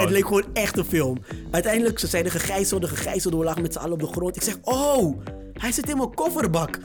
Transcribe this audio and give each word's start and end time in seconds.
het 0.00 0.10
leek 0.10 0.26
gewoon 0.26 0.44
echt 0.52 0.76
een 0.78 0.84
film. 0.84 1.18
Uiteindelijk, 1.50 1.98
ze 1.98 2.06
zeiden 2.06 2.32
gegijzelde, 2.32 2.88
gegijzelde. 2.88 3.36
We 3.36 3.44
lagen 3.44 3.62
met 3.62 3.72
z'n 3.72 3.78
allen 3.78 3.92
op 3.92 4.00
de 4.00 4.06
grond. 4.06 4.36
Ik 4.36 4.42
zeg, 4.42 4.56
oh, 4.62 5.20
hij 5.52 5.72
zit 5.72 5.88
in 5.88 5.96
mijn 5.96 6.14
kofferbak. 6.14 6.78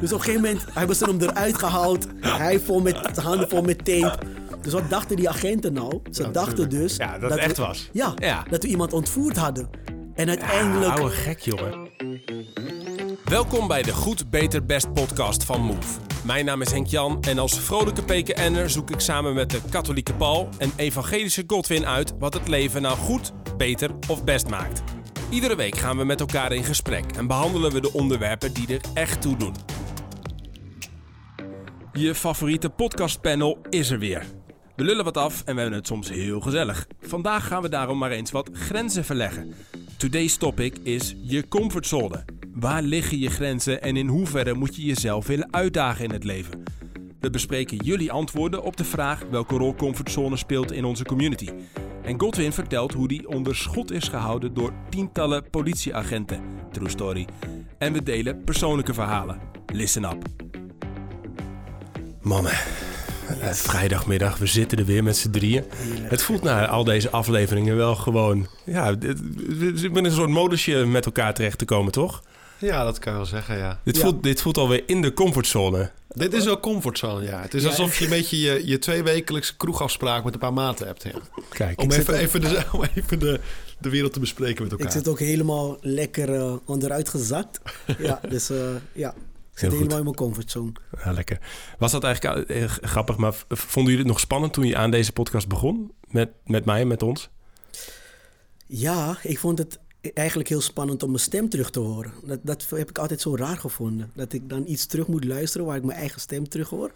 Dus 0.00 0.12
op 0.12 0.18
een 0.18 0.24
gegeven 0.24 0.42
moment 0.42 0.64
hebben 0.72 0.96
ze 0.96 1.04
hem 1.04 1.20
eruit 1.20 1.58
gehaald. 1.58 2.06
Hij 2.20 2.60
vol 2.60 2.80
met 2.80 3.16
handen 3.16 3.48
vol 3.48 3.62
met 3.62 3.84
tape. 3.84 4.18
Dus 4.62 4.72
wat 4.72 4.90
dachten 4.90 5.16
die 5.16 5.28
agenten 5.28 5.72
nou? 5.72 6.00
Ze 6.10 6.30
dachten 6.30 6.68
dus... 6.68 6.96
Ja, 6.96 7.18
dat 7.18 7.30
het 7.30 7.38
echt 7.38 7.56
we, 7.56 7.62
was. 7.62 7.88
Ja, 7.92 8.12
Ja. 8.16 8.44
dat 8.50 8.62
we 8.62 8.68
iemand 8.68 8.92
ontvoerd 8.92 9.36
hadden. 9.36 9.70
En 10.14 10.28
uiteindelijk... 10.28 10.98
oude 10.98 11.14
gek, 11.14 11.38
jongen. 11.38 11.88
Welkom 13.24 13.68
bij 13.68 13.82
de 13.82 13.92
Goed, 13.92 14.30
Beter, 14.30 14.64
Best 14.64 14.92
podcast 14.92 15.44
van 15.44 15.60
Move. 15.60 16.11
Mijn 16.22 16.44
naam 16.44 16.62
is 16.62 16.70
Henk 16.70 16.86
Jan 16.86 17.22
en 17.22 17.38
als 17.38 17.60
vrolijke 17.60 18.02
PKN'er 18.02 18.70
zoek 18.70 18.90
ik 18.90 19.00
samen 19.00 19.34
met 19.34 19.50
de 19.50 19.60
katholieke 19.70 20.14
Paul 20.14 20.48
en 20.58 20.72
evangelische 20.76 21.44
Godwin 21.46 21.86
uit 21.86 22.14
wat 22.18 22.34
het 22.34 22.48
leven 22.48 22.82
nou 22.82 22.96
goed, 22.96 23.32
beter 23.56 23.90
of 24.08 24.24
best 24.24 24.48
maakt. 24.48 24.82
Iedere 25.30 25.56
week 25.56 25.76
gaan 25.76 25.96
we 25.96 26.04
met 26.04 26.20
elkaar 26.20 26.52
in 26.52 26.64
gesprek 26.64 27.04
en 27.16 27.26
behandelen 27.26 27.72
we 27.72 27.80
de 27.80 27.92
onderwerpen 27.92 28.52
die 28.52 28.74
er 28.74 28.80
echt 28.94 29.22
toe 29.22 29.36
doen. 29.36 29.54
Je 31.92 32.14
favoriete 32.14 32.68
podcastpanel 32.70 33.58
is 33.70 33.90
er 33.90 33.98
weer. 33.98 34.26
We 34.76 34.84
lullen 34.84 35.04
wat 35.04 35.16
af 35.16 35.42
en 35.44 35.54
we 35.54 35.60
hebben 35.60 35.78
het 35.78 35.86
soms 35.86 36.10
heel 36.10 36.40
gezellig. 36.40 36.86
Vandaag 37.00 37.46
gaan 37.46 37.62
we 37.62 37.68
daarom 37.68 37.98
maar 37.98 38.10
eens 38.10 38.30
wat 38.30 38.50
grenzen 38.52 39.04
verleggen. 39.04 39.54
Today's 39.98 40.36
topic 40.36 40.78
is 40.82 41.16
je 41.20 41.48
comfortzone. 41.48 42.24
Waar 42.54 42.82
liggen 42.82 43.18
je 43.18 43.30
grenzen 43.30 43.82
en 43.82 43.96
in 43.96 44.06
hoeverre 44.08 44.54
moet 44.54 44.76
je 44.76 44.82
jezelf 44.82 45.26
willen 45.26 45.52
uitdagen 45.52 46.04
in 46.04 46.10
het 46.10 46.24
leven? 46.24 46.62
We 47.20 47.30
bespreken 47.30 47.76
jullie 47.76 48.12
antwoorden 48.12 48.62
op 48.62 48.76
de 48.76 48.84
vraag 48.84 49.22
welke 49.30 49.56
rol 49.56 49.74
comfortzone 49.74 50.36
speelt 50.36 50.72
in 50.72 50.84
onze 50.84 51.04
community. 51.04 51.48
En 52.02 52.20
Godwin 52.20 52.52
vertelt 52.52 52.92
hoe 52.92 53.08
die 53.08 53.28
onder 53.28 53.56
schot 53.56 53.90
is 53.92 54.08
gehouden 54.08 54.54
door 54.54 54.72
tientallen 54.88 55.50
politieagenten. 55.50 56.40
True 56.72 56.88
story. 56.88 57.26
En 57.78 57.92
we 57.92 58.02
delen 58.02 58.44
persoonlijke 58.44 58.94
verhalen. 58.94 59.38
Listen 59.72 60.04
up. 60.04 60.24
Mannen, 62.20 62.52
eh, 62.52 63.50
vrijdagmiddag, 63.50 64.38
we 64.38 64.46
zitten 64.46 64.78
er 64.78 64.84
weer 64.84 65.02
met 65.02 65.16
z'n 65.16 65.30
drieën. 65.30 65.64
Het 66.02 66.22
voelt 66.22 66.42
na 66.42 66.66
al 66.66 66.84
deze 66.84 67.10
afleveringen 67.10 67.76
wel 67.76 67.94
gewoon... 67.94 68.46
Ja, 68.64 68.92
dit- 68.92 69.20
we 69.46 69.72
zitten 69.74 69.96
in 69.98 70.04
een 70.04 70.12
soort 70.12 70.30
modusje 70.30 70.86
met 70.86 71.06
elkaar 71.06 71.34
terecht 71.34 71.58
te 71.58 71.64
komen, 71.64 71.92
toch? 71.92 72.22
Ja, 72.66 72.84
dat 72.84 72.98
kan 72.98 73.12
je 73.12 73.18
wel 73.18 73.26
zeggen, 73.26 73.56
ja. 73.58 73.80
Dit, 73.84 73.96
Ja. 73.96 74.02
voelt, 74.02 74.22
dit 74.22 74.40
voelt 74.40 74.56
alweer 74.56 74.82
in 74.86 75.02
de 75.02 75.12
comfortzone. 75.12 75.90
Dit 76.08 76.32
is 76.34 76.44
wel 76.44 76.60
comfortzone, 76.60 77.24
ja. 77.24 77.40
Het 77.40 77.54
is 77.54 77.62
Ja. 77.62 77.68
alsof 77.68 77.98
je 77.98 78.04
een 78.04 78.10
beetje 78.18 78.40
je, 78.40 78.66
je 78.66 78.78
tweewekelijkse 78.78 79.56
kroegafspraak 79.56 80.24
met 80.24 80.34
een 80.34 80.40
paar 80.40 80.52
maten 80.52 80.86
hebt. 80.86 81.02
Ja. 81.02 81.10
Kijk, 81.50 81.80
Om 81.80 81.90
even, 81.90 82.14
even, 82.14 82.40
de, 82.40 82.64
om 82.72 82.82
even 82.94 83.18
de, 83.18 83.40
de 83.78 83.88
wereld 83.90 84.12
te 84.12 84.20
bespreken 84.20 84.62
met 84.62 84.72
elkaar. 84.72 84.86
Ik 84.86 84.92
zit 84.92 85.08
ook 85.08 85.18
helemaal 85.18 85.76
lekker 85.80 86.34
eh, 86.34 86.54
onderuit 86.64 87.08
gezakt. 87.08 87.60
Ja, 87.98 88.20
dus 88.28 88.50
eh, 88.50 88.56
ja. 88.92 89.14
Ik 89.52 89.58
zit 89.58 89.72
helemaal 89.72 89.98
in 89.98 90.04
mijn 90.04 90.16
comfortzone. 90.16 90.72
ja, 91.04 91.12
lekker. 91.12 91.38
Was 91.78 91.92
dat 91.92 92.04
eigenlijk 92.04 92.48
eh, 92.50 92.64
grappig, 92.68 93.16
maar 93.16 93.34
vonden 93.48 93.92
jullie 93.92 93.98
het 93.98 94.06
nog 94.06 94.20
spannend 94.20 94.52
toen 94.52 94.66
je 94.66 94.76
aan 94.76 94.90
deze 94.90 95.12
podcast 95.12 95.48
begon? 95.48 95.92
Met, 96.08 96.28
met 96.46 96.64
mij 96.64 96.80
en 96.80 96.86
met 96.88 97.02
ons? 97.02 97.28
Ja, 98.66 99.16
ik 99.22 99.38
vond 99.38 99.58
het 99.58 99.78
eigenlijk 100.14 100.48
heel 100.48 100.60
spannend 100.60 101.02
om 101.02 101.08
mijn 101.10 101.22
stem 101.22 101.48
terug 101.48 101.70
te 101.70 101.78
horen. 101.80 102.12
Dat, 102.24 102.38
dat 102.42 102.66
heb 102.74 102.88
ik 102.90 102.98
altijd 102.98 103.20
zo 103.20 103.36
raar 103.36 103.56
gevonden. 103.56 104.10
Dat 104.14 104.32
ik 104.32 104.48
dan 104.48 104.64
iets 104.66 104.86
terug 104.86 105.06
moet 105.06 105.24
luisteren 105.24 105.66
waar 105.66 105.76
ik 105.76 105.84
mijn 105.84 105.98
eigen 105.98 106.20
stem 106.20 106.48
terug 106.48 106.68
hoor. 106.68 106.90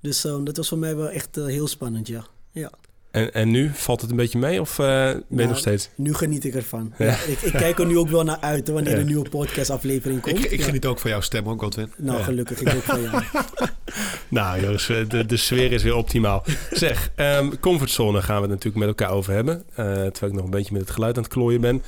Dus 0.00 0.24
eh, 0.24 0.36
dat 0.44 0.56
was 0.56 0.68
voor 0.68 0.78
mij 0.78 0.96
wel 0.96 1.08
echt 1.10 1.36
eh, 1.36 1.44
heel 1.44 1.66
spannend, 1.68 2.06
ja. 2.08 2.24
ja. 2.52 2.70
En, 3.10 3.32
en 3.32 3.50
nu, 3.50 3.70
valt 3.74 4.00
het 4.00 4.10
een 4.10 4.16
beetje 4.16 4.38
mee 4.38 4.60
of 4.60 4.78
eh, 4.78 4.86
ben 4.86 5.14
je 5.14 5.24
Nou, 5.28 5.48
nog 5.48 5.58
steeds... 5.58 5.90
Nu 5.94 6.14
geniet 6.14 6.44
ik 6.44 6.54
ervan. 6.54 6.92
Ja. 6.98 7.12
ik, 7.26 7.40
ik 7.40 7.52
kijk 7.52 7.78
er 7.78 7.86
nu 7.86 7.98
ook 7.98 8.08
wel 8.08 8.24
naar 8.24 8.40
uit 8.40 8.66
hè, 8.66 8.72
wanneer 8.72 8.92
Ja. 8.92 8.98
een 8.98 9.06
nieuwe 9.06 9.28
podcastaflevering 9.28 10.20
komt. 10.20 10.38
ik, 10.44 10.50
ik 10.50 10.58
Ja. 10.58 10.64
geniet 10.64 10.86
ook 10.86 10.98
van 10.98 11.10
jouw 11.10 11.20
stem, 11.20 11.48
ook 11.48 11.60
Godwin. 11.62 11.92
Nou, 11.96 12.18
Ja. 12.18 12.24
gelukkig. 12.24 12.60
Ik 12.60 12.74
ook 12.74 12.82
van 12.82 13.02
jou. 13.02 13.22
Nou 14.28 14.60
jongens, 14.60 14.86
de, 14.86 15.26
de 15.26 15.36
sfeer 15.36 15.72
is 15.72 15.82
weer 15.82 15.94
optimaal. 15.94 16.44
Zeg, 16.70 17.10
ehm, 17.14 17.50
comfortzone 17.60 18.22
gaan 18.22 18.34
we 18.36 18.40
het 18.42 18.50
natuurlijk 18.50 18.76
met 18.76 18.88
elkaar 18.88 19.10
over 19.10 19.32
hebben. 19.32 19.62
Eh, 19.68 19.84
terwijl 19.84 20.26
ik 20.26 20.32
nog 20.32 20.44
een 20.44 20.50
beetje 20.50 20.72
met 20.72 20.82
het 20.82 20.90
geluid 20.90 21.16
aan 21.16 21.22
het 21.22 21.32
klooien 21.32 21.60
ben. 21.60 21.82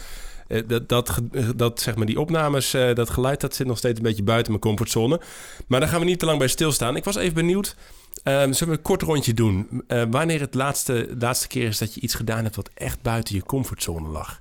Eh, 0.48 0.62
dat, 0.66 0.88
dat, 0.88 1.20
dat, 1.56 1.80
zeg 1.80 1.97
maar, 1.97 2.06
die 2.06 2.20
opnames, 2.20 2.75
eh, 2.75 2.94
dat 2.94 3.10
geluid, 3.10 3.41
dat 3.41 3.54
zit 3.54 3.66
nog 3.66 3.78
steeds 3.78 3.98
een 3.98 4.04
beetje 4.04 4.22
buiten 4.22 4.53
mijn 4.53 4.64
comfortzone. 4.64 5.20
Maar 5.66 5.80
daar 5.80 5.88
gaan 5.88 6.00
we 6.00 6.06
niet 6.06 6.19
te 6.19 6.26
lang 6.26 6.38
bij 6.38 6.48
stilstaan. 6.48 6.97
Ik 6.97 7.04
was 7.04 7.16
even 7.16 7.34
benieuwd, 7.34 7.76
ehm, 8.22 8.53
zullen 8.53 8.72
we 8.72 8.78
een 8.78 8.84
kort 8.84 9.03
rondje 9.03 9.34
doen? 9.34 9.82
Eh, 9.86 10.03
wanneer 10.10 10.41
het 10.41 10.54
laatste, 10.54 11.08
laatste 11.19 11.48
keer 11.48 11.66
is 11.66 11.78
dat 11.78 11.94
je 11.94 12.00
iets 12.00 12.14
gedaan 12.14 12.42
hebt 12.42 12.56
wat 12.56 12.70
echt 12.75 13.03
buiten 13.03 13.34
je 13.34 13.42
comfortzone 13.42 14.08
lag? 14.08 14.41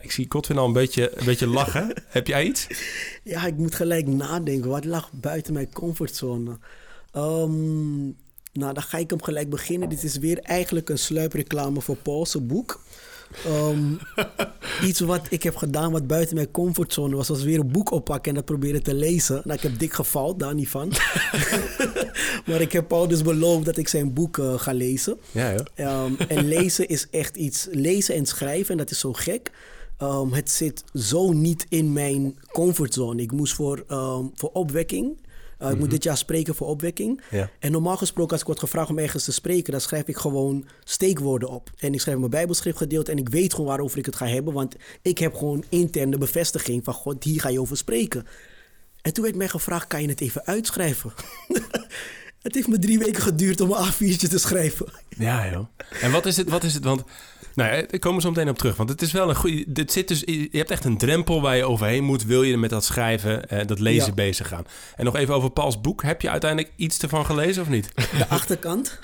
Ik 0.00 0.12
zie 0.12 0.26
Godwin 0.28 0.58
al 0.58 0.66
een 0.66 0.72
beetje, 0.72 1.18
een 1.18 1.24
beetje 1.24 1.46
lachen. 1.46 1.92
Heb 2.08 2.26
jij 2.26 2.44
iets? 2.44 2.66
Ja, 3.22 3.46
ik 3.46 3.56
moet 3.56 3.74
gelijk 3.74 4.06
nadenken. 4.06 4.70
Wat 4.70 4.84
lag 4.84 5.10
buiten 5.12 5.52
mijn 5.52 5.72
comfortzone? 5.72 6.58
Ehm, 7.12 8.04
nou, 8.52 8.74
dan 8.74 8.82
ga 8.82 8.98
ik 8.98 9.10
hem 9.10 9.22
gelijk 9.22 9.50
beginnen. 9.50 9.88
Dit 9.88 10.02
is 10.02 10.18
weer 10.18 10.38
eigenlijk 10.38 10.88
een 10.88 10.98
sluipreclame 10.98 11.80
voor 11.80 11.96
Paul's 11.96 12.46
boek. 12.46 12.80
Ehm, 13.44 13.92
iets 14.88 15.00
wat 15.00 15.26
ik 15.30 15.42
heb 15.42 15.56
gedaan 15.56 15.92
wat 15.92 16.06
buiten 16.06 16.34
mijn 16.34 16.50
comfortzone 16.50 17.16
was, 17.16 17.28
was 17.28 17.42
weer 17.42 17.58
een 17.58 17.72
boek 17.72 17.90
oppakken 17.90 18.28
en 18.28 18.34
dat 18.36 18.44
proberen 18.44 18.82
te 18.82 18.94
lezen. 18.94 19.40
Nou, 19.44 19.56
ik 19.56 19.60
heb 19.60 19.78
dik 19.78 19.92
gefaald, 19.92 20.38
daar 20.38 20.54
niet 20.54 20.68
van. 20.68 20.92
maar 22.46 22.60
ik 22.60 22.72
heb 22.72 22.88
Paul 22.88 23.08
dus 23.08 23.22
beloofd 23.22 23.64
dat 23.64 23.76
ik 23.76 23.88
zijn 23.88 24.12
boek 24.12 24.38
eh, 24.38 24.58
ga 24.58 24.72
lezen. 24.72 25.16
Ja, 25.30 25.52
joh. 25.52 25.66
Ehm, 25.74 26.12
en 26.28 26.48
lezen 26.48 26.88
is 26.88 27.06
echt 27.10 27.36
iets. 27.36 27.66
Lezen 27.70 28.14
en 28.14 28.26
schrijven, 28.26 28.70
en 28.70 28.78
dat 28.78 28.90
is 28.90 28.98
zo 28.98 29.12
gek. 29.12 29.50
Ehm, 29.98 30.32
het 30.32 30.50
zit 30.50 30.84
zo 30.94 31.32
niet 31.32 31.66
in 31.68 31.92
mijn 31.92 32.38
comfortzone. 32.52 33.22
Ik 33.22 33.32
moest 33.32 33.54
voor, 33.54 33.84
voor 34.34 34.50
opwekking. 34.52 35.16
Eh, 35.58 35.70
Ik 35.70 35.78
moet 35.78 35.90
dit 35.90 36.02
jaar 36.02 36.16
spreken 36.16 36.54
voor 36.54 36.66
opwekking. 36.66 37.20
Ja. 37.30 37.50
En 37.58 37.72
normaal 37.72 37.96
gesproken, 37.96 38.32
als 38.32 38.40
ik 38.40 38.46
word 38.46 38.58
gevraagd 38.58 38.90
om 38.90 38.98
ergens 38.98 39.24
te 39.24 39.32
spreken, 39.32 39.72
dan 39.72 39.80
schrijf 39.80 40.06
ik 40.06 40.16
gewoon 40.16 40.66
steekwoorden 40.84 41.48
op. 41.48 41.70
En 41.78 41.94
ik 41.94 42.00
schrijf 42.00 42.18
mijn 42.18 42.30
Bijbelschriftgedeelte 42.30 43.10
en 43.10 43.18
ik 43.18 43.28
weet 43.28 43.52
gewoon 43.52 43.66
waarover 43.66 43.98
ik 43.98 44.06
het 44.06 44.16
ga 44.16 44.26
hebben. 44.26 44.52
Want 44.52 44.76
ik 45.02 45.18
heb 45.18 45.34
gewoon 45.34 45.64
intern 45.68 46.10
de 46.10 46.18
bevestiging 46.18 46.84
van 46.84 46.94
God, 46.94 47.24
hier 47.24 47.40
ga 47.40 47.48
je 47.48 47.60
over 47.60 47.76
spreken. 47.76 48.26
En 49.02 49.12
toen 49.12 49.24
werd 49.24 49.36
mij 49.36 49.48
gevraagd, 49.48 49.86
kan 49.86 50.02
je 50.02 50.08
het 50.08 50.20
even 50.20 50.46
uitschrijven? 50.46 51.12
het 52.46 52.54
heeft 52.54 52.68
me 52.68 52.78
drie 52.78 52.98
weken 52.98 53.22
geduurd 53.22 53.60
om 53.60 53.70
een 53.72 53.92
A4'tje 53.92 54.28
te 54.28 54.38
schrijven. 54.38 54.86
Ja, 55.08 55.50
joh. 55.50 55.66
En 56.00 56.10
wat 56.10 56.26
is 56.26 56.36
het? 56.36 56.48
Wat 56.48 56.64
is 56.64 56.74
het? 56.74 56.84
Want, 56.84 57.02
nou, 57.54 57.74
ja, 57.74 57.84
ik 57.90 58.00
kom 58.00 58.14
er 58.14 58.20
zo 58.20 58.28
meteen 58.28 58.48
op 58.48 58.58
terug. 58.58 58.76
Want 58.76 58.88
het 58.88 59.02
is 59.02 59.12
wel 59.12 59.28
een 59.28 59.34
goede. 59.36 59.64
Dit 59.66 59.92
zit 59.92 60.08
dus. 60.08 60.20
Je 60.26 60.48
hebt 60.52 60.70
echt 60.70 60.84
een 60.84 60.98
drempel 60.98 61.40
waar 61.40 61.56
je 61.56 61.64
overheen 61.64 62.04
moet. 62.04 62.24
Wil 62.24 62.42
je 62.42 62.56
met 62.56 62.70
dat 62.70 62.84
schrijven, 62.84 63.48
eh, 63.48 63.66
dat 63.66 63.78
lezen 63.78 64.08
Ja. 64.08 64.14
bezig 64.14 64.48
gaan? 64.48 64.64
En 64.96 65.04
nog 65.04 65.16
even 65.16 65.34
over 65.34 65.50
Pauls 65.50 65.80
boek. 65.80 66.02
Heb 66.02 66.20
je 66.22 66.30
uiteindelijk 66.30 66.72
iets 66.76 66.98
ervan 66.98 67.26
gelezen 67.26 67.62
of 67.62 67.68
niet? 67.68 67.90
De 67.94 68.26
achterkant. 68.28 68.98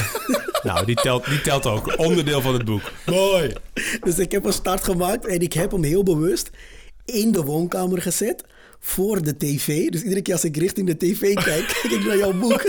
nou, 0.62 0.86
die 0.86 0.96
telt, 0.96 1.24
die 1.24 1.40
telt 1.40 1.66
ook. 1.66 1.98
Onderdeel 1.98 2.40
van 2.40 2.54
het 2.54 2.64
boek. 2.64 2.92
Mooi! 3.06 3.52
Dus 4.00 4.18
ik 4.18 4.30
heb 4.30 4.44
een 4.44 4.52
start 4.52 4.84
gemaakt 4.84 5.26
en 5.26 5.40
ik 5.40 5.52
heb 5.52 5.70
hem 5.70 5.82
heel 5.82 6.02
bewust 6.02 6.50
in 7.04 7.32
de 7.32 7.42
woonkamer 7.42 8.02
gezet 8.02 8.44
voor 8.78 9.22
de 9.22 9.36
tv. 9.36 9.88
Dus 9.88 10.02
iedere 10.02 10.22
keer 10.22 10.34
als 10.34 10.44
ik 10.44 10.56
richting 10.56 10.86
de 10.86 10.96
tv 10.96 11.34
kijk, 11.34 11.66
kijk 11.82 11.92
ik 11.94 12.04
naar 12.04 12.16
jouw 12.16 12.32
boek. 12.38 12.62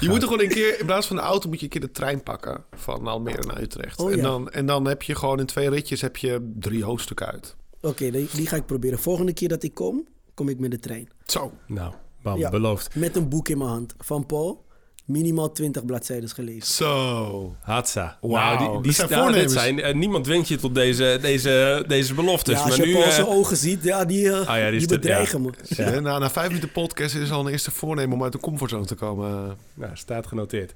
Je 0.00 0.08
moet 0.08 0.16
er 0.22 0.28
gewoon 0.28 0.40
een 0.40 0.48
keer, 0.48 0.80
in 0.80 0.86
plaats 0.86 1.06
van 1.06 1.16
de 1.16 1.22
auto, 1.22 1.48
moet 1.48 1.58
je 1.58 1.64
een 1.64 1.70
keer 1.70 1.80
de 1.80 1.90
trein 1.90 2.22
pakken 2.22 2.64
van 2.76 3.06
Almere 3.06 3.46
naar 3.46 3.60
Utrecht. 3.62 4.00
Oh, 4.00 4.10
en, 4.10 4.16
ja. 4.16 4.22
dan, 4.22 4.50
en 4.50 4.66
dan 4.66 4.86
heb 4.86 5.02
je 5.02 5.14
gewoon 5.14 5.38
in 5.38 5.46
twee 5.46 5.70
ritjes 5.70 6.00
heb 6.00 6.16
je 6.16 6.52
drie 6.58 6.84
hoofdstukken 6.84 7.26
uit. 7.26 7.56
Oké, 7.80 8.10
die, 8.10 8.28
die 8.34 8.46
ga 8.46 8.56
ik 8.56 8.66
proberen. 8.66 8.98
Volgende 8.98 9.32
keer 9.32 9.48
dat 9.48 9.62
ik 9.62 9.74
kom, 9.74 10.06
kom 10.34 10.48
ik 10.48 10.58
met 10.58 10.70
de 10.70 10.78
trein. 10.78 11.08
Zo. 11.26 11.52
Nou, 11.66 11.94
bam, 12.22 12.38
Ja. 12.38 12.50
beloofd. 12.50 12.94
Met 12.94 13.16
een 13.16 13.28
boek 13.28 13.48
in 13.48 13.58
mijn 13.58 13.70
hand 13.70 13.94
van 13.98 14.26
Paul. 14.26 14.66
Minimaal 15.08 15.52
20 15.52 15.84
bladzijden 15.84 16.28
gelezen. 16.28 16.66
Zo. 16.74 17.54
Hatsa. 17.60 18.18
Wauw, 18.20 18.58
Nou, 18.58 18.72
die, 18.72 18.82
die 18.82 18.92
zijn 18.92 19.08
voornemens. 19.08 19.52
zijn, 19.52 19.80
eh, 19.80 19.94
niemand 19.94 20.24
dwingt 20.24 20.48
je 20.48 20.56
tot 20.56 20.74
deze, 20.74 21.18
deze, 21.20 21.84
deze 21.86 22.14
beloftes. 22.14 22.54
ja, 22.54 22.60
als 22.64 22.76
maar 22.76 22.86
je 22.86 22.92
nu, 22.92 22.98
Paul 22.98 23.08
eh, 23.08 23.14
zijn 23.14 23.26
ogen 23.26 23.56
ziet, 23.56 23.82
ja, 23.84 24.04
die, 24.04 24.30
eh, 24.32 24.48
Ah 24.48 24.58
ja, 24.58 24.70
die 24.70 24.86
bedreigen 24.86 25.42
me. 25.42 26.00
Na, 26.00 26.18
na 26.18 26.30
vijf 26.30 26.46
minuten 26.48 26.72
podcast 26.72 27.14
is 27.14 27.30
al 27.30 27.46
een 27.46 27.52
eerste 27.52 27.70
voornemen 27.70 28.16
om 28.16 28.22
uit 28.22 28.32
de 28.32 28.38
comfortzone 28.40 28.84
te 28.86 28.94
komen. 28.94 29.56
nou, 29.74 29.90
staat 29.96 30.26
genoteerd. 30.26 30.74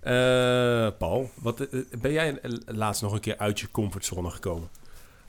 Eh, 0.00 0.12
Paul, 0.98 1.30
wat, 1.34 1.66
ben 2.00 2.12
jij 2.12 2.38
laatst 2.66 3.02
nog 3.02 3.12
een 3.12 3.20
keer 3.20 3.38
uit 3.38 3.60
je 3.60 3.70
comfortzone 3.70 4.30
gekomen? 4.30 4.68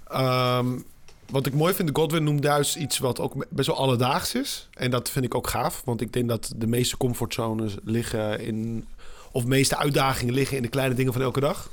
Ehm, 0.07 0.67
wat 1.29 1.45
ik 1.45 1.53
mooi 1.53 1.73
vind, 1.73 1.89
Godwin 1.93 2.23
noemt 2.23 2.43
juist 2.43 2.75
iets 2.75 2.97
wat 2.97 3.19
ook 3.19 3.45
best 3.49 3.67
wel 3.67 3.77
alledaags 3.77 4.35
is. 4.35 4.69
En 4.73 4.91
dat 4.91 5.09
vind 5.09 5.25
ik 5.25 5.35
ook 5.35 5.47
gaaf, 5.47 5.81
want 5.85 6.01
ik 6.01 6.13
denk 6.13 6.29
dat 6.29 6.53
de 6.55 6.67
meeste 6.67 6.97
comfortzones 6.97 7.75
liggen 7.83 8.39
in... 8.39 8.85
of 9.31 9.45
meeste 9.45 9.77
uitdagingen 9.77 10.33
liggen 10.33 10.57
in 10.57 10.63
de 10.63 10.69
kleine 10.69 10.95
dingen 10.95 11.13
van 11.13 11.21
elke 11.21 11.39
dag. 11.39 11.69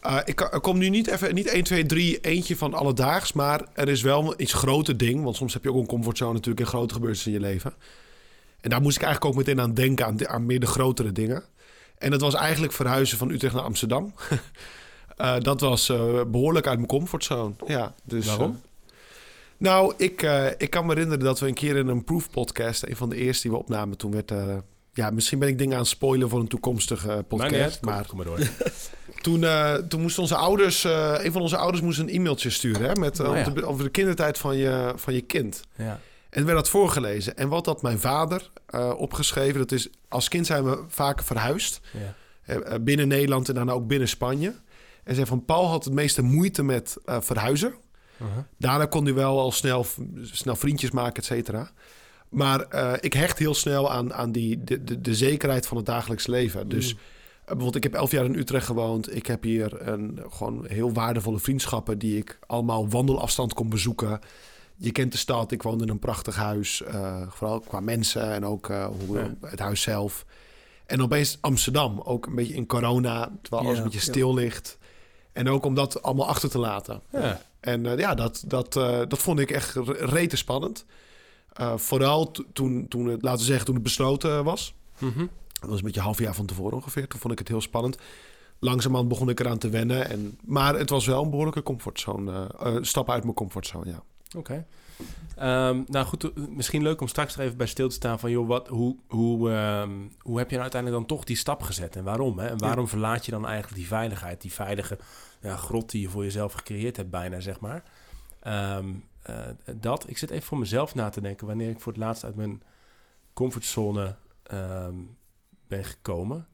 Eh, 0.00 0.18
ik 0.24 0.36
komt 0.60 0.78
nu 0.78 0.88
niet 0.88 1.06
even, 1.06 1.34
niet 1.34 1.46
1, 1.46 1.64
2, 1.64 1.86
3, 1.86 2.20
eentje 2.20 2.56
van 2.56 2.74
alledaags, 2.74 3.32
maar 3.32 3.64
er 3.72 3.88
is 3.88 4.02
wel 4.02 4.24
een 4.24 4.42
iets 4.42 4.52
groter 4.52 4.96
ding. 4.96 5.24
Want 5.24 5.36
soms 5.36 5.52
heb 5.52 5.62
je 5.62 5.72
ook 5.72 5.80
een 5.80 5.86
comfortzone 5.86 6.32
natuurlijk 6.32 6.60
in 6.60 6.66
grote 6.66 6.94
gebeurtenissen 6.94 7.32
in 7.32 7.40
je 7.40 7.46
leven. 7.46 7.74
En 8.60 8.70
daar 8.70 8.80
moest 8.80 8.96
ik 8.96 9.02
eigenlijk 9.02 9.34
ook 9.34 9.46
meteen 9.46 9.60
aan 9.60 9.74
denken, 9.74 10.06
aan, 10.06 10.28
aan 10.28 10.46
meer 10.46 10.60
de 10.60 10.66
grotere 10.66 11.12
dingen. 11.12 11.42
En 11.98 12.10
dat 12.10 12.20
was 12.20 12.34
eigenlijk 12.34 12.72
verhuizen 12.72 13.18
van 13.18 13.30
Utrecht 13.30 13.54
naar 13.54 13.62
Amsterdam. 13.62 14.14
Eh, 15.20 15.34
dat 15.40 15.60
was 15.60 15.88
eh, 15.88 16.20
behoorlijk 16.26 16.66
uit 16.66 16.76
mijn 16.76 16.88
comfortzone. 16.88 17.54
Ja, 17.66 17.94
dus, 18.04 18.26
Waarom? 18.26 18.50
eh, 18.50 18.92
nou, 19.56 19.94
ik, 19.96 20.22
ik 20.58 20.70
kan 20.70 20.86
me 20.86 20.92
herinneren 20.92 21.24
dat 21.24 21.40
we 21.40 21.46
een 21.48 21.54
keer 21.54 21.76
in 21.76 21.88
een 21.88 22.04
Proof 22.04 22.30
podcast, 22.30 22.82
een 22.82 22.96
van 22.96 23.08
de 23.08 23.16
eerste 23.16 23.42
die 23.42 23.50
we 23.50 23.62
opnamen, 23.62 23.96
toen 23.96 24.10
werd 24.12 24.30
er. 24.30 24.62
ja, 24.92 25.10
misschien 25.10 25.38
ben 25.38 25.48
ik 25.48 25.58
dingen 25.58 25.74
aan 25.74 25.80
het 25.80 25.88
spoilen 25.88 26.28
voor 26.28 26.40
een 26.40 26.48
toekomstige 26.48 27.24
podcast. 27.28 27.80
Kom- 27.80 27.90
maar 27.90 28.06
kom 28.06 28.16
maar 28.16 28.26
door. 28.26 28.38
toen, 29.22 29.44
toen 29.88 30.00
moesten 30.00 30.22
onze 30.22 30.34
ouders, 30.36 30.84
een 30.84 31.32
van 31.32 31.42
onze 31.42 31.56
ouders 31.56 31.82
moest 31.82 31.98
een 31.98 32.08
e-mailtje 32.08 32.50
sturen 32.50 32.88
hè, 32.88 32.94
met, 32.94 33.20
Oh 33.20 33.26
ja. 33.34 33.40
over, 33.40 33.54
de, 33.54 33.64
over 33.66 33.84
de 33.84 33.90
kindertijd 33.90 34.38
van 34.38 34.56
je, 34.56 34.92
van 34.96 35.14
je 35.14 35.20
kind. 35.20 35.60
Ja. 35.76 36.00
En 36.30 36.44
werd 36.44 36.56
dat 36.56 36.68
voorgelezen. 36.68 37.36
En 37.36 37.48
wat 37.48 37.66
had 37.66 37.82
mijn 37.82 37.98
vader 37.98 38.50
opgeschreven, 38.96 39.58
dat 39.58 39.72
is 39.72 39.88
als 40.08 40.28
kind 40.28 40.46
zijn 40.46 40.64
we 40.64 40.82
vaker 40.88 41.24
verhuisd. 41.24 41.80
Ja. 42.46 42.78
Binnen 42.78 43.08
Nederland 43.08 43.48
en 43.48 43.54
daarna 43.54 43.72
ook 43.72 43.86
binnen 43.86 44.08
Spanje. 44.08 44.54
En 45.10 45.16
zei 45.16 45.26
van 45.28 45.44
Paul 45.44 45.66
had 45.68 45.84
het 45.84 45.94
meeste 45.94 46.22
moeite 46.22 46.62
met 46.62 46.96
eh, 47.04 47.16
verhuizen. 47.20 47.74
Uh-huh. 48.22 48.36
Daarna 48.58 48.86
kon 48.86 49.04
hij 49.04 49.14
wel 49.14 49.40
al 49.40 49.52
snel, 49.52 49.86
snel 50.22 50.56
vriendjes 50.56 50.90
maken, 50.90 51.14
et 51.16 51.24
cetera. 51.24 51.70
Maar 52.28 52.60
eh, 52.60 52.92
ik 53.00 53.12
hecht 53.12 53.38
heel 53.38 53.54
snel 53.54 53.90
aan, 53.92 54.14
aan 54.14 54.32
die, 54.32 54.64
de, 54.64 54.84
de, 54.84 55.00
de 55.00 55.14
zekerheid 55.14 55.66
van 55.66 55.76
het 55.76 55.86
dagelijks 55.86 56.26
leven. 56.26 56.68
Dus 56.68 56.92
Mm. 56.94 56.98
eh, 57.00 57.46
bijvoorbeeld, 57.46 57.76
ik 57.76 57.82
heb 57.82 57.94
elf 57.94 58.10
jaar 58.10 58.24
in 58.24 58.34
Utrecht 58.34 58.66
gewoond. 58.66 59.14
Ik 59.16 59.26
heb 59.26 59.42
hier 59.42 59.88
een, 59.88 60.20
gewoon 60.30 60.66
heel 60.68 60.92
waardevolle 60.92 61.38
vriendschappen... 61.38 61.98
die 61.98 62.16
ik 62.16 62.38
allemaal 62.46 62.88
wandelafstand 62.88 63.54
kon 63.54 63.68
bezoeken. 63.68 64.20
Je 64.76 64.92
kent 64.92 65.12
de 65.12 65.18
stad, 65.18 65.52
ik 65.52 65.62
woonde 65.62 65.84
in 65.84 65.90
een 65.90 65.98
prachtig 65.98 66.36
huis. 66.36 66.82
vooral 67.28 67.60
qua 67.60 67.80
mensen 67.80 68.32
en 68.32 68.44
ook 68.44 68.66
hoe, 69.06 69.18
Ja. 69.18 69.34
het 69.48 69.58
huis 69.58 69.80
zelf. 69.82 70.24
En 70.86 71.02
opeens 71.02 71.38
Amsterdam, 71.40 72.00
ook 72.00 72.26
een 72.26 72.34
beetje 72.34 72.54
in 72.54 72.66
corona... 72.66 73.32
terwijl 73.42 73.62
alles 73.64 73.76
Ja, 73.78 73.84
een 73.84 73.90
beetje 73.90 74.06
ja. 74.06 74.12
stil 74.12 74.34
ligt. 74.34 74.78
En 75.32 75.48
ook 75.48 75.64
om 75.64 75.74
dat 75.74 76.02
allemaal 76.02 76.28
achter 76.28 76.50
te 76.50 76.58
laten. 76.58 77.00
Ja. 77.12 77.40
En 77.60 77.86
eh, 77.86 77.98
ja, 77.98 78.14
dat, 78.14 78.42
dat, 78.46 78.76
eh, 78.76 78.98
dat 79.08 79.18
vond 79.18 79.38
ik 79.38 79.50
echt 79.50 79.74
re- 79.74 79.92
rete 80.06 80.36
spannend. 80.36 80.84
Eh, 81.52 81.76
vooral 81.76 82.30
to- 82.30 82.44
toen, 82.52 82.88
toen 82.88 83.06
het, 83.06 83.22
laten 83.22 83.38
we 83.40 83.44
zeggen, 83.46 83.64
toen 83.66 83.74
het 83.74 83.84
besloten 83.84 84.44
was. 84.44 84.74
Mhm. 84.98 85.26
Dat 85.60 85.68
was 85.70 85.78
een 85.78 85.84
beetje 85.84 85.98
een 86.00 86.06
half 86.06 86.18
jaar 86.18 86.34
van 86.34 86.46
tevoren 86.46 86.76
ongeveer. 86.76 87.08
Toen 87.08 87.20
vond 87.20 87.32
ik 87.32 87.38
het 87.38 87.48
heel 87.48 87.60
spannend. 87.60 87.96
Langzamerhand 88.58 89.08
begon 89.08 89.28
ik 89.28 89.40
eraan 89.40 89.58
te 89.58 89.68
wennen. 89.68 90.08
En, 90.10 90.38
maar 90.44 90.78
het 90.78 90.90
was 90.90 91.06
wel 91.06 91.22
een 91.22 91.30
behoorlijke 91.30 91.62
comfortzone. 91.62 92.46
stap 92.80 93.10
uit 93.10 93.22
mijn 93.22 93.34
comfortzone, 93.34 93.90
ja. 93.90 94.02
Oké. 94.36 94.66
Ehm, 95.36 95.82
nou 95.86 96.06
goed, 96.06 96.24
eh, 96.24 96.46
misschien 96.48 96.82
leuk 96.82 97.00
om 97.00 97.08
straks 97.08 97.34
er 97.34 97.40
even 97.40 97.56
bij 97.56 97.66
stil 97.66 97.88
te 97.88 97.94
staan 97.94 98.18
van... 98.18 98.30
joh, 98.30 98.48
wat, 98.48 98.68
hoe, 98.68 98.96
hoe, 99.08 99.50
ehm, 99.50 99.90
hoe 100.18 100.38
heb 100.38 100.46
je 100.46 100.56
nou 100.56 100.62
uiteindelijk 100.62 101.00
dan 101.00 101.16
toch 101.16 101.24
die 101.24 101.36
stap 101.36 101.62
gezet? 101.62 101.96
En 101.96 102.04
waarom? 102.04 102.38
Hè? 102.38 102.46
En 102.46 102.58
waarom 102.58 102.88
verlaat 102.88 103.24
je 103.24 103.30
dan 103.30 103.46
eigenlijk 103.46 103.76
die 103.76 103.86
veiligheid? 103.86 104.40
Die 104.40 104.52
veilige 104.52 104.98
ja, 105.40 105.56
grot 105.56 105.90
die 105.90 106.00
je 106.00 106.08
voor 106.08 106.22
jezelf 106.22 106.52
gecreëerd 106.52 106.96
hebt 106.96 107.10
bijna, 107.10 107.40
zeg 107.40 107.60
maar. 107.60 107.82
Ehm, 108.40 108.88
eh, 109.22 109.36
dat, 109.74 110.08
ik 110.08 110.18
zit 110.18 110.30
even 110.30 110.46
voor 110.46 110.58
mezelf 110.58 110.94
na 110.94 111.08
te 111.08 111.20
denken... 111.20 111.46
wanneer 111.46 111.70
ik 111.70 111.80
voor 111.80 111.92
het 111.92 112.00
laatst 112.00 112.24
uit 112.24 112.36
mijn 112.36 112.62
comfortzone 113.32 114.16
ben 115.68 115.84
gekomen. 115.84 116.46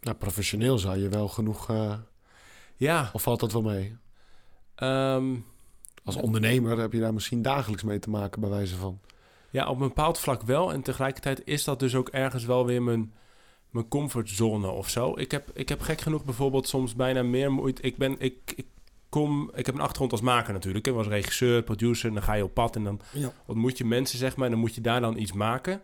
Nou, 0.00 0.16
professioneel 0.18 0.78
zou 0.78 0.98
je 0.98 1.08
wel 1.08 1.28
genoeg... 1.28 1.70
eh, 1.70 1.94
ja, 2.76 3.10
of 3.12 3.22
valt 3.22 3.40
dat 3.40 3.52
wel 3.52 3.62
mee? 3.62 3.96
Ehm, 4.80 5.34
Als 6.04 6.16
ondernemer 6.16 6.78
heb 6.78 6.92
je 6.92 7.00
daar 7.00 7.14
misschien 7.14 7.42
dagelijks 7.42 7.82
mee 7.82 7.98
te 7.98 8.10
maken, 8.10 8.40
bij 8.40 8.50
wijze 8.50 8.76
van. 8.76 8.98
Ja, 9.50 9.68
op 9.68 9.80
een 9.80 9.88
bepaald 9.88 10.18
vlak 10.18 10.42
wel. 10.42 10.72
En 10.72 10.82
tegelijkertijd 10.82 11.42
is 11.44 11.64
dat 11.64 11.78
dus 11.78 11.94
ook 11.94 12.08
ergens 12.08 12.44
wel 12.44 12.66
weer 12.66 12.82
mijn, 12.82 13.12
mijn 13.70 13.88
comfortzone 13.88 14.68
of 14.68 14.88
zo. 14.88 15.12
Ik 15.18 15.30
heb, 15.30 15.50
ik 15.54 15.68
heb 15.68 15.80
gek 15.80 16.00
genoeg 16.00 16.24
bijvoorbeeld 16.24 16.68
soms 16.68 16.94
bijna 16.94 17.22
meer 17.22 17.52
moeite. 17.52 17.82
Ik 17.82 17.96
ben, 17.96 18.16
ik, 18.18 18.52
ik 18.56 18.66
kom, 19.08 19.50
ik 19.54 19.66
heb 19.66 19.74
een 19.74 19.80
achtergrond 19.80 20.12
als 20.12 20.20
maker 20.20 20.52
natuurlijk. 20.52 20.86
Ik 20.86 20.94
was 20.94 21.06
regisseur, 21.06 21.62
producer. 21.62 22.08
En 22.08 22.14
dan 22.14 22.22
ga 22.22 22.34
je 22.34 22.44
op 22.44 22.54
pad 22.54 22.76
en 22.76 22.84
dan 22.84 23.00
Ja. 23.12 23.32
ontmoet 23.46 23.78
je 23.78 23.84
mensen, 23.84 24.18
zeg 24.18 24.36
maar. 24.36 24.44
En 24.44 24.50
dan 24.52 24.60
moet 24.60 24.74
je 24.74 24.80
daar 24.80 25.00
dan 25.00 25.16
iets 25.16 25.32
maken. 25.32 25.82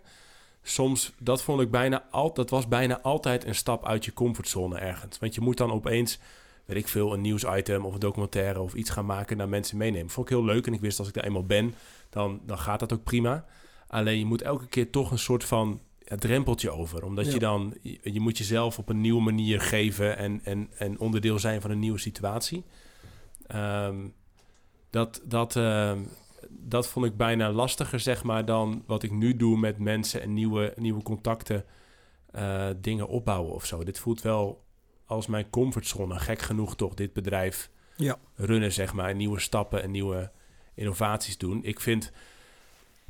Soms, 0.63 1.13
dat 1.19 1.43
vond 1.43 1.61
ik 1.61 1.71
bijna 1.71 2.07
al, 2.11 2.35
dat 2.35 2.51
was 2.51 2.69
bijna 2.69 3.01
altijd 3.01 3.45
een 3.47 3.55
stap 3.55 3.87
uit 3.87 4.05
je 4.05 4.13
comfortzone 4.13 4.79
ergens. 4.79 5.19
Want 5.19 5.35
je 5.35 5.41
moet 5.41 5.57
dan 5.57 5.73
opeens, 5.73 6.19
weet 6.67 6.77
ik 6.77 6.89
veel, 6.89 7.13
een 7.13 7.21
nieuwsitem 7.21 7.85
of 7.85 7.95
een 7.95 8.01
documentaire 8.01 8.61
of 8.61 8.75
iets 8.75 8.91
gaan 8.91 9.07
maken 9.07 9.37
naar 9.37 9.49
mensen 9.49 9.77
meenemen. 9.77 10.11
Vond 10.11 10.31
ik 10.31 10.37
heel 10.37 10.45
leuk 10.45 10.67
en 10.67 10.73
ik 10.73 10.81
wist 10.81 10.99
als 10.99 11.09
ik 11.09 11.15
daar 11.15 11.25
eenmaal 11.25 11.47
ben, 11.47 11.75
dan, 12.11 12.41
dan 12.47 12.59
gaat 12.59 12.81
dat 12.81 12.93
ook 12.93 13.05
prima. 13.05 13.45
Alleen 13.89 14.19
je 14.19 14.25
moet 14.25 14.43
elke 14.43 14.67
keer 14.67 14.91
toch 14.91 15.11
een 15.11 15.19
soort 15.19 15.45
van 15.45 15.81
ja, 15.99 16.17
drempeltje 16.17 16.71
over. 16.71 17.05
Omdat 17.05 17.27
Ja. 17.27 17.33
je 17.33 17.39
dan, 17.39 17.75
je, 17.83 17.99
je 18.03 18.21
moet 18.21 18.39
jezelf 18.39 18.79
op 18.79 18.89
een 18.89 19.01
nieuwe 19.01 19.23
manier 19.23 19.61
geven 19.61 20.17
en, 20.17 20.41
en, 20.45 20.71
en 20.79 20.99
onderdeel 20.99 21.39
zijn 21.39 21.61
van 21.61 21.71
een 21.71 21.79
nieuwe 21.79 21.99
situatie. 21.99 22.65
Ehm, 23.47 23.97
dat, 24.91 25.23
dat, 25.25 25.57
ehm, 25.57 25.99
dat 26.51 26.89
vond 26.89 27.07
ik 27.07 27.17
bijna 27.17 27.53
lastiger, 27.53 28.01
zeg 28.01 28.23
maar, 28.25 28.45
dan 28.45 28.83
wat 28.87 29.03
ik 29.03 29.11
nu 29.11 29.37
doe 29.37 29.59
met 29.59 29.79
mensen 29.79 30.23
en 30.23 30.33
nieuwe, 30.35 30.73
nieuwe 30.77 31.03
contacten, 31.03 31.65
eh, 32.31 32.69
dingen 32.81 33.09
opbouwen 33.09 33.53
of 33.55 33.65
zo. 33.65 33.85
Dit 33.85 33.99
voelt 33.99 34.23
wel 34.23 34.65
als 35.07 35.27
mijn 35.27 35.51
comfortzone, 35.51 36.19
gek 36.19 36.41
genoeg 36.41 36.77
toch, 36.77 36.95
dit 36.95 37.13
bedrijf 37.13 37.71
Ja. 37.97 38.17
runnen, 38.35 38.73
zeg 38.73 38.93
maar, 38.93 39.09
en 39.09 39.17
nieuwe 39.17 39.41
stappen 39.41 39.83
en 39.83 39.91
nieuwe 39.91 40.31
innovaties 40.75 41.39
doen. 41.39 41.65
Ik 41.65 41.81
vind, 41.81 42.13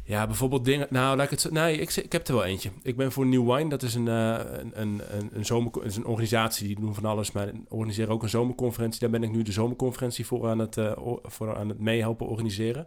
ja, 0.02 0.26
bijvoorbeeld 0.26 0.64
dingen, 0.64 0.86
nou, 0.90 1.16
laat 1.16 1.24
ik 1.24 1.30
het 1.30 1.40
zo, 1.40 1.50
nee, 1.50 1.78
ik, 1.78 1.96
ik 1.96 2.12
heb 2.12 2.28
er 2.28 2.34
wel 2.34 2.44
eentje. 2.44 2.70
Ik 2.82 2.96
ben 2.96 3.12
voor 3.12 3.26
New 3.26 3.52
Wine, 3.54 3.68
dat 3.68 3.82
is 3.82 3.94
een, 3.94 4.08
eh, 4.08 4.38
een, 4.72 4.80
een, 4.80 5.02
een, 5.32 5.44
zomer, 5.44 5.84
is 5.84 5.96
een 5.96 6.06
organisatie, 6.06 6.66
die 6.66 6.80
doen 6.80 6.94
van 6.94 7.04
alles, 7.04 7.32
maar 7.32 7.50
organiseren 7.68 8.12
ook 8.12 8.22
een 8.22 8.28
zomerconferentie. 8.28 9.00
Daar 9.00 9.10
ben 9.10 9.22
ik 9.22 9.30
nu 9.30 9.42
de 9.42 9.52
zomerconferentie 9.52 10.26
voor 10.26 10.48
aan 10.48 10.58
het, 10.58 10.76
eh, 10.76 10.92
voor 11.22 11.56
aan 11.56 11.68
het 11.68 11.78
meehelpen 11.78 12.26
organiseren. 12.26 12.86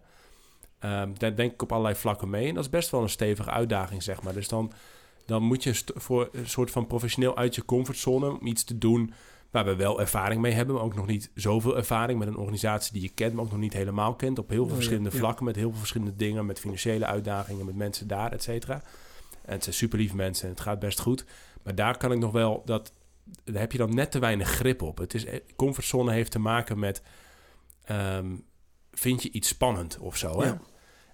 Ehm, 0.79 1.09
daar 1.17 1.35
denk 1.35 1.51
ik 1.53 1.61
op 1.61 1.71
allerlei 1.71 1.95
vlakken 1.95 2.29
mee. 2.29 2.47
En 2.47 2.53
dat 2.53 2.63
is 2.63 2.69
best 2.69 2.89
wel 2.89 3.01
een 3.01 3.09
stevige 3.09 3.49
uitdaging, 3.49 4.03
zeg 4.03 4.21
maar. 4.21 4.33
Dus 4.33 4.47
dan, 4.47 4.71
dan 5.29 5.43
moet 5.43 5.63
je 5.63 5.83
voor 5.95 6.29
een 6.31 6.49
soort 6.49 6.71
van 6.71 6.87
professioneel 6.87 7.37
uit 7.37 7.55
je 7.55 7.65
comfortzone 7.65 8.39
om 8.39 8.47
iets 8.47 8.63
te 8.63 8.77
doen 8.77 9.13
waar 9.51 9.65
we 9.65 9.75
wel 9.75 9.99
ervaring 9.99 10.41
mee 10.41 10.51
hebben, 10.51 10.75
maar 10.75 10.83
ook 10.83 10.95
nog 10.95 11.07
niet 11.07 11.31
zoveel 11.33 11.77
ervaring 11.77 12.19
met 12.19 12.27
een 12.27 12.37
organisatie 12.37 12.93
die 12.93 13.01
je 13.01 13.09
kent, 13.09 13.33
maar 13.33 13.43
ook 13.43 13.51
nog 13.51 13.59
niet 13.59 13.73
helemaal 13.73 14.15
kent. 14.15 14.39
Op 14.39 14.49
heel 14.49 14.65
veel 14.65 14.75
verschillende 14.75 15.09
ja. 15.11 15.17
vlakken, 15.17 15.45
met 15.45 15.55
heel 15.55 15.69
veel 15.69 15.79
verschillende 15.79 16.15
dingen, 16.15 16.45
met 16.45 16.59
financiële 16.59 17.05
uitdagingen, 17.05 17.65
met 17.65 17.75
mensen 17.75 18.07
daar, 18.07 18.31
et 18.31 18.43
cetera. 18.43 18.81
En 19.45 19.53
het 19.53 19.63
zijn 19.63 19.75
super 19.75 19.97
lieve 19.97 20.15
mensen 20.15 20.43
en 20.43 20.53
het 20.53 20.61
gaat 20.61 20.79
best 20.79 20.99
goed. 20.99 21.25
Maar 21.63 21.75
daar 21.75 21.97
kan 21.97 22.11
ik 22.11 22.19
nog 22.19 22.31
wel 22.31 22.61
dat. 22.65 22.93
Daar 23.43 23.61
heb 23.61 23.71
je 23.71 23.77
dan 23.77 23.95
net 23.95 24.11
te 24.11 24.19
weinig 24.19 24.49
grip 24.49 24.81
op. 24.81 24.97
Het 24.97 25.13
is, 25.13 25.25
eh, 25.25 25.39
comfortzone 25.55 26.11
heeft 26.11 26.31
te 26.31 26.39
maken 26.39 26.79
met. 26.79 27.01
ehm, 27.83 28.35
vind 28.91 29.23
je 29.23 29.31
iets 29.31 29.47
spannend 29.47 29.97
of 29.99 30.17
zo? 30.17 30.41
Hè? 30.41 30.47
Ja. 30.47 30.61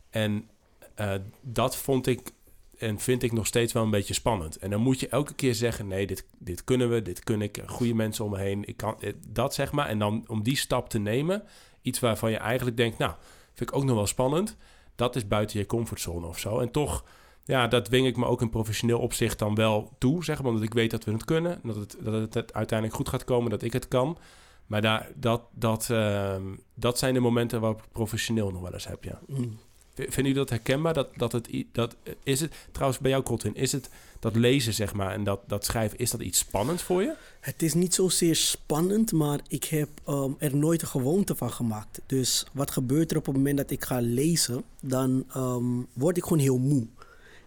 En 0.09 0.49
eh, 0.95 1.13
dat 1.41 1.77
vond 1.77 2.07
ik 2.07 2.31
en 2.77 2.99
vind 2.99 3.23
ik 3.23 3.31
nog 3.31 3.45
steeds 3.45 3.73
wel 3.73 3.83
een 3.83 3.89
beetje 3.89 4.13
spannend. 4.13 4.57
En 4.57 4.69
dan 4.69 4.81
moet 4.81 4.99
je 4.99 5.07
elke 5.07 5.33
keer 5.33 5.55
zeggen: 5.55 5.87
nee, 5.87 6.07
dit, 6.07 6.25
dit 6.37 6.63
kunnen 6.63 6.89
we, 6.89 7.01
dit 7.01 7.23
kun 7.23 7.41
ik, 7.41 7.63
goede 7.65 7.93
mensen 7.93 8.25
om 8.25 8.31
me 8.31 8.37
heen. 8.37 8.67
Ik 8.67 8.77
kan 8.77 9.01
eh, 9.01 9.13
dat 9.27 9.53
zeg 9.53 9.71
maar. 9.71 9.87
En 9.87 9.99
dan 9.99 10.23
om 10.27 10.43
die 10.43 10.57
stap 10.57 10.89
te 10.89 10.99
nemen, 10.99 11.43
iets 11.81 11.99
waarvan 11.99 12.31
je 12.31 12.37
eigenlijk 12.37 12.77
denkt: 12.77 12.97
nou, 12.97 13.13
vind 13.53 13.69
ik 13.69 13.75
ook 13.75 13.83
nog 13.83 13.95
wel 13.95 14.07
spannend. 14.07 14.57
Dat 14.95 15.15
is 15.15 15.27
buiten 15.27 15.59
je 15.59 15.65
comfortzone 15.65 16.27
of 16.27 16.39
zo. 16.39 16.59
En 16.59 16.71
toch, 16.71 17.03
ja, 17.43 17.67
dat 17.67 17.85
dwing 17.85 18.07
ik 18.07 18.17
me 18.17 18.25
ook 18.25 18.41
in 18.41 18.49
professioneel 18.49 18.99
opzicht 18.99 19.39
dan 19.39 19.55
wel 19.55 19.95
toe, 19.97 20.23
zeg 20.23 20.37
maar, 20.37 20.51
omdat 20.51 20.63
ik 20.63 20.73
weet 20.73 20.91
dat 20.91 21.03
we 21.03 21.11
het 21.11 21.25
kunnen, 21.25 21.59
dat 21.63 21.75
het, 21.75 21.97
dat 21.99 22.33
het 22.33 22.53
uiteindelijk 22.53 22.97
goed 22.97 23.09
gaat 23.09 23.23
komen, 23.23 23.49
dat 23.49 23.61
ik 23.61 23.73
het 23.73 23.87
kan. 23.87 24.17
Maar 24.65 24.81
daar, 24.81 25.11
dat, 25.15 25.41
dat, 25.51 25.89
ehm, 25.89 26.43
dat 26.73 26.97
zijn 26.97 27.13
de 27.13 27.19
momenten 27.19 27.59
waarop 27.59 27.81
ik 27.81 27.91
professioneel 27.91 28.51
nog 28.51 28.61
wel 28.61 28.73
eens 28.73 28.87
heb, 28.87 29.03
ja. 29.03 29.19
Mm. 29.27 29.57
V- 29.95 29.97
Vinden 29.97 30.15
jullie 30.15 30.33
dat 30.33 30.49
herkenbaar? 30.49 30.93
Dat, 30.93 31.07
dat 31.17 31.31
het, 31.31 31.49
dat, 31.71 31.95
is 32.23 32.39
het, 32.39 32.53
trouwens 32.71 32.99
bij 32.99 33.11
jou, 33.11 33.23
Colin, 33.23 33.55
is 33.55 33.71
het 33.71 33.89
dat 34.19 34.35
lezen, 34.35 34.73
zeg 34.73 34.93
maar, 34.93 35.13
en 35.13 35.23
dat, 35.23 35.39
dat 35.47 35.65
schrijven, 35.65 35.97
is 35.97 36.11
dat 36.11 36.21
iets 36.21 36.39
spannends 36.39 36.83
voor 36.83 37.01
je? 37.01 37.13
Het 37.39 37.61
is 37.61 37.73
niet 37.73 37.93
zozeer 37.93 38.35
spannend, 38.35 39.11
maar 39.11 39.39
ik 39.47 39.63
heb 39.63 39.89
ehm, 40.05 40.31
er 40.37 40.55
nooit 40.55 40.81
een 40.81 40.87
gewoonte 40.87 41.35
van 41.35 41.51
gemaakt. 41.51 42.01
Dus 42.05 42.45
wat 42.53 42.71
gebeurt 42.71 43.11
er 43.11 43.17
op 43.17 43.25
het 43.25 43.35
moment 43.35 43.57
dat 43.57 43.71
ik 43.71 43.83
ga 43.83 43.99
lezen, 43.99 44.63
dan 44.81 45.25
ehm, 45.33 45.81
word 45.93 46.17
ik 46.17 46.23
gewoon 46.23 46.39
heel 46.39 46.57
moe. 46.57 46.87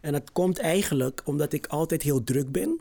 En 0.00 0.12
dat 0.12 0.32
komt 0.32 0.58
eigenlijk 0.58 1.22
omdat 1.24 1.52
ik 1.52 1.66
altijd 1.66 2.02
heel 2.02 2.24
druk 2.24 2.52
ben. 2.52 2.80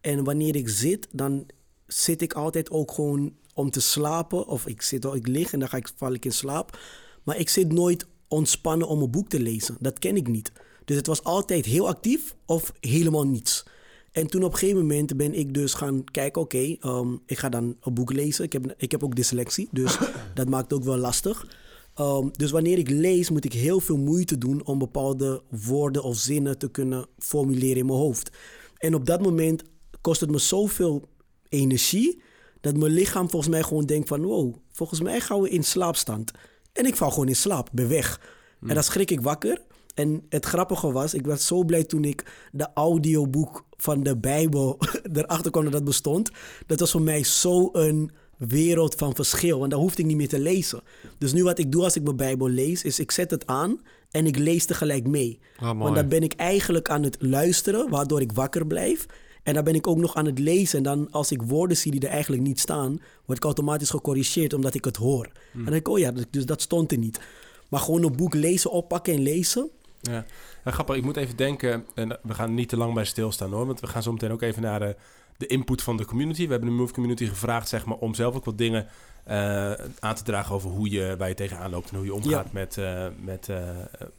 En 0.00 0.24
wanneer 0.24 0.56
ik 0.56 0.68
zit, 0.68 1.08
dan 1.10 1.46
zit 1.86 2.22
ik 2.22 2.32
altijd 2.32 2.70
ook 2.70 2.92
gewoon 2.92 3.34
om 3.54 3.70
te 3.70 3.80
slapen. 3.80 4.46
Of 4.46 4.66
ik, 4.66 4.82
zit, 4.82 5.04
ik 5.04 5.26
lig 5.26 5.52
en 5.52 5.58
dan 5.58 5.68
ga 5.68 5.76
ik, 5.76 5.88
val 5.96 6.12
ik 6.12 6.24
in 6.24 6.32
slaap. 6.32 6.78
Maar 7.22 7.36
ik 7.36 7.48
zit 7.48 7.72
nooit 7.72 8.06
ontspannen 8.28 8.88
om 8.88 9.02
een 9.02 9.10
boek 9.10 9.28
te 9.28 9.40
lezen. 9.40 9.76
Dat 9.80 9.98
ken 9.98 10.16
ik 10.16 10.28
niet. 10.28 10.52
Dus 10.84 10.96
het 10.96 11.06
was 11.06 11.24
altijd 11.24 11.64
heel 11.64 11.88
actief 11.88 12.36
of 12.46 12.72
helemaal 12.80 13.26
niets. 13.26 13.64
En 14.12 14.26
toen 14.26 14.42
op 14.44 14.52
een 14.52 14.58
gegeven 14.58 14.80
moment 14.80 15.16
ben 15.16 15.34
ik 15.34 15.54
dus 15.54 15.74
gaan 15.74 16.04
kijken, 16.04 16.42
oké, 16.42 16.76
ehm, 16.80 17.12
ik 17.26 17.38
ga 17.38 17.48
dan 17.48 17.76
een 17.80 17.94
boek 17.94 18.12
lezen. 18.12 18.44
Ik 18.44 18.52
heb, 18.52 18.74
ik 18.76 18.90
heb 18.90 19.04
ook 19.04 19.16
dyslexie, 19.16 19.68
dus 19.70 19.98
dat 20.34 20.48
maakt 20.48 20.72
ook 20.72 20.84
wel 20.84 20.96
lastig. 20.96 21.46
Ehm, 21.94 22.28
dus 22.32 22.50
wanneer 22.50 22.78
ik 22.78 22.90
lees, 22.90 23.30
moet 23.30 23.44
ik 23.44 23.52
heel 23.52 23.80
veel 23.80 23.96
moeite 23.96 24.38
doen 24.38 24.66
om 24.66 24.78
bepaalde 24.78 25.42
woorden 25.48 26.02
of 26.02 26.16
zinnen 26.16 26.58
te 26.58 26.70
kunnen 26.70 27.06
formuleren 27.18 27.76
in 27.76 27.86
mijn 27.86 27.98
hoofd. 27.98 28.30
En 28.78 28.94
op 28.94 29.06
dat 29.06 29.22
moment 29.22 29.62
kost 30.00 30.20
het 30.20 30.30
me 30.30 30.38
zoveel 30.38 31.08
energie 31.48 32.22
dat 32.60 32.76
mijn 32.76 32.92
lichaam 32.92 33.30
volgens 33.30 33.52
mij 33.52 33.62
gewoon 33.62 33.86
denkt 33.86 34.08
van 34.08 34.22
wow, 34.22 34.54
volgens 34.72 35.00
mij 35.00 35.20
gaan 35.20 35.40
we 35.40 35.48
in 35.48 35.64
slaapstand. 35.64 36.30
En 36.78 36.86
ik 36.86 36.96
val 36.96 37.10
gewoon 37.10 37.28
in 37.28 37.36
slaap, 37.36 37.68
ben 37.72 37.88
weg. 37.88 38.20
En 38.66 38.74
dan 38.74 38.82
schrik 38.82 39.10
ik 39.10 39.20
wakker. 39.20 39.62
En 39.94 40.22
het 40.28 40.44
grappige 40.44 40.92
was, 40.92 41.14
ik 41.14 41.26
was 41.26 41.46
zo 41.46 41.64
blij 41.64 41.84
toen 41.84 42.04
ik 42.04 42.48
de 42.52 42.68
audioboek 42.74 43.64
van 43.76 44.02
de 44.02 44.16
Bijbel 44.16 44.78
erachter 45.12 45.50
kwam 45.50 45.64
dat 45.64 45.72
dat 45.72 45.84
bestond. 45.84 46.30
Dat 46.66 46.80
was 46.80 46.90
voor 46.90 47.02
mij 47.02 47.24
zo 47.24 47.68
een 47.72 48.10
wereld 48.36 48.94
van 48.94 49.14
verschil. 49.14 49.58
Want 49.58 49.70
dan 49.70 49.80
hoefde 49.80 50.02
ik 50.02 50.08
niet 50.08 50.16
meer 50.16 50.28
te 50.28 50.38
lezen. 50.38 50.80
Dus 51.18 51.32
nu 51.32 51.44
wat 51.44 51.58
ik 51.58 51.72
doe 51.72 51.84
als 51.84 51.96
ik 51.96 52.02
mijn 52.02 52.16
Bijbel 52.16 52.48
lees, 52.48 52.82
is 52.82 52.98
ik 52.98 53.10
zet 53.10 53.30
het 53.30 53.46
aan 53.46 53.80
en 54.10 54.26
ik 54.26 54.38
lees 54.38 54.64
tegelijk 54.64 55.06
mee. 55.06 55.38
Ah. 55.56 55.78
Want 55.78 55.94
dan 55.94 56.08
ben 56.08 56.22
ik 56.22 56.32
eigenlijk 56.32 56.88
aan 56.88 57.02
het 57.02 57.16
luisteren, 57.20 57.90
waardoor 57.90 58.20
ik 58.20 58.32
wakker 58.32 58.66
blijf. 58.66 59.06
En 59.48 59.54
dan 59.54 59.64
ben 59.64 59.74
ik 59.74 59.86
ook 59.86 59.96
nog 59.96 60.14
aan 60.14 60.26
het 60.26 60.38
lezen. 60.38 60.78
En 60.78 60.84
dan 60.84 61.08
als 61.10 61.32
ik 61.32 61.42
woorden 61.42 61.76
zie 61.76 61.90
die 61.90 62.00
er 62.00 62.08
eigenlijk 62.08 62.42
niet 62.42 62.60
staan, 62.60 63.00
word 63.24 63.38
ik 63.38 63.44
automatisch 63.44 63.90
gecorrigeerd 63.90 64.52
omdat 64.52 64.74
ik 64.74 64.84
het 64.84 64.96
hoor. 64.96 65.24
En 65.24 65.32
dan 65.52 65.64
denk 65.64 65.76
ik, 65.76 65.88
oh 65.88 65.98
ja, 65.98 66.12
dus 66.30 66.46
dat 66.46 66.60
stond 66.60 66.92
er 66.92 66.98
niet. 66.98 67.20
Maar 67.68 67.80
gewoon 67.80 68.04
een 68.04 68.16
boek 68.16 68.34
lezen, 68.34 68.70
oppakken 68.70 69.14
en 69.14 69.20
lezen. 69.20 69.70
Ja. 70.00 70.24
Ja, 70.64 70.70
grappig, 70.70 70.96
ik 70.96 71.04
moet 71.04 71.16
even 71.16 71.36
denken, 71.36 71.84
en 71.94 72.18
we 72.22 72.34
gaan 72.34 72.54
niet 72.54 72.68
te 72.68 72.76
lang 72.76 72.94
bij 72.94 73.04
stilstaan 73.04 73.52
hoor, 73.52 73.66
want 73.66 73.80
we 73.80 73.86
gaan 73.86 74.02
zo 74.02 74.12
meteen 74.12 74.32
ook 74.32 74.42
even 74.42 74.62
naar 74.62 74.80
de, 74.80 74.96
de 75.38 75.46
input 75.46 75.82
van 75.82 75.96
de 75.96 76.04
community. 76.04 76.44
We 76.44 76.50
hebben 76.50 76.68
de 76.68 76.74
Move 76.74 76.92
Community 76.92 77.26
gevraagd 77.26 77.68
zeg 77.68 77.84
maar, 77.84 77.96
om 77.96 78.14
zelf 78.14 78.34
ook 78.34 78.44
wat 78.44 78.58
dingen 78.58 78.86
eh, 79.24 79.72
aan 79.98 80.14
te 80.14 80.22
dragen 80.22 80.54
over 80.54 80.70
hoe 80.70 80.90
je, 80.90 81.14
waar 81.18 81.28
je 81.28 81.34
tegenaan 81.34 81.70
loopt 81.70 81.90
en 81.90 81.96
hoe 81.96 82.04
je 82.04 82.14
omgaat 82.14 82.30
Ja. 82.44 82.50
met, 82.52 82.78
eh, 82.78 83.06
met 83.20 83.48
eh, 83.48 83.68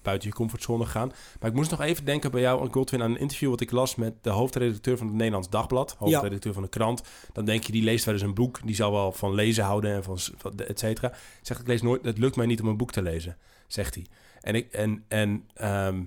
buiten 0.01 0.27
je 0.29 0.35
comfortzone 0.35 0.85
gaan. 0.85 1.11
Maar 1.39 1.49
ik 1.49 1.55
moest 1.55 1.71
nog 1.71 1.81
even 1.81 2.05
denken 2.05 2.31
bij 2.31 2.41
jou, 2.41 2.69
Godwin, 2.71 3.01
aan 3.03 3.11
een 3.11 3.19
interview 3.19 3.49
wat 3.49 3.61
ik 3.61 3.71
las 3.71 3.95
met 3.95 4.13
de 4.21 4.29
hoofdredacteur 4.29 4.97
van 4.97 5.07
het 5.07 5.15
Nederlands 5.15 5.49
Dagblad, 5.49 5.95
hoofdredacteur 5.97 6.53
van 6.53 6.61
de 6.63 6.69
krant. 6.69 7.01
Dan 7.33 7.45
denk 7.45 7.63
je, 7.63 7.71
die 7.71 7.83
leest 7.83 8.05
wel 8.05 8.13
eens 8.13 8.23
een 8.23 8.33
boek, 8.33 8.59
die 8.65 8.75
zal 8.75 8.91
wel 8.91 9.11
van 9.11 9.33
lezen 9.33 9.63
houden 9.63 9.93
en 9.93 10.03
van, 10.03 10.17
van 10.38 10.51
de- 10.55 10.63
et 10.63 10.79
cetera. 10.79 11.13
Zegt, 11.41 11.59
ik 11.59 11.67
lees 11.67 11.81
nooit, 11.81 12.05
het 12.05 12.17
lukt 12.17 12.35
mij 12.35 12.45
niet 12.45 12.61
om 12.61 12.67
een 12.67 12.77
boek 12.77 12.91
te 12.91 13.01
lezen, 13.01 13.38
zegt 13.67 13.95
hij. 13.95 14.05
En, 14.41 14.55
ik, 14.55 14.71
en, 14.73 15.03
en, 15.07 15.43
ehm, 15.53 16.01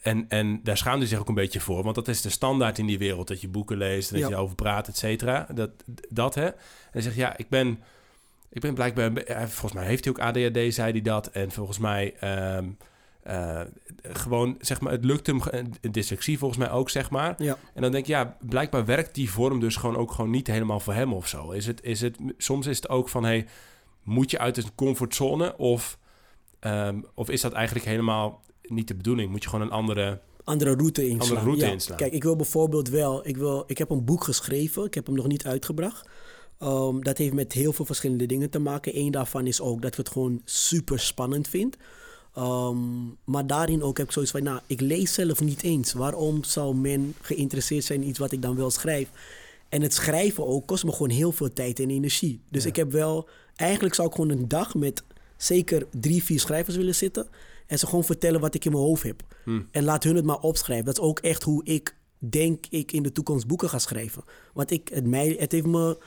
en, 0.00 0.28
en 0.28 0.60
daar 0.62 0.76
schaamde 0.76 0.98
hij 0.98 1.08
zich 1.08 1.18
ook 1.18 1.28
een 1.28 1.34
beetje 1.34 1.60
voor. 1.60 1.82
Want 1.82 1.94
dat 1.94 2.08
is 2.08 2.20
de 2.20 2.30
standaard 2.30 2.78
in 2.78 2.86
die 2.86 2.98
wereld. 2.98 3.28
Dat 3.28 3.40
je 3.40 3.48
boeken 3.48 3.76
leest 3.76 4.12
en 4.12 4.20
dat 4.20 4.28
Ja. 4.28 4.36
je 4.36 4.42
over 4.42 4.54
praat, 4.54 4.88
et 4.88 4.96
cetera. 4.96 5.46
Dat, 5.54 5.70
dat 6.08 6.34
hè. 6.34 6.46
En 6.46 6.54
hij 6.90 7.02
zegt, 7.02 7.16
ja, 7.16 7.36
ik 7.36 7.48
ben, 7.48 7.82
ik 8.48 8.60
ben 8.60 8.74
blijkbaar... 8.74 9.06
een 9.06 9.48
Volgens 9.48 9.72
mij 9.72 9.86
heeft 9.86 10.04
hij 10.04 10.12
ook 10.12 10.20
ADHD, 10.20 10.74
zei 10.74 10.92
hij 10.92 11.02
dat. 11.02 11.26
En 11.26 11.50
volgens 11.50 11.78
mij... 11.78 12.14
ehm, 12.20 12.68
eh, 13.22 13.60
gewoon, 14.02 14.56
zeg 14.60 14.80
maar, 14.80 14.92
het 14.92 15.04
lukt 15.04 15.26
hem... 15.26 15.40
Dyslexie 15.90 16.38
volgens 16.38 16.58
mij 16.60 16.70
ook, 16.70 16.90
zeg 16.90 17.10
maar. 17.10 17.34
Ja. 17.42 17.56
En 17.74 17.82
dan 17.82 17.92
denk 17.92 18.04
ik, 18.04 18.10
ja, 18.10 18.36
blijkbaar 18.40 18.84
werkt 18.84 19.14
die 19.14 19.30
vorm 19.30 19.60
dus 19.60 19.76
gewoon 19.76 19.96
ook 19.96 20.12
gewoon 20.12 20.30
niet 20.30 20.46
helemaal 20.46 20.80
voor 20.80 20.94
hem 20.94 21.12
of 21.12 21.28
zo. 21.28 21.50
Is 21.50 21.66
het, 21.66 21.82
is 21.82 22.00
het, 22.00 22.16
soms 22.36 22.66
is 22.66 22.76
het 22.76 22.88
ook 22.88 23.08
van, 23.08 23.24
hey, 23.24 23.46
moet 24.02 24.30
je 24.30 24.38
uit 24.38 24.54
de 24.54 24.64
comfortzone 24.74 25.56
of, 25.56 25.98
ehm, 26.60 27.00
of 27.14 27.30
is 27.30 27.40
dat 27.40 27.52
eigenlijk 27.52 27.86
helemaal 27.86 28.42
niet 28.70 28.88
de 28.88 28.94
bedoeling? 28.94 29.30
Moet 29.30 29.42
je 29.42 29.48
gewoon 29.48 29.66
een 29.66 29.72
andere... 29.72 30.20
andere 30.44 30.74
route 30.74 31.08
inslaan. 31.08 31.20
Andere 31.20 31.40
route 31.40 31.64
ja. 31.64 31.72
inslaan. 31.72 31.96
Kijk, 31.96 32.12
ik 32.12 32.22
wil 32.22 32.36
bijvoorbeeld 32.36 32.88
wel... 32.88 33.28
Ik, 33.28 33.36
wil, 33.36 33.64
ik 33.66 33.78
heb 33.78 33.90
een 33.90 34.04
boek 34.04 34.24
geschreven. 34.24 34.84
Ik 34.84 34.94
heb 34.94 35.06
hem 35.06 35.14
nog 35.14 35.26
niet 35.26 35.46
uitgebracht. 35.46 36.08
Ehm, 36.58 37.00
dat 37.00 37.18
heeft 37.18 37.32
met 37.32 37.52
heel 37.52 37.72
veel 37.72 37.84
verschillende 37.84 38.26
dingen 38.26 38.50
te 38.50 38.58
maken. 38.58 38.98
Eén 38.98 39.10
daarvan 39.10 39.46
is 39.46 39.60
ook 39.60 39.82
dat 39.82 39.90
ik 39.90 39.96
het 39.96 40.08
gewoon 40.08 40.40
super 40.44 41.00
spannend 41.00 41.48
vind. 41.48 41.76
Ehm, 42.34 42.76
maar 43.24 43.46
daarin 43.46 43.82
ook 43.82 43.98
heb 43.98 44.06
ik 44.06 44.12
zoiets 44.12 44.30
van... 44.30 44.42
Nou, 44.42 44.60
ik 44.66 44.80
lees 44.80 45.14
zelf 45.14 45.40
niet 45.40 45.62
eens. 45.62 45.92
Waarom 45.92 46.44
zou 46.44 46.74
men 46.74 47.14
geïnteresseerd 47.20 47.84
zijn 47.84 48.02
in 48.02 48.08
iets 48.08 48.18
wat 48.18 48.32
ik 48.32 48.42
dan 48.42 48.56
wel 48.56 48.70
schrijf? 48.70 49.08
En 49.68 49.82
het 49.82 49.94
schrijven 49.94 50.46
ook 50.46 50.66
kost 50.66 50.84
me 50.84 50.92
gewoon 50.92 51.10
heel 51.10 51.32
veel 51.32 51.52
tijd 51.52 51.80
en 51.80 51.90
energie. 51.90 52.40
Dus 52.48 52.66
ik 52.66 52.76
heb 52.76 52.92
wel... 52.92 53.28
Eigenlijk 53.56 53.94
zou 53.94 54.08
ik 54.08 54.14
gewoon 54.14 54.30
een 54.30 54.48
dag 54.48 54.74
met 54.74 55.02
zeker 55.36 55.86
drie, 55.90 56.24
vier 56.24 56.40
schrijvers 56.40 56.76
willen 56.76 56.94
zitten... 56.94 57.26
en 57.70 57.78
ze 57.78 57.86
gewoon 57.86 58.04
vertellen 58.04 58.40
wat 58.40 58.54
ik 58.54 58.64
in 58.64 58.72
mijn 58.72 58.82
hoofd 58.84 59.02
heb. 59.02 59.22
En 59.70 59.84
laat 59.84 60.04
hun 60.04 60.16
het 60.16 60.24
maar 60.24 60.38
opschrijven. 60.40 60.84
Dat 60.86 60.98
is 60.98 61.02
ook 61.04 61.18
echt 61.18 61.42
hoe 61.42 61.64
ik 61.64 61.96
denk 62.18 62.66
ik 62.70 62.92
in 62.92 63.02
de 63.02 63.12
toekomst 63.12 63.46
boeken 63.46 63.68
ga 63.68 63.78
schrijven. 63.78 64.24
Want 64.54 64.70
ik, 64.70 64.88
het, 64.92 65.06
mij, 65.06 65.36
het 65.38 65.52
heeft 65.52 65.66
me 65.66 65.98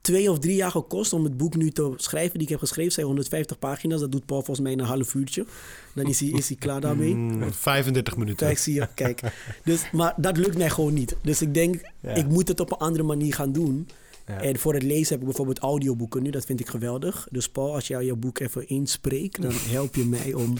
twee 0.00 0.30
of 0.30 0.38
drie 0.38 0.54
jaar 0.54 0.70
gekost 0.70 1.12
om 1.12 1.24
het 1.24 1.36
boek 1.36 1.56
nu 1.56 1.70
te 1.70 1.92
schrijven 1.96 2.32
die 2.32 2.42
ik 2.42 2.48
heb 2.48 2.58
geschreven. 2.58 2.92
zijn 2.92 3.06
150 3.06 3.58
pagina's. 3.58 4.00
Dat 4.00 4.12
doet 4.12 4.26
Paul 4.26 4.38
volgens 4.42 4.60
mij 4.60 4.72
in 4.72 4.78
een 4.80 4.86
half 4.86 5.14
uurtje. 5.14 5.46
Dan 5.94 6.06
is 6.06 6.20
hij, 6.20 6.28
is 6.28 6.48
hij 6.48 6.56
klaar 6.56 6.80
daarmee. 6.80 7.14
Mm, 7.14 7.52
35 7.52 8.16
minuten. 8.16 8.46
Kijk, 8.46 8.58
zie 8.58 8.74
je, 8.74 8.88
kijk. 8.94 9.20
Dus, 9.64 9.90
maar 9.90 10.14
dat 10.16 10.36
lukt 10.36 10.58
mij 10.58 10.70
gewoon 10.70 10.94
niet. 10.94 11.16
Dus 11.22 11.42
ik 11.42 11.54
denk, 11.54 11.80
Ja. 12.00 12.14
ik 12.14 12.28
moet 12.28 12.48
het 12.48 12.60
op 12.60 12.70
een 12.72 12.78
andere 12.78 13.04
manier 13.04 13.34
gaan 13.34 13.52
doen. 13.52 13.88
Ja. 14.28 14.40
En 14.40 14.58
voor 14.58 14.74
het 14.74 14.82
lezen 14.82 15.08
heb 15.08 15.18
ik 15.18 15.24
bijvoorbeeld 15.24 15.58
audioboeken 15.58 16.22
nu. 16.22 16.30
Dat 16.30 16.44
vind 16.44 16.60
ik 16.60 16.68
geweldig. 16.68 17.26
Dus 17.30 17.48
Paul, 17.48 17.74
als 17.74 17.86
jij 17.86 18.04
je 18.04 18.14
boek 18.14 18.38
even 18.38 18.68
inspreekt, 18.68 19.42
dan 19.42 19.52
help 19.52 19.94
je 19.94 20.04
mij 20.04 20.32
om 20.32 20.54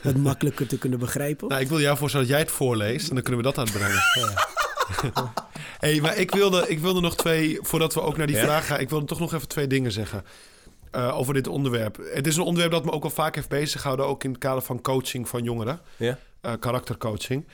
het 0.00 0.16
makkelijker 0.16 0.66
te 0.66 0.78
kunnen 0.78 0.98
begrijpen. 0.98 1.48
Nou, 1.48 1.60
ik 1.60 1.68
wil 1.68 1.80
jou 1.80 1.96
voorstellen 1.96 2.26
dat 2.26 2.36
jij 2.36 2.44
het 2.44 2.54
voorleest 2.54 3.08
en 3.08 3.14
dan 3.14 3.24
kunnen 3.24 3.42
we 3.44 3.52
dat 3.52 3.58
uitbrengen. 3.58 4.02
hey, 5.78 6.00
maar 6.00 6.16
ik 6.18 6.30
wilde, 6.34 6.64
ik 6.68 6.78
wilde 6.78 7.00
nog 7.00 7.16
twee, 7.16 7.58
voordat 7.62 7.94
we 7.94 8.00
ook 8.00 8.16
naar 8.16 8.26
die 8.26 8.36
Ja? 8.36 8.42
vraag 8.42 8.66
gaan, 8.66 8.80
ik 8.80 8.90
wilde 8.90 9.06
toch 9.06 9.18
nog 9.20 9.34
even 9.34 9.48
twee 9.48 9.66
dingen 9.66 9.92
zeggen 9.92 10.24
eh, 10.90 11.18
over 11.18 11.34
dit 11.34 11.46
onderwerp. 11.46 11.98
Het 12.12 12.26
is 12.26 12.36
een 12.36 12.42
onderwerp 12.42 12.72
dat 12.72 12.84
me 12.84 12.90
ook 12.90 13.04
al 13.04 13.10
vaak 13.10 13.34
heeft 13.34 13.48
bezig 13.48 13.80
gehouden, 13.80 14.06
ook 14.06 14.24
in 14.24 14.30
het 14.30 14.38
kader 14.38 14.62
van 14.62 14.80
coaching 14.80 15.28
van 15.28 15.42
jongeren, 15.42 15.80
Ja? 15.96 16.18
eh, 16.40 16.52
karaktercoaching. 16.60 17.46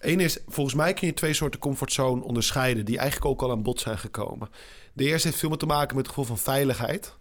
Eén 0.00 0.20
is, 0.20 0.38
volgens 0.48 0.76
mij 0.76 0.94
kun 0.94 1.06
je 1.06 1.14
twee 1.14 1.32
soorten 1.32 1.60
comfortzone 1.60 2.22
onderscheiden, 2.22 2.84
die 2.84 2.98
eigenlijk 2.98 3.30
ook 3.30 3.42
al 3.42 3.50
aan 3.50 3.62
bod 3.62 3.80
zijn 3.80 3.98
gekomen. 3.98 4.48
De 4.96 5.04
eerste 5.04 5.28
heeft 5.28 5.40
veel 5.40 5.48
meer 5.48 5.58
te 5.58 5.66
maken 5.66 5.96
met 5.96 6.06
het 6.06 6.14
gevoel 6.14 6.36
van 6.36 6.38
veiligheid. 6.54 7.14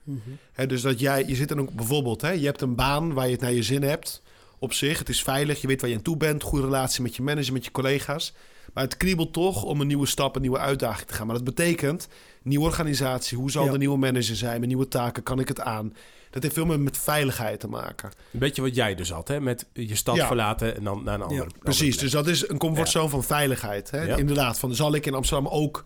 Hè, 0.54 0.68
dus 0.68 0.82
dat 0.82 1.00
jij, 1.00 1.24
je 1.28 1.36
zit 1.36 1.48
dan 1.48 1.60
ook 1.60 1.72
bijvoorbeeld, 1.74 2.22
hè, 2.22 2.32
je 2.32 2.46
hebt 2.46 2.62
een 2.62 2.76
baan 2.76 3.14
waar 3.14 3.26
je 3.26 3.32
het 3.32 3.42
naar 3.42 3.52
je 3.54 3.64
zin 3.64 3.84
hebt. 3.84 4.22
Op 4.60 4.74
zich, 4.74 5.00
het 5.00 5.10
is 5.10 5.24
veilig, 5.24 5.62
je 5.62 5.68
weet 5.68 5.82
waar 5.82 5.90
je 5.90 5.96
aan 5.96 6.02
toe 6.02 6.18
bent, 6.18 6.44
goede 6.44 6.66
relatie 6.66 7.02
met 7.02 7.16
je 7.16 7.22
manager, 7.22 7.54
met 7.54 7.66
je 7.66 7.72
collega's. 7.72 8.34
Maar 8.74 8.84
het 8.84 8.98
kriebelt 8.98 9.34
toch 9.34 9.64
om 9.64 9.82
een 9.82 9.88
nieuwe 9.88 10.06
stap, 10.06 10.36
een 10.36 10.42
nieuwe 10.42 10.58
uitdaging 10.58 11.08
te 11.08 11.14
gaan. 11.14 11.26
Maar 11.28 11.36
dat 11.36 11.46
betekent, 11.46 12.08
nieuwe 12.42 12.66
organisatie, 12.66 13.38
hoe 13.38 13.52
zal 13.52 13.66
Ja. 13.66 13.72
de 13.72 13.78
nieuwe 13.78 13.98
manager 13.98 14.36
zijn, 14.36 14.60
met 14.60 14.68
nieuwe 14.70 14.88
taken, 14.88 15.24
kan 15.24 15.40
ik 15.40 15.48
het 15.48 15.60
aan? 15.60 15.94
Dat 16.30 16.44
heeft 16.44 16.56
veel 16.56 16.66
meer 16.66 16.80
met 16.80 16.98
veiligheid 16.98 17.60
te 17.60 17.68
maken. 17.68 18.12
Een 18.34 18.40
beetje 18.40 18.62
wat 18.62 18.76
jij 18.76 18.96
dus 18.96 19.10
had, 19.12 19.28
hè? 19.28 19.40
Met 19.40 19.66
je 19.74 19.96
stad 19.96 20.16
Ja. 20.16 20.28
verlaten 20.28 20.76
en 20.76 20.84
dan 20.84 21.04
naar 21.04 21.14
een 21.16 21.22
andere 21.22 21.42
andere 21.42 21.60
Precies, 21.64 21.98
dus 21.98 22.12
dat 22.12 22.28
is 22.28 22.50
een 22.50 22.58
comfortzone 22.58 23.10
van 23.10 23.24
veiligheid. 23.24 23.92
Hè? 23.92 24.04
Ja. 24.04 24.16
Inderdaad, 24.16 24.60
van 24.60 24.76
zal 24.76 24.96
ik 24.96 25.06
in 25.06 25.14
Amsterdam 25.14 25.48
ook 25.48 25.86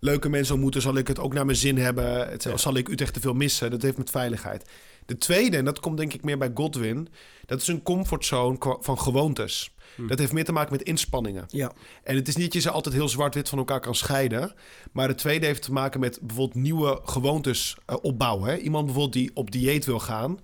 leuke 0.00 0.28
mensen 0.28 0.52
ontmoeten? 0.54 0.82
Zal 0.82 0.96
ik 0.96 1.08
het 1.08 1.18
ook 1.18 1.34
naar 1.34 1.44
mijn 1.44 1.58
zin 1.58 1.78
hebben? 1.78 2.28
Het, 2.28 2.42
Ja. 2.42 2.56
Zal 2.56 2.76
ik 2.76 2.88
Utrecht 2.88 3.14
te 3.14 3.20
veel 3.20 3.34
missen? 3.34 3.70
Dat 3.70 3.82
heeft 3.82 3.98
met 3.98 4.10
veiligheid. 4.10 4.64
De 5.06 5.18
tweede, 5.18 5.56
en 5.56 5.64
dat 5.64 5.80
komt 5.80 5.96
denk 5.96 6.12
ik 6.12 6.24
meer 6.24 6.38
bij 6.38 6.50
Godwin... 6.54 7.08
dat 7.46 7.60
is 7.60 7.68
een 7.68 7.82
comfortzone 7.82 8.76
van 8.80 8.98
gewoontes. 8.98 9.72
Dat 10.06 10.18
heeft 10.18 10.32
meer 10.32 10.44
te 10.44 10.52
maken 10.52 10.72
met 10.72 10.82
inspanningen. 10.82 11.44
Ja, 11.48 11.72
En 12.02 12.16
het 12.16 12.28
is 12.28 12.36
niet 12.36 12.44
dat 12.44 12.54
je 12.54 12.60
ze 12.60 12.70
altijd 12.70 12.94
heel 12.94 13.08
zwart-wit 13.08 13.48
van 13.48 13.58
elkaar 13.58 13.80
kan 13.80 13.94
scheiden. 13.94 14.54
Maar 14.92 15.08
het 15.08 15.18
tweede 15.18 15.46
heeft 15.46 15.62
te 15.62 15.72
maken 15.72 16.00
met 16.00 16.18
bijvoorbeeld 16.22 16.62
nieuwe 16.62 17.00
gewoontes 17.04 17.76
eh, 17.86 17.96
opbouwen. 18.02 18.48
Hè? 18.48 18.56
Iemand 18.56 18.84
bijvoorbeeld 18.84 19.14
die 19.14 19.30
op 19.34 19.50
dieet 19.50 19.84
wil 19.84 19.98
gaan. 19.98 20.38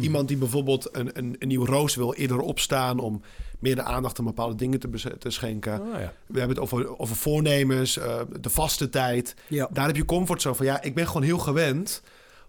Iemand 0.00 0.28
die 0.28 0.36
bijvoorbeeld 0.36 0.96
een, 0.96 1.10
een, 1.18 1.36
een 1.38 1.48
nieuw 1.48 1.64
roos 1.64 1.94
wil 1.94 2.14
eerder 2.14 2.38
opstaan... 2.40 2.98
om 2.98 3.22
meer 3.58 3.74
de 3.74 3.82
aandacht 3.82 4.18
aan 4.18 4.24
bepaalde 4.24 4.54
dingen 4.54 4.80
te, 4.80 5.18
te 5.18 5.30
schenken. 5.30 5.82
Ja. 5.92 6.12
We 6.26 6.38
hebben 6.38 6.56
het 6.56 6.58
over, 6.58 6.98
over 6.98 7.16
voornemens, 7.16 7.98
eh, 7.98 8.20
de 8.40 8.50
vaste 8.50 8.88
tijd. 8.88 9.34
ja. 9.48 9.68
Daar 9.72 9.86
heb 9.86 9.96
je 9.96 10.04
comfort 10.04 10.42
zo 10.42 10.54
van... 10.54 10.66
ja, 10.66 10.82
ik 10.82 10.94
ben 10.94 11.06
gewoon 11.06 11.22
heel 11.22 11.38
gewend 11.38 12.02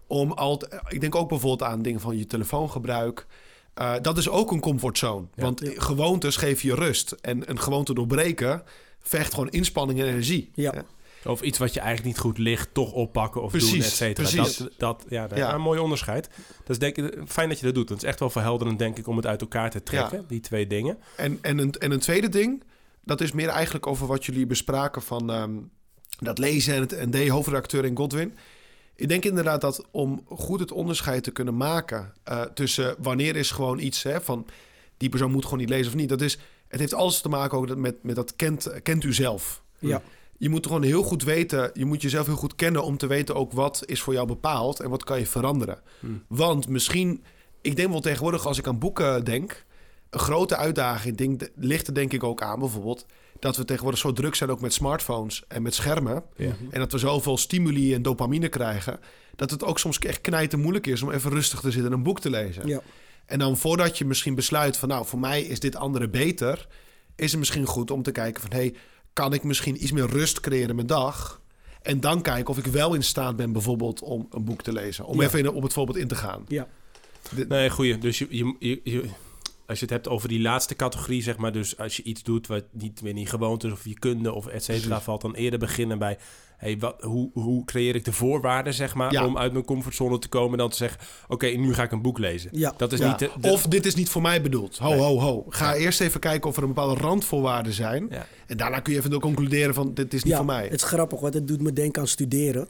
om 0.06 0.32
altijd... 0.32 0.80
Ik 0.88 1.00
denk 1.00 1.14
ook 1.14 1.28
bijvoorbeeld 1.28 1.70
aan 1.70 1.82
dingen 1.82 2.00
van 2.00 2.18
je 2.18 2.26
telefoongebruik... 2.26 3.26
Eh, 3.74 3.94
dat 4.02 4.18
is 4.18 4.28
ook 4.28 4.52
een 4.52 4.60
comfortzone. 4.60 5.26
Ja. 5.34 5.42
Want 5.42 5.62
gewoontes 5.64 6.36
geven 6.36 6.68
je 6.68 6.74
rust. 6.74 7.10
En 7.10 7.50
een 7.50 7.60
gewoonte 7.60 7.94
doorbreken 7.94 8.62
vergt 9.00 9.34
gewoon 9.34 9.50
inspanning 9.50 10.00
en 10.00 10.06
energie. 10.06 10.50
Ja. 10.54 10.84
Of 11.24 11.40
iets 11.42 11.58
wat 11.58 11.74
je 11.74 11.80
eigenlijk 11.80 12.08
niet 12.08 12.24
goed 12.24 12.38
ligt, 12.38 12.74
toch 12.74 12.92
oppakken 12.92 13.42
of 13.42 13.52
doen, 13.52 13.80
et 13.80 13.84
cetera. 13.84 14.28
precies. 14.28 14.56
Dat, 14.56 14.72
dat, 14.76 15.04
ja, 15.08 15.26
dat, 15.26 15.38
Ja. 15.38 15.54
een 15.54 15.60
mooi 15.60 15.78
onderscheid. 15.80 16.28
Dat 16.58 16.68
is 16.70 16.78
denk 16.78 16.96
ik, 16.96 17.18
fijn 17.26 17.48
dat 17.48 17.58
je 17.58 17.64
dat 17.66 17.74
doet. 17.74 17.88
Dat 17.88 17.96
is 17.96 18.04
echt 18.04 18.18
wel 18.20 18.30
verhelderend, 18.30 18.78
denk 18.78 18.98
ik, 18.98 19.06
om 19.06 19.16
het 19.16 19.26
uit 19.26 19.40
elkaar 19.40 19.70
te 19.70 19.82
trekken, 19.82 20.18
Ja. 20.18 20.24
die 20.28 20.40
twee 20.40 20.66
dingen. 20.66 20.98
En, 21.16 21.38
en, 21.42 21.58
een, 21.58 21.72
en 21.72 21.90
een 21.90 21.98
tweede 21.98 22.28
ding, 22.28 22.62
dat 23.04 23.20
is 23.20 23.32
meer 23.32 23.48
eigenlijk 23.48 23.86
over 23.86 24.06
wat 24.06 24.24
jullie 24.24 24.46
bespraken 24.46 25.02
van 25.02 25.30
ehm, 25.30 25.52
dat 26.18 26.38
lezen 26.38 26.74
en 26.74 26.80
het 26.80 27.10
ND, 27.12 27.28
hoofdredacteur 27.28 27.84
in 27.84 27.96
Godwin. 27.96 28.34
Ik 28.96 29.08
denk 29.08 29.24
inderdaad 29.24 29.60
dat 29.60 29.84
om 29.90 30.24
goed 30.28 30.60
het 30.60 30.72
onderscheid 30.72 31.22
te 31.22 31.30
kunnen 31.30 31.56
maken 31.56 32.12
eh, 32.24 32.42
tussen 32.42 32.94
wanneer 32.98 33.36
is 33.36 33.50
gewoon 33.50 33.78
iets 33.78 34.02
hè, 34.02 34.20
van 34.20 34.46
die 34.96 35.08
persoon 35.08 35.30
moet 35.30 35.44
gewoon 35.44 35.58
niet 35.58 35.68
lezen 35.68 35.86
of 35.92 35.94
niet. 35.98 36.08
Dat 36.08 36.20
is, 36.20 36.38
het 36.68 36.80
heeft 36.80 36.94
alles 36.94 37.20
te 37.20 37.28
maken 37.28 37.58
ook 37.58 37.76
met, 37.76 38.02
met 38.02 38.16
dat 38.16 38.36
kent, 38.36 38.70
kent 38.82 39.04
u 39.04 39.12
zelf. 39.12 39.62
Ja. 39.78 40.02
Je 40.40 40.48
moet 40.48 40.66
gewoon 40.66 40.82
heel 40.82 41.02
goed 41.02 41.22
weten, 41.22 41.70
je 41.74 41.84
moet 41.84 42.02
jezelf 42.02 42.26
heel 42.26 42.36
goed 42.36 42.54
kennen 42.54 42.84
om 42.84 42.96
te 42.96 43.06
weten 43.06 43.34
ook 43.34 43.52
wat 43.52 43.82
is 43.86 44.00
voor 44.00 44.12
jou 44.12 44.26
bepaald 44.26 44.80
en 44.80 44.90
wat 44.90 45.04
kan 45.04 45.18
je 45.18 45.26
veranderen. 45.26 45.80
Hmm. 46.00 46.22
Want 46.28 46.68
misschien, 46.68 47.24
ik 47.60 47.76
denk 47.76 47.90
wel 47.90 48.00
tegenwoordig 48.00 48.46
als 48.46 48.58
ik 48.58 48.66
aan 48.66 48.78
boeken 48.78 49.24
denk, 49.24 49.64
een 50.10 50.20
grote 50.20 50.56
uitdaging 50.56 51.16
denk, 51.16 51.48
ligt 51.54 51.86
er 51.86 51.94
denk 51.94 52.12
ik 52.12 52.22
ook 52.22 52.42
aan 52.42 52.58
bijvoorbeeld 52.58 53.06
dat 53.38 53.56
we 53.56 53.64
tegenwoordig 53.64 54.00
zo 54.00 54.12
druk 54.12 54.34
zijn 54.34 54.50
ook 54.50 54.60
met 54.60 54.72
smartphones 54.72 55.44
en 55.48 55.62
met 55.62 55.74
schermen. 55.74 56.22
Ja. 56.36 56.56
En 56.70 56.80
dat 56.80 56.92
we 56.92 56.98
zoveel 56.98 57.36
stimuli 57.36 57.94
en 57.94 58.02
dopamine 58.02 58.48
krijgen. 58.48 59.00
Dat 59.36 59.50
het 59.50 59.64
ook 59.64 59.78
soms 59.78 59.98
echt 59.98 60.20
knijten 60.20 60.60
moeilijk 60.60 60.86
is 60.86 61.02
om 61.02 61.10
even 61.10 61.30
rustig 61.30 61.60
te 61.60 61.70
zitten 61.70 61.90
en 61.90 61.96
een 61.96 62.02
boek 62.02 62.20
te 62.20 62.30
lezen. 62.30 62.66
Ja. 62.66 62.80
En 63.26 63.38
dan 63.38 63.56
voordat 63.56 63.98
je 63.98 64.04
misschien 64.04 64.34
besluit 64.34 64.76
van 64.76 64.88
nou, 64.88 65.06
voor 65.06 65.18
mij 65.18 65.42
is 65.42 65.60
dit 65.60 65.76
andere 65.76 66.08
beter. 66.08 66.66
Is 67.16 67.30
het 67.30 67.38
misschien 67.38 67.66
goed 67.66 67.90
om 67.90 68.02
te 68.02 68.12
kijken 68.12 68.42
van 68.42 68.52
hey, 68.52 68.74
kan 69.12 69.32
ik 69.32 69.42
misschien 69.42 69.82
iets 69.82 69.92
meer 69.92 70.06
rust 70.06 70.40
creëren 70.40 70.68
in 70.68 70.74
mijn 70.74 70.86
dag? 70.86 71.40
En 71.82 72.00
dan 72.00 72.22
kijken 72.22 72.48
of 72.50 72.58
ik 72.58 72.66
wel 72.66 72.94
in 72.94 73.02
staat 73.02 73.36
ben 73.36 73.52
bijvoorbeeld 73.52 74.02
om 74.02 74.26
een 74.30 74.44
boek 74.44 74.62
te 74.62 74.72
lezen. 74.72 75.04
Om 75.04 75.20
Ja. 75.20 75.26
even 75.26 75.38
in, 75.38 75.50
op 75.50 75.62
het 75.62 75.72
voorbeeld 75.72 75.98
in 75.98 76.08
te 76.08 76.14
gaan. 76.14 76.44
Ja. 76.48 76.68
Nee, 77.48 77.70
goeie. 77.70 77.98
Dus 77.98 78.18
je, 78.18 78.26
je, 78.30 78.54
je, 78.58 78.80
je- 78.84 79.08
als 79.70 79.78
je 79.78 79.84
het 79.84 79.94
hebt 79.94 80.08
over 80.08 80.28
die 80.28 80.40
laatste 80.40 80.74
categorie, 80.74 81.22
zeg 81.22 81.36
maar, 81.36 81.52
dus 81.52 81.78
als 81.78 81.96
je 81.96 82.02
iets 82.02 82.22
doet 82.22 82.46
wat 82.46 82.64
niet 82.72 83.02
meer 83.02 83.12
niet 83.12 83.28
gewoond 83.28 83.64
is 83.64 83.72
of 83.72 83.84
je 83.84 83.98
kunde 83.98 84.32
of 84.32 84.46
et 84.46 84.64
cetera, 84.64 85.00
valt 85.00 85.20
dan 85.20 85.34
eerder 85.34 85.58
beginnen 85.58 85.98
bij, 85.98 86.18
hey, 86.56 86.78
wat, 86.78 87.02
hoe, 87.02 87.30
hoe 87.32 87.64
creëer 87.64 87.94
ik 87.94 88.04
de 88.04 88.12
voorwaarden, 88.12 88.74
zeg 88.74 88.94
maar, 88.94 89.12
Ja. 89.12 89.26
om 89.26 89.38
uit 89.38 89.52
mijn 89.52 89.64
comfortzone 89.64 90.18
te 90.18 90.28
komen 90.28 90.52
en 90.52 90.58
dan 90.58 90.70
te 90.70 90.76
zeggen, 90.76 91.00
oké, 91.28 91.46
nu 91.46 91.74
ga 91.74 91.82
ik 91.82 91.92
een 91.92 92.02
boek 92.02 92.18
lezen. 92.18 92.50
Ja. 92.52 92.74
Dat 92.76 92.92
is 92.92 92.98
Ja. 92.98 93.08
niet 93.08 93.18
de, 93.18 93.30
de- 93.40 93.50
Of 93.50 93.62
dit 93.62 93.86
is 93.86 93.94
niet 93.94 94.08
voor 94.08 94.22
mij 94.22 94.42
bedoeld. 94.42 94.78
Ho, 94.78 94.88
Nee. 94.88 94.98
ho, 94.98 95.18
ho. 95.20 95.44
Ga 95.48 95.74
eerst 95.74 96.00
even 96.00 96.20
kijken 96.20 96.50
of 96.50 96.56
er 96.56 96.62
een 96.62 96.68
bepaalde 96.68 97.00
randvoorwaarden 97.00 97.72
zijn. 97.72 98.06
Ja. 98.10 98.26
En 98.46 98.56
daarna 98.56 98.80
kun 98.80 98.92
je 98.92 98.98
even 98.98 99.20
concluderen 99.20 99.74
van 99.74 99.94
dit 99.94 100.14
is 100.14 100.22
niet 100.22 100.32
ja, 100.32 100.36
voor 100.38 100.46
mij. 100.46 100.62
Het 100.64 100.72
is 100.72 100.82
grappig, 100.82 101.20
want 101.20 101.34
het 101.34 101.48
doet 101.48 101.60
me 101.60 101.72
denken 101.72 102.00
aan 102.02 102.08
studeren. 102.08 102.68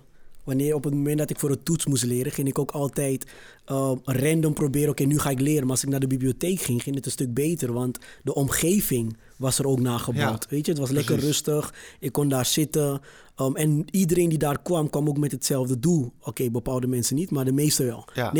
Wanneer 0.50 0.74
op 0.74 0.84
het 0.84 0.94
moment 0.94 1.18
dat 1.18 1.30
ik 1.30 1.38
voor 1.38 1.50
een 1.50 1.62
toets 1.62 1.86
moest 1.86 2.04
leren, 2.04 2.32
ging 2.32 2.48
ik 2.48 2.58
ook 2.58 2.70
altijd 2.70 3.26
eh, 3.64 3.92
random 4.04 4.52
proberen. 4.52 4.90
Oké, 4.90 5.04
nu 5.04 5.18
ga 5.18 5.30
ik 5.30 5.40
leren. 5.40 5.62
Maar 5.62 5.70
als 5.70 5.82
ik 5.82 5.88
naar 5.88 6.00
de 6.00 6.06
bibliotheek 6.06 6.60
ging, 6.60 6.82
ging 6.82 6.96
het 6.96 7.04
een 7.06 7.10
stuk 7.10 7.34
beter. 7.34 7.72
Want 7.72 7.98
de 8.22 8.34
omgeving 8.34 9.16
was 9.36 9.58
er 9.58 9.66
ook 9.66 9.80
nagebouwd. 9.80 10.42
Ja, 10.42 10.48
Weet 10.50 10.66
je, 10.66 10.72
het 10.72 10.80
was 10.80 10.90
lekker 10.90 11.16
precies. 11.16 11.30
rustig. 11.30 11.74
Ik 12.00 12.12
kon 12.12 12.28
daar 12.28 12.46
zitten. 12.46 13.00
Um, 13.40 13.56
en 13.56 13.84
iedereen 13.90 14.28
die 14.28 14.38
daar 14.38 14.62
kwam, 14.62 14.90
kwam 14.90 15.08
ook 15.08 15.18
met 15.18 15.32
hetzelfde 15.32 15.78
doel. 15.78 16.12
Oké, 16.22 16.50
bepaalde 16.50 16.86
mensen 16.86 17.16
niet, 17.16 17.30
maar 17.30 17.44
de 17.44 17.52
meeste 17.52 17.84
wel. 17.84 18.04
Ja. 18.14 18.32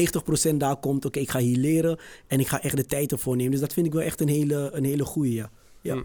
90% 0.52 0.56
daar 0.56 0.76
komt, 0.76 1.04
oké, 1.04 1.18
ik 1.18 1.30
ga 1.30 1.38
hier 1.38 1.56
leren. 1.56 1.98
En 2.26 2.40
ik 2.40 2.48
ga 2.48 2.62
echt 2.62 2.76
de 2.76 2.86
tijd 2.86 3.12
ervoor 3.12 3.36
nemen. 3.36 3.50
Dus 3.52 3.60
dat 3.60 3.72
vind 3.72 3.86
ik 3.86 3.92
wel 3.92 4.02
echt 4.02 4.20
een 4.20 4.28
hele, 4.28 4.70
een 4.72 4.84
hele 4.84 5.04
goeie. 5.04 5.34
Ja. 5.34 5.50
Ja. 5.80 6.02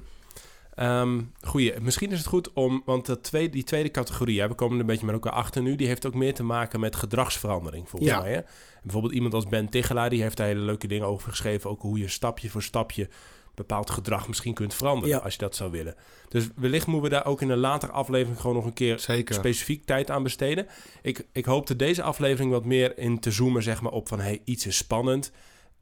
Ehm, 0.75 1.21
goeie. 1.41 1.73
Misschien 1.81 2.11
is 2.11 2.17
het 2.17 2.27
goed 2.27 2.53
om, 2.53 2.81
want 2.85 3.05
dat 3.05 3.23
tweede, 3.23 3.49
die 3.49 3.63
tweede 3.63 3.91
categorie, 3.91 4.39
hè, 4.41 4.47
we 4.47 4.53
komen 4.53 4.73
er 4.75 4.81
een 4.81 4.85
beetje 4.87 5.05
met 5.05 5.13
elkaar 5.15 5.31
achter 5.33 5.61
nu, 5.61 5.75
die 5.75 5.87
heeft 5.87 6.05
ook 6.05 6.13
meer 6.13 6.33
te 6.33 6.43
maken 6.43 6.79
met 6.79 6.95
gedragsverandering 6.95 7.89
volgens 7.89 8.11
Ja. 8.11 8.21
mij. 8.21 8.31
Hè? 8.33 8.39
Bijvoorbeeld 8.83 9.13
iemand 9.13 9.33
als 9.33 9.45
Ben 9.47 9.69
Tichelaar, 9.69 10.09
die 10.09 10.21
heeft 10.21 10.37
daar 10.37 10.47
hele 10.47 10.59
leuke 10.59 10.87
dingen 10.87 11.07
over 11.07 11.29
geschreven, 11.29 11.69
ook 11.69 11.81
hoe 11.81 11.99
je 11.99 12.07
stapje 12.07 12.49
voor 12.49 12.63
stapje 12.63 13.09
bepaald 13.55 13.89
gedrag 13.89 14.27
misschien 14.27 14.53
kunt 14.53 14.73
veranderen, 14.73 15.09
Ja. 15.15 15.21
als 15.23 15.33
je 15.33 15.39
dat 15.39 15.55
zou 15.55 15.71
willen. 15.71 15.95
Dus 16.29 16.47
wellicht 16.55 16.87
moeten 16.87 17.09
we 17.09 17.15
daar 17.15 17.25
ook 17.25 17.41
in 17.41 17.49
een 17.49 17.57
later 17.57 17.91
aflevering 17.91 18.39
gewoon 18.41 18.55
nog 18.55 18.65
een 18.65 18.73
keer 18.73 18.99
Zeker. 18.99 19.35
specifiek 19.35 19.85
tijd 19.85 20.11
aan 20.11 20.23
besteden. 20.23 20.67
Ik, 21.01 21.25
ik 21.31 21.45
hoopte 21.45 21.75
deze 21.75 22.01
aflevering 22.03 22.51
wat 22.51 22.65
meer 22.65 22.97
in 22.97 23.19
te 23.19 23.31
zoomen, 23.31 23.63
zeg 23.63 23.81
maar, 23.81 23.91
op 23.91 24.07
van 24.07 24.19
hey, 24.19 24.41
iets 24.43 24.65
is 24.65 24.77
spannend. 24.77 25.31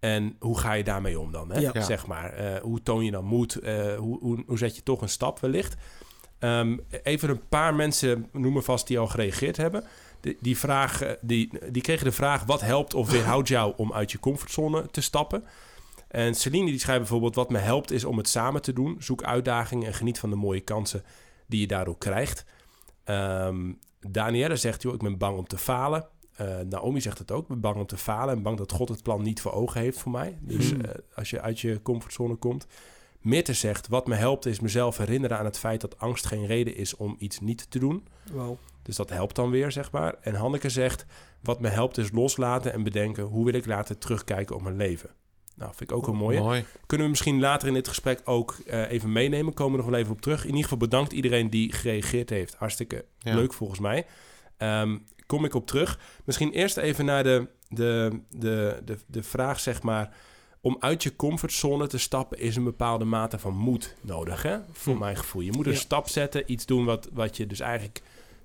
En 0.03 0.35
hoe 0.39 0.59
ga 0.59 0.73
je 0.73 0.83
daarmee 0.83 1.19
om 1.19 1.31
dan? 1.31 1.51
Hè? 1.51 1.59
Ja. 1.59 1.81
Zeg 1.81 2.07
maar, 2.07 2.33
eh, 2.33 2.61
hoe 2.61 2.81
toon 2.81 3.05
je 3.05 3.11
dan 3.11 3.25
moed? 3.25 3.55
Eh, 3.55 3.95
hoe, 3.95 4.19
hoe, 4.19 4.43
hoe 4.47 4.57
zet 4.57 4.75
je 4.75 4.83
toch 4.83 5.01
een 5.01 5.09
stap 5.09 5.39
wellicht? 5.39 5.75
Ehm, 6.39 6.77
even 7.03 7.29
een 7.29 7.47
paar 7.47 7.75
mensen 7.75 8.29
noemen 8.31 8.63
vast 8.63 8.87
die 8.87 8.99
al 8.99 9.07
gereageerd 9.07 9.57
hebben. 9.57 9.83
Die, 10.19 10.37
die, 10.41 10.57
vraag, 10.57 11.01
eh, 11.01 11.11
die, 11.21 11.49
die 11.71 11.81
kregen 11.81 12.05
de 12.05 12.11
vraag: 12.11 12.43
wat 12.43 12.61
helpt 12.61 12.93
of 12.93 13.11
weerhoudt 13.11 13.47
jou 13.47 13.73
om 13.77 13.93
uit 13.93 14.11
je 14.11 14.19
comfortzone 14.19 14.87
te 14.91 15.01
stappen? 15.01 15.43
En 16.07 16.35
Celine 16.35 16.69
die 16.69 16.79
schrijft 16.79 17.01
bijvoorbeeld: 17.01 17.35
wat 17.35 17.49
me 17.49 17.57
helpt 17.57 17.91
is 17.91 18.03
om 18.03 18.17
het 18.17 18.29
samen 18.29 18.61
te 18.61 18.73
doen. 18.73 18.95
Zoek 18.99 19.23
uitdagingen 19.23 19.87
en 19.87 19.93
geniet 19.93 20.19
van 20.19 20.29
de 20.29 20.35
mooie 20.35 20.61
kansen 20.61 21.03
die 21.47 21.59
je 21.59 21.67
daardoor 21.67 21.97
krijgt. 21.97 22.45
Ehm 23.03 23.71
Danielle 23.99 24.55
zegt: 24.55 24.81
joh, 24.81 24.93
ik 24.93 25.01
ben 25.01 25.17
bang 25.17 25.37
om 25.37 25.47
te 25.47 25.57
falen. 25.57 26.07
Eh, 26.35 26.59
Naomi 26.69 27.01
zegt 27.01 27.17
het 27.17 27.31
ook: 27.31 27.41
ik 27.41 27.47
ben 27.47 27.59
bang 27.59 27.75
om 27.75 27.85
te 27.85 27.97
falen 27.97 28.35
en 28.35 28.41
bang 28.41 28.57
dat 28.57 28.71
God 28.71 28.89
het 28.89 29.03
plan 29.03 29.21
niet 29.21 29.41
voor 29.41 29.51
ogen 29.51 29.81
heeft 29.81 29.99
voor 29.99 30.11
mij. 30.11 30.37
Dus 30.41 30.69
Hmm. 30.71 30.81
eh, 30.81 30.91
als 31.15 31.29
je 31.29 31.41
uit 31.41 31.59
je 31.59 31.81
comfortzone 31.81 32.35
komt. 32.35 32.67
Mitte 33.19 33.53
zegt: 33.53 33.87
wat 33.87 34.07
me 34.07 34.15
helpt 34.15 34.45
is 34.45 34.59
mezelf 34.59 34.97
herinneren 34.97 35.37
aan 35.37 35.45
het 35.45 35.57
feit 35.59 35.81
dat 35.81 35.99
angst 35.99 36.25
geen 36.25 36.45
reden 36.45 36.75
is 36.75 36.95
om 36.95 37.15
iets 37.19 37.39
niet 37.39 37.71
te 37.71 37.79
doen. 37.79 38.07
Wauw. 38.31 38.57
Dus 38.81 38.95
dat 38.95 39.09
helpt 39.09 39.35
dan 39.35 39.49
weer, 39.49 39.71
zeg 39.71 39.91
maar. 39.91 40.15
En 40.21 40.35
Hanneke 40.35 40.69
zegt: 40.69 41.05
Wat 41.41 41.59
me 41.59 41.67
helpt 41.67 41.97
is 41.97 42.11
loslaten 42.11 42.73
en 42.73 42.83
bedenken 42.83 43.23
hoe 43.23 43.45
wil 43.45 43.53
ik 43.53 43.65
later 43.65 43.97
terugkijken 43.97 44.55
op 44.55 44.61
mijn 44.61 44.77
leven. 44.77 45.09
Nou, 45.55 45.71
vind 45.75 45.89
ik 45.91 45.95
ook 45.97 46.07
een 46.07 46.15
mooie. 46.15 46.39
Mooi. 46.39 46.65
Kunnen 46.85 47.05
we 47.05 47.11
misschien 47.11 47.39
later 47.39 47.67
in 47.67 47.73
dit 47.73 47.87
gesprek 47.87 48.21
ook 48.25 48.55
eh, 48.67 48.91
even 48.91 49.11
meenemen. 49.11 49.53
Komen 49.53 49.71
we 49.77 49.81
nog 49.83 49.89
wel 49.91 49.99
even 49.99 50.11
op 50.13 50.21
terug. 50.21 50.41
In 50.41 50.47
ieder 50.47 50.63
geval 50.63 50.77
bedankt 50.77 51.11
iedereen 51.13 51.49
die 51.49 51.71
gereageerd 51.71 52.29
heeft. 52.29 52.55
Hartstikke 52.55 53.05
Ja. 53.19 53.35
leuk 53.35 53.53
volgens 53.53 53.79
mij. 53.79 54.05
Ehm, 54.57 54.97
kom 55.25 55.45
ik 55.45 55.53
op 55.53 55.67
terug. 55.67 55.99
Misschien 56.23 56.51
eerst 56.51 56.77
even 56.77 57.05
naar 57.05 57.23
de, 57.23 57.47
de, 57.69 58.19
de, 58.29 58.81
de, 58.85 58.97
de 59.07 59.23
vraag, 59.23 59.59
zeg 59.59 59.81
maar. 59.81 60.15
Om 60.61 60.77
uit 60.79 61.03
je 61.03 61.15
comfortzone 61.15 61.87
te 61.87 61.97
stappen 61.97 62.39
is 62.39 62.55
een 62.55 62.63
bepaalde 62.63 63.05
mate 63.05 63.39
van 63.39 63.53
moed 63.57 63.95
nodig, 64.01 64.41
hè? 64.43 64.57
Voor 64.71 64.93
Hm. 64.93 64.99
mijn 64.99 65.15
gevoel. 65.17 65.41
Je 65.41 65.51
moet 65.51 65.65
een 65.65 65.71
Ja. 65.71 65.77
stap 65.77 66.09
zetten, 66.09 66.51
iets 66.51 66.65
doen 66.65 66.85
wat, 66.85 67.09
wat 67.13 67.37
je 67.37 67.47
dus 67.47 67.59
eigenlijk 67.59 68.01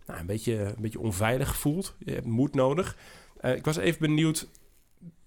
nou, 0.07 0.21
een, 0.21 0.27
beetje, 0.27 0.55
een 0.59 0.75
beetje 0.83 1.01
onveilig 1.01 1.57
voelt. 1.57 1.95
Je 1.99 2.13
hebt 2.13 2.27
moed 2.27 2.55
nodig. 2.55 2.97
Eh, 3.41 3.55
ik 3.55 3.65
was 3.65 3.77
even 3.77 4.01
benieuwd, 4.01 4.49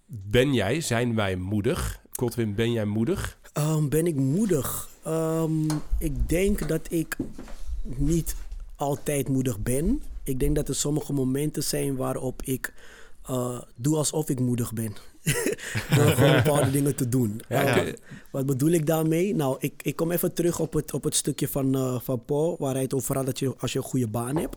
ben 0.05 0.53
jij, 0.53 0.81
zijn 0.81 1.15
wij 1.15 1.35
moedig? 1.35 1.99
Godwin, 2.11 2.55
ben 2.55 2.71
jij 2.71 2.85
moedig? 2.85 3.37
Ehm, 3.53 3.87
ben 3.87 4.07
ik 4.07 4.15
moedig? 4.15 4.89
Ehm, 5.03 5.69
ik 5.99 6.29
denk 6.29 6.67
dat 6.67 6.87
ik 6.91 7.17
niet 7.83 8.35
altijd 8.75 9.29
moedig 9.29 9.59
ben. 9.59 10.01
Ik 10.23 10.39
denk 10.39 10.55
dat 10.55 10.67
er 10.67 10.75
sommige 10.75 11.13
momenten 11.13 11.63
zijn 11.63 11.95
waarop 11.95 12.41
ik 12.41 12.73
eh, 13.25 13.61
doe 13.75 13.97
alsof 13.97 14.29
ik 14.29 14.39
moedig 14.39 14.73
ben. 14.73 14.95
Door 15.95 16.05
gewoon 16.05 16.35
bepaalde 16.43 16.71
dingen 16.77 16.95
te 16.95 17.09
doen. 17.09 17.41
Ja, 17.49 17.77
Eh, 17.77 17.93
wat 18.31 18.45
bedoel 18.45 18.69
ik 18.69 18.85
daarmee? 18.85 19.35
Nou, 19.35 19.55
ik, 19.59 19.73
ik 19.83 19.95
kom 19.95 20.11
even 20.11 20.33
terug 20.33 20.59
op 20.59 20.73
het, 20.73 20.93
op 20.93 21.03
het 21.03 21.15
stukje 21.15 21.47
van, 21.47 21.75
eh, 21.75 21.99
van 21.99 22.25
Paul, 22.25 22.55
waar 22.59 22.73
hij 22.73 22.81
het 22.81 22.93
over 22.93 23.15
had 23.15 23.25
dat 23.25 23.39
je 23.39 23.55
als 23.57 23.73
je 23.73 23.77
een 23.77 23.85
goede 23.85 24.07
baan 24.07 24.37
hebt. 24.37 24.55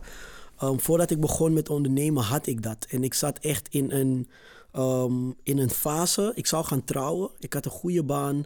Ehm, 0.57 0.77
voordat 0.77 1.11
ik 1.11 1.19
begon 1.19 1.53
met 1.53 1.69
ondernemen 1.69 2.23
had 2.23 2.47
ik 2.47 2.63
dat. 2.63 2.85
En 2.89 3.03
ik 3.03 3.13
zat 3.13 3.37
echt 3.39 3.67
in 3.69 3.91
een, 3.91 4.27
ehm, 4.71 5.29
in 5.43 5.57
een 5.57 5.69
fase. 5.69 6.31
Ik 6.35 6.47
zou 6.47 6.65
gaan 6.65 6.83
trouwen. 6.83 7.29
Ik 7.39 7.53
had 7.53 7.65
een 7.65 7.71
goede 7.71 8.03
baan. 8.03 8.45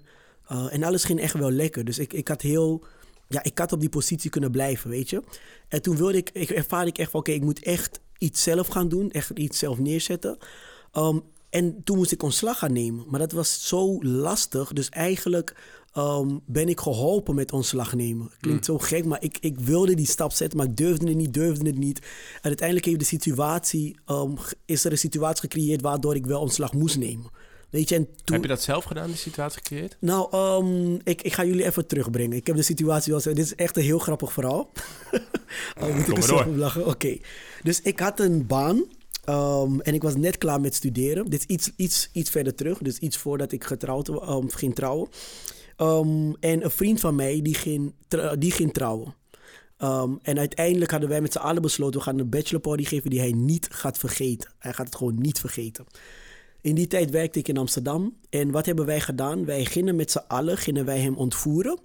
en 0.69 0.83
alles 0.83 1.03
ging 1.03 1.19
echt 1.19 1.33
wel 1.33 1.51
lekker. 1.51 1.85
Dus 1.85 1.99
ik, 1.99 2.13
ik 2.13 2.27
had 2.27 2.41
heel... 2.41 2.83
Ja, 3.29 3.43
ik 3.43 3.57
had 3.57 3.71
op 3.71 3.79
die 3.79 3.89
positie 3.89 4.29
kunnen 4.29 4.51
blijven, 4.51 4.89
weet 4.89 5.09
je. 5.09 5.23
En 5.67 5.81
toen 5.81 5.95
wilde 5.95 6.17
ik, 6.17 6.29
ik 6.33 6.49
ervaarde 6.49 6.89
ik 6.89 6.97
echt 6.97 7.11
van... 7.11 7.19
Oké, 7.19 7.31
ik 7.31 7.43
moet 7.43 7.63
echt 7.63 7.99
iets 8.17 8.43
zelf 8.43 8.67
gaan 8.67 8.89
doen. 8.89 9.11
Echt 9.11 9.29
iets 9.29 9.59
zelf 9.59 9.79
neerzetten. 9.79 10.37
Ehm, 10.91 11.19
en 11.49 11.83
toen 11.83 11.97
moest 11.97 12.11
ik 12.11 12.23
ontslag 12.23 12.57
gaan 12.57 12.73
nemen. 12.73 13.05
Maar 13.07 13.19
dat 13.19 13.31
was 13.31 13.67
zo 13.67 14.03
lastig. 14.03 14.73
Dus 14.73 14.89
eigenlijk 14.89 15.55
ehm, 15.93 16.37
ben 16.45 16.69
ik 16.69 16.79
geholpen 16.79 17.35
met 17.35 17.51
ontslag 17.51 17.93
nemen. 17.93 18.31
Klinkt 18.39 18.65
zo 18.65 18.77
gek, 18.77 19.05
maar 19.05 19.23
ik, 19.23 19.37
ik 19.39 19.59
wilde 19.59 19.93
die 19.93 20.07
stap 20.07 20.31
zetten, 20.31 20.57
maar 20.57 20.67
ik 20.67 20.77
durfde 20.77 21.07
het 21.07 21.17
niet, 21.17 21.33
durfde 21.33 21.65
het 21.65 21.77
niet. 21.77 21.99
En 22.35 22.41
uiteindelijk 22.41 22.87
heeft 22.87 22.99
de 22.99 23.05
situatie, 23.05 23.97
ehm, 24.05 24.31
is 24.65 24.85
er 24.85 24.91
een 24.91 24.97
situatie 24.97 25.41
gecreëerd 25.41 25.81
waardoor 25.81 26.15
ik 26.15 26.25
wel 26.25 26.41
ontslag 26.41 26.73
moest 26.73 26.97
nemen. 26.97 27.29
Weet 27.69 27.89
je, 27.89 27.95
en 27.95 28.05
toen... 28.05 28.35
Heb 28.35 28.41
je 28.41 28.47
dat 28.49 28.61
zelf 28.61 28.83
gedaan, 28.83 29.07
die 29.07 29.15
situatie 29.15 29.57
gecreëerd? 29.57 29.97
Nou, 29.99 30.27
ehm, 30.31 30.93
ik, 30.93 31.21
ik 31.21 31.33
ga 31.33 31.45
jullie 31.45 31.65
even 31.65 31.87
terugbrengen. 31.87 32.37
Ik 32.37 32.47
heb 32.47 32.55
de 32.55 32.61
situatie. 32.61 33.13
Dit 33.21 33.37
is 33.37 33.55
echt 33.55 33.77
een 33.77 33.83
heel 33.83 33.99
grappig 33.99 34.33
verhaal. 34.33 34.71
oh, 35.81 35.95
moet 35.95 36.07
ik 36.07 36.19
Kom 36.27 36.37
er 36.37 36.57
lachen? 36.57 36.87
Oké. 36.87 37.17
Dus 37.63 37.81
ik 37.81 37.99
had 37.99 38.19
een 38.19 38.47
baan. 38.47 38.85
ehm, 39.23 39.79
en 39.79 39.93
ik 39.93 40.01
was 40.01 40.15
net 40.15 40.37
klaar 40.37 40.61
met 40.61 40.75
studeren. 40.75 41.25
Dit 41.29 41.39
is 41.39 41.45
iets, 41.45 41.71
iets, 41.75 42.09
iets 42.13 42.29
verder 42.29 42.55
terug. 42.55 42.77
Dus 42.77 42.97
iets 42.97 43.17
voordat 43.17 43.51
ik 43.51 43.63
getrouwd, 43.63 44.09
ehm, 44.09 44.47
ging 44.47 44.75
trouwen. 44.75 45.09
En 46.39 46.63
een 46.63 46.71
vriend 46.71 46.99
van 46.99 47.15
mij, 47.15 47.41
die 47.41 47.55
ging, 47.55 47.93
tr- 48.07 48.35
die 48.39 48.51
ging 48.51 48.73
trouwen. 48.73 49.13
En 50.21 50.39
uiteindelijk 50.39 50.91
hadden 50.91 51.09
wij 51.09 51.21
met 51.21 51.31
z'n 51.31 51.37
allen 51.37 51.61
besloten... 51.61 51.99
we 51.99 52.05
gaan 52.05 52.19
een 52.19 52.29
bachelorparty 52.29 52.83
geven 52.83 53.09
die 53.09 53.19
hij 53.19 53.31
niet 53.31 53.67
gaat 53.71 53.97
vergeten. 53.97 54.51
Hij 54.57 54.73
gaat 54.73 54.85
het 54.85 54.95
gewoon 54.95 55.15
niet 55.21 55.39
vergeten. 55.39 55.85
In 56.61 56.75
die 56.75 56.87
tijd 56.87 57.09
werkte 57.09 57.39
ik 57.39 57.47
in 57.47 57.57
Amsterdam. 57.57 58.15
En 58.29 58.51
wat 58.51 58.65
hebben 58.65 58.85
wij 58.85 58.99
gedaan? 58.99 59.45
Wij 59.45 59.65
gingen 59.65 59.95
met 59.95 60.11
z'n 60.11 60.21
allen 60.27 60.57
gingen 60.57 60.85
wij 60.85 60.99
hem 60.99 61.15
ontvoeren. 61.15 61.79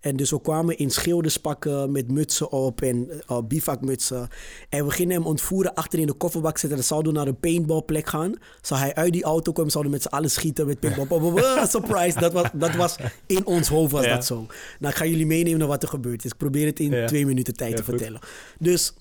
En 0.00 0.16
dus 0.16 0.30
we 0.30 0.40
kwamen 0.40 0.78
in 0.78 0.90
schilderspakken 0.90 1.92
met 1.92 2.10
mutsen 2.10 2.50
op 2.52 2.80
en 2.82 3.08
uh, 3.30 3.38
bivakmutsen. 3.48 4.28
En 4.68 4.84
we 4.84 4.90
gingen 4.90 5.12
hem 5.16 5.26
ontvoeren, 5.26 5.74
achter 5.74 5.98
in 5.98 6.06
de 6.06 6.12
kofferbak 6.12 6.58
zetten. 6.58 6.78
Dan 6.78 6.86
zouden 6.88 7.12
we 7.12 7.18
naar 7.18 7.26
een 7.28 7.38
paintballplek 7.40 8.06
gaan. 8.08 8.34
Zou 8.62 8.80
hij 8.80 8.94
uit 8.94 9.12
die 9.12 9.22
auto 9.24 9.52
komen, 9.52 9.70
zouden 9.70 9.92
we 9.92 9.98
met 9.98 10.06
z'n 10.08 10.14
allen 10.14 10.30
schieten 10.30 10.66
met 10.66 10.80
paintball. 10.80 11.42
Ah, 11.42 11.66
Surprise, 11.68 12.18
dat 12.20 12.32
was, 12.32 12.46
dat 12.52 12.74
was 12.74 12.96
in 13.26 13.46
ons 13.46 13.68
hoofd 13.68 13.92
was 13.92 14.04
Ja. 14.04 14.14
dat 14.14 14.26
zo. 14.26 14.34
Nou, 14.78 14.92
ik 14.92 14.98
ga 14.98 15.04
jullie 15.06 15.26
meenemen 15.26 15.58
naar 15.58 15.68
wat 15.68 15.82
er 15.82 15.88
gebeurd 15.88 16.24
is. 16.24 16.30
Ik 16.30 16.36
probeer 16.36 16.66
het 16.66 16.80
in 16.80 16.90
Ja. 16.90 17.06
twee 17.06 17.26
minuten 17.26 17.54
tijd 17.54 17.70
Ja, 17.70 17.76
te 17.76 17.82
goed. 17.84 17.94
vertellen. 17.94 18.20
Dus 18.58 18.92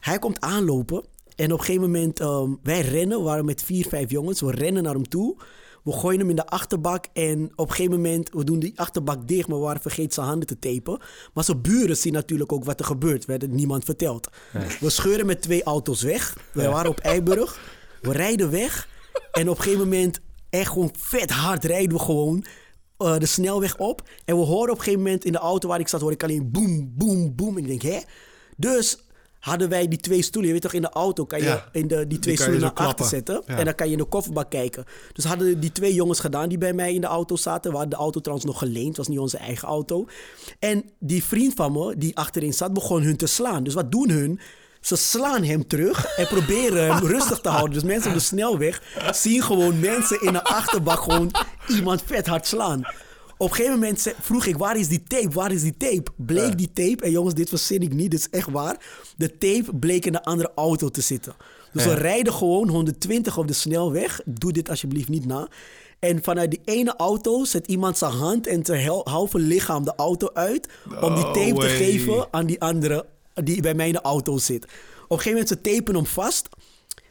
hij 0.00 0.18
komt 0.18 0.40
aanlopen. 0.40 1.04
En 1.36 1.52
op 1.52 1.58
een 1.58 1.64
gegeven 1.64 1.90
moment, 1.90 2.20
ehm, 2.20 2.50
wij 2.62 2.80
rennen, 2.80 3.18
we 3.18 3.24
waren 3.24 3.44
met 3.44 3.62
vier, 3.62 3.86
vijf 3.88 4.10
jongens. 4.10 4.40
We 4.40 4.50
rennen 4.50 4.82
naar 4.82 4.94
hem 4.94 5.08
toe. 5.08 5.36
We 5.84 5.92
gooien 5.92 6.20
hem 6.20 6.30
in 6.30 6.36
de 6.36 6.46
achterbak 6.46 7.06
en 7.12 7.52
op 7.54 7.68
een 7.68 7.74
gegeven 7.74 7.96
moment, 7.96 8.30
we 8.32 8.44
doen 8.44 8.58
die 8.58 8.80
achterbak 8.80 9.28
dicht, 9.28 9.48
maar 9.48 9.58
we 9.58 9.64
waren 9.64 9.82
vergeten 9.82 10.12
zijn 10.12 10.26
handen 10.26 10.46
te 10.46 10.58
tapen. 10.58 11.00
Maar 11.34 11.44
zijn 11.44 11.60
buren 11.60 11.96
zien 11.96 12.12
natuurlijk 12.12 12.52
ook 12.52 12.64
wat 12.64 12.80
er 12.80 12.86
gebeurt, 12.86 13.24
werd 13.24 13.42
het 13.42 13.50
niemand 13.50 13.84
verteld. 13.84 14.28
We 14.80 14.90
scheuren 14.90 15.26
met 15.26 15.42
twee 15.42 15.62
auto's 15.62 16.02
weg. 16.02 16.36
We 16.52 16.68
waren 16.68 16.90
op 16.90 16.98
Eiburg. 16.98 17.60
We 18.00 18.12
rijden 18.12 18.50
weg 18.50 18.88
en 19.32 19.48
op 19.48 19.56
een 19.56 19.62
gegeven 19.62 19.84
moment, 19.84 20.20
echt 20.50 20.72
gewoon 20.72 20.94
vet 20.98 21.30
hard 21.30 21.64
rijden 21.64 21.96
we 21.96 22.02
gewoon 22.02 22.44
eh, 22.96 23.18
de 23.18 23.26
snelweg 23.26 23.76
op. 23.76 24.08
En 24.24 24.36
we 24.36 24.44
horen 24.44 24.70
op 24.70 24.78
een 24.78 24.84
gegeven 24.84 25.02
moment 25.02 25.24
in 25.24 25.32
de 25.32 25.38
auto 25.38 25.68
waar 25.68 25.80
ik 25.80 25.88
zat, 25.88 26.00
hoor 26.00 26.12
ik 26.12 26.22
alleen 26.22 26.50
boem, 26.50 26.92
boem, 26.96 27.34
boem. 27.34 27.56
En 27.56 27.62
ik 27.62 27.68
denk, 27.68 27.82
hè? 27.82 28.00
Dus 28.56 28.98
hadden 29.46 29.68
wij 29.68 29.88
die 29.88 29.98
twee 29.98 30.22
stoelen. 30.22 30.46
Je 30.46 30.52
weet 30.52 30.62
toch, 30.62 30.72
in 30.72 30.82
de 30.82 30.90
auto 30.90 31.24
kan 31.24 31.38
je 31.38 31.44
Ja. 31.44 31.68
in 31.72 31.88
de, 31.88 32.06
die 32.06 32.18
twee 32.18 32.36
stoelen 32.36 32.60
naar 32.60 32.72
achter 32.72 33.06
zetten. 33.06 33.42
Ja. 33.46 33.56
En 33.58 33.64
dan 33.64 33.74
kan 33.74 33.86
je 33.86 33.92
in 33.92 33.98
de 33.98 34.04
kofferbak 34.04 34.50
kijken. 34.50 34.84
Dus 35.12 35.24
hadden 35.24 35.60
die 35.60 35.72
twee 35.72 35.94
jongens 35.94 36.20
gedaan 36.20 36.48
die 36.48 36.58
bij 36.58 36.72
mij 36.72 36.94
in 36.94 37.00
de 37.00 37.06
auto 37.06 37.36
zaten. 37.36 37.70
We 37.70 37.76
hadden 37.76 37.96
de 37.96 38.02
auto 38.02 38.20
trouwens 38.20 38.46
nog 38.48 38.58
geleend. 38.58 38.86
Het 38.86 38.96
was 38.96 39.08
niet 39.08 39.18
onze 39.18 39.36
eigen 39.38 39.68
auto. 39.68 40.06
En 40.58 40.84
die 40.98 41.24
vriend 41.24 41.54
van 41.54 41.72
me, 41.72 41.96
die 41.96 42.16
achterin 42.16 42.52
zat, 42.54 42.72
begon 42.72 43.02
hun 43.02 43.16
te 43.16 43.26
slaan. 43.26 43.64
Dus 43.64 43.74
wat 43.74 43.92
doen 43.92 44.10
hun? 44.10 44.40
Ze 44.80 44.96
slaan 44.96 45.44
hem 45.44 45.66
terug 45.66 46.04
en 46.16 46.26
proberen 46.26 46.94
hem 46.94 47.06
rustig 47.14 47.40
te 47.40 47.48
houden. 47.48 47.72
Dus 47.74 47.82
mensen 47.82 48.10
op 48.10 48.16
de 48.16 48.22
snelweg 48.22 48.82
zien 49.10 49.42
gewoon 49.42 49.80
mensen 49.80 50.20
in 50.22 50.32
de 50.32 50.44
achterbak 50.44 51.00
gewoon 51.02 51.30
iemand 51.68 52.02
vet 52.06 52.26
hard 52.26 52.46
slaan. 52.46 52.82
Op 53.38 53.48
een 53.48 53.54
gegeven 53.54 53.78
moment 53.78 54.14
vroeg 54.20 54.46
ik, 54.46 54.56
waar 54.56 54.76
is 54.76 54.88
die 54.88 55.02
tape? 55.02 55.28
Waar 55.28 55.52
is 55.52 55.62
die 55.62 55.76
tape? 55.76 56.10
Bleek 56.16 56.58
die 56.58 56.72
tape, 56.72 57.04
en 57.04 57.10
jongens, 57.10 57.34
dit 57.34 57.48
verzin 57.48 57.80
ik 57.82 57.92
niet, 57.92 58.10
dit 58.10 58.20
is 58.20 58.30
echt 58.30 58.50
waar. 58.50 58.76
De 59.16 59.38
tape 59.38 59.74
bleek 59.74 60.06
in 60.06 60.12
de 60.12 60.24
andere 60.24 60.52
auto 60.54 60.88
te 60.88 61.00
zitten. 61.00 61.34
Dus 61.72 61.84
we 61.84 61.94
rijden 61.94 62.32
gewoon 62.32 62.68
120 62.68 63.38
op 63.38 63.46
de 63.46 63.52
snelweg. 63.52 64.20
Doe 64.24 64.52
dit 64.52 64.68
alsjeblieft 64.68 65.08
niet 65.08 65.26
na. 65.26 65.48
En 65.98 66.22
vanuit 66.22 66.50
die 66.50 66.60
ene 66.64 66.96
auto 66.96 67.44
zet 67.44 67.66
iemand 67.66 67.98
zijn 67.98 68.12
hand 68.12 68.46
en 68.46 68.64
zijn 68.64 68.88
halve 69.04 69.38
lichaam 69.38 69.84
de 69.84 69.94
auto 69.96 70.30
uit... 70.32 70.68
om 71.00 71.14
die 71.14 71.24
tape 71.24 71.60
te 71.60 71.66
geven 71.68 72.28
aan 72.30 72.46
die 72.46 72.60
andere 72.60 73.06
die 73.34 73.60
bij 73.62 73.74
mij 73.74 73.86
in 73.86 73.92
de 73.92 74.00
auto 74.00 74.38
zit. 74.38 74.64
Op 74.64 74.70
een 74.70 75.16
gegeven 75.18 75.30
moment 75.30 75.48
ze 75.48 75.60
tapen 75.60 75.94
hem 75.94 76.06
vast. 76.06 76.48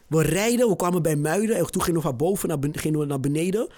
We 0.06 0.22
rijden, 0.22 0.68
we 0.68 0.76
kwamen 0.76 1.02
bij 1.02 1.16
Muiden. 1.16 1.56
En 1.56 1.66
toen 1.70 1.82
gingen 1.82 2.00
we 2.00 2.06
van 2.06 2.16
boven 2.16 2.48
naar, 2.48 2.58
ben- 2.58 2.78
gingen 2.78 2.98
we 2.98 3.06
naar 3.06 3.20
beneden. 3.20 3.68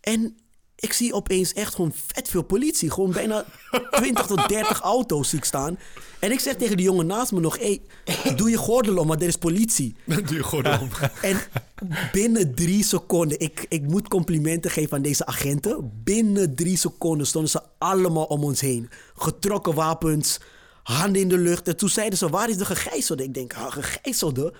En 0.00 0.36
ik 0.76 0.92
zie 0.92 1.12
opeens 1.12 1.52
echt 1.52 1.74
gewoon 1.74 1.92
vet 2.06 2.28
veel 2.28 2.42
politie. 2.42 2.90
Gewoon 2.90 3.12
bijna 3.12 3.44
20 3.90 4.26
tot 4.26 4.48
30 4.48 4.80
auto's 4.80 5.28
zie 5.28 5.38
ik 5.38 5.44
staan. 5.44 5.78
En 6.18 6.30
ik 6.30 6.40
zeg 6.40 6.54
tegen 6.54 6.76
die 6.76 6.86
jongen 6.86 7.06
naast 7.06 7.32
me 7.32 7.40
nog... 7.40 7.58
Hey, 7.58 7.82
doe 8.36 8.50
je 8.50 8.56
gordel 8.56 8.96
om, 8.96 9.06
want 9.06 9.20
er 9.20 9.28
is 9.28 9.36
politie. 9.36 9.96
Doe 10.26 10.34
je 10.34 10.44
gewoon 10.44 10.80
om. 10.80 10.88
En 11.22 11.40
binnen 12.12 12.54
drie 12.54 12.84
seconden, 12.84 13.40
ik, 13.40 13.66
ik 13.68 13.82
moet 13.82 14.08
complimenten 14.08 14.70
geven 14.70 14.96
aan 14.96 15.02
deze 15.02 15.26
agenten. 15.26 16.00
Binnen 16.04 16.54
drie 16.54 16.76
seconden 16.76 17.26
stonden 17.26 17.50
ze 17.50 17.60
allemaal 17.78 18.24
om 18.24 18.44
ons 18.44 18.60
heen. 18.60 18.90
Getrokken 19.16 19.74
wapens, 19.74 20.40
handen 20.82 21.22
in 21.22 21.28
de 21.28 21.38
lucht. 21.38 21.68
En 21.68 21.76
toen 21.76 21.88
zeiden 21.88 22.18
ze, 22.18 22.28
waar 22.28 22.48
is 22.48 22.56
de 22.56 22.64
gegijzelde? 22.64 23.22
Ik 23.22 23.34
denk, 23.34 23.54
ah, 23.54 23.72
gegijzelde? 23.72 24.54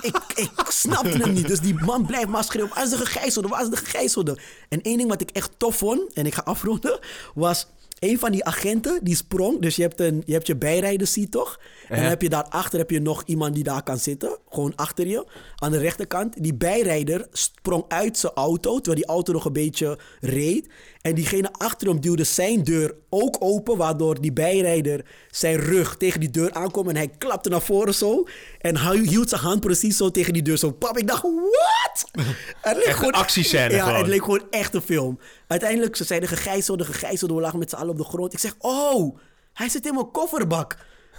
Ik, 0.00 0.16
ik 0.34 0.50
snapte 0.68 1.18
hem 1.18 1.32
niet. 1.32 1.48
Dus 1.48 1.60
die 1.60 1.74
man 1.74 2.06
blijft 2.06 2.28
maar 2.28 2.44
schreeuwen, 2.44 2.74
waar 2.74 2.84
is 2.84 2.90
de 2.90 2.96
gegijzelde? 2.96 3.48
Waar 3.48 3.62
is 3.62 3.68
de 3.68 3.76
gegijzelde? 3.76 4.38
En 4.68 4.82
één 4.82 4.96
ding 4.96 5.08
wat 5.08 5.20
ik 5.20 5.30
echt 5.30 5.50
tof 5.56 5.76
vond, 5.76 6.12
en 6.12 6.26
ik 6.26 6.34
ga 6.34 6.42
afronden, 6.44 6.98
was... 7.34 7.66
Een 7.98 8.18
van 8.18 8.30
die 8.32 8.44
agenten 8.44 8.98
die 9.02 9.16
sprong, 9.16 9.60
dus 9.60 9.76
je 9.76 9.82
hebt, 9.82 10.00
een, 10.00 10.22
je, 10.26 10.32
hebt 10.32 10.46
je 10.46 10.56
bijrijderseat 10.56 11.30
toch? 11.30 11.60
En 11.88 12.00
dan 12.00 12.08
heb 12.08 12.22
je 12.22 12.28
daarachter 12.28 12.78
heb 12.78 12.90
je 12.90 13.00
nog 13.00 13.22
iemand 13.26 13.54
die 13.54 13.64
daar 13.64 13.82
kan 13.82 13.98
zitten. 13.98 14.37
Gewoon 14.50 14.72
achter 14.76 15.06
je. 15.06 15.26
Aan 15.56 15.70
de 15.70 15.78
rechterkant. 15.78 16.42
Die 16.42 16.54
bijrijder 16.54 17.26
sprong 17.32 17.84
uit 17.88 18.18
zijn 18.18 18.32
auto. 18.32 18.74
Terwijl 18.74 18.96
die 18.96 19.06
auto 19.06 19.32
nog 19.32 19.44
een 19.44 19.52
beetje 19.52 19.98
reed. 20.20 20.66
En 21.00 21.14
diegene 21.14 21.52
achter 21.52 21.88
hem 21.88 22.00
duwde 22.00 22.24
zijn 22.24 22.64
deur 22.64 22.94
ook 23.08 23.36
open. 23.38 23.76
Waardoor 23.76 24.20
die 24.20 24.32
bijrijder 24.32 25.04
zijn 25.30 25.56
rug 25.56 25.96
tegen 25.96 26.20
die 26.20 26.30
deur 26.30 26.52
aankwam. 26.52 26.88
En 26.88 26.96
hij 26.96 27.08
klapte 27.18 27.48
naar 27.48 27.62
voren 27.62 27.94
zo. 27.94 28.24
En 28.60 28.76
hij 28.76 28.96
hield 28.96 29.28
zijn 29.28 29.40
hand 29.40 29.60
precies 29.60 29.96
zo 29.96 30.10
tegen 30.10 30.32
die 30.32 30.42
deur. 30.42 30.58
Zo 30.58 30.70
pap. 30.72 30.98
Ik 30.98 31.06
dacht, 31.06 31.22
what? 31.22 32.24
Het 32.60 32.76
leek 32.86 33.00
een 33.00 33.10
actiescène 33.12 33.74
Ja, 33.74 33.84
gewoon. 33.84 33.98
het 33.98 34.06
leek 34.08 34.24
gewoon 34.24 34.46
echt 34.50 34.74
een 34.74 34.82
film. 34.82 35.18
Uiteindelijk, 35.46 35.96
ze 35.96 36.04
zeiden 36.04 36.28
gegijzelde, 36.28 36.84
gegijzelde. 36.84 37.34
We 37.34 37.40
lagen 37.40 37.58
met 37.58 37.70
z'n 37.70 37.76
allen 37.76 37.90
op 37.90 37.96
de 37.96 38.04
grond. 38.04 38.32
Ik 38.32 38.38
zeg, 38.38 38.54
oh, 38.58 39.18
hij 39.52 39.68
zit 39.68 39.86
in 39.86 39.94
mijn 39.94 40.10
kofferbak. 40.10 40.76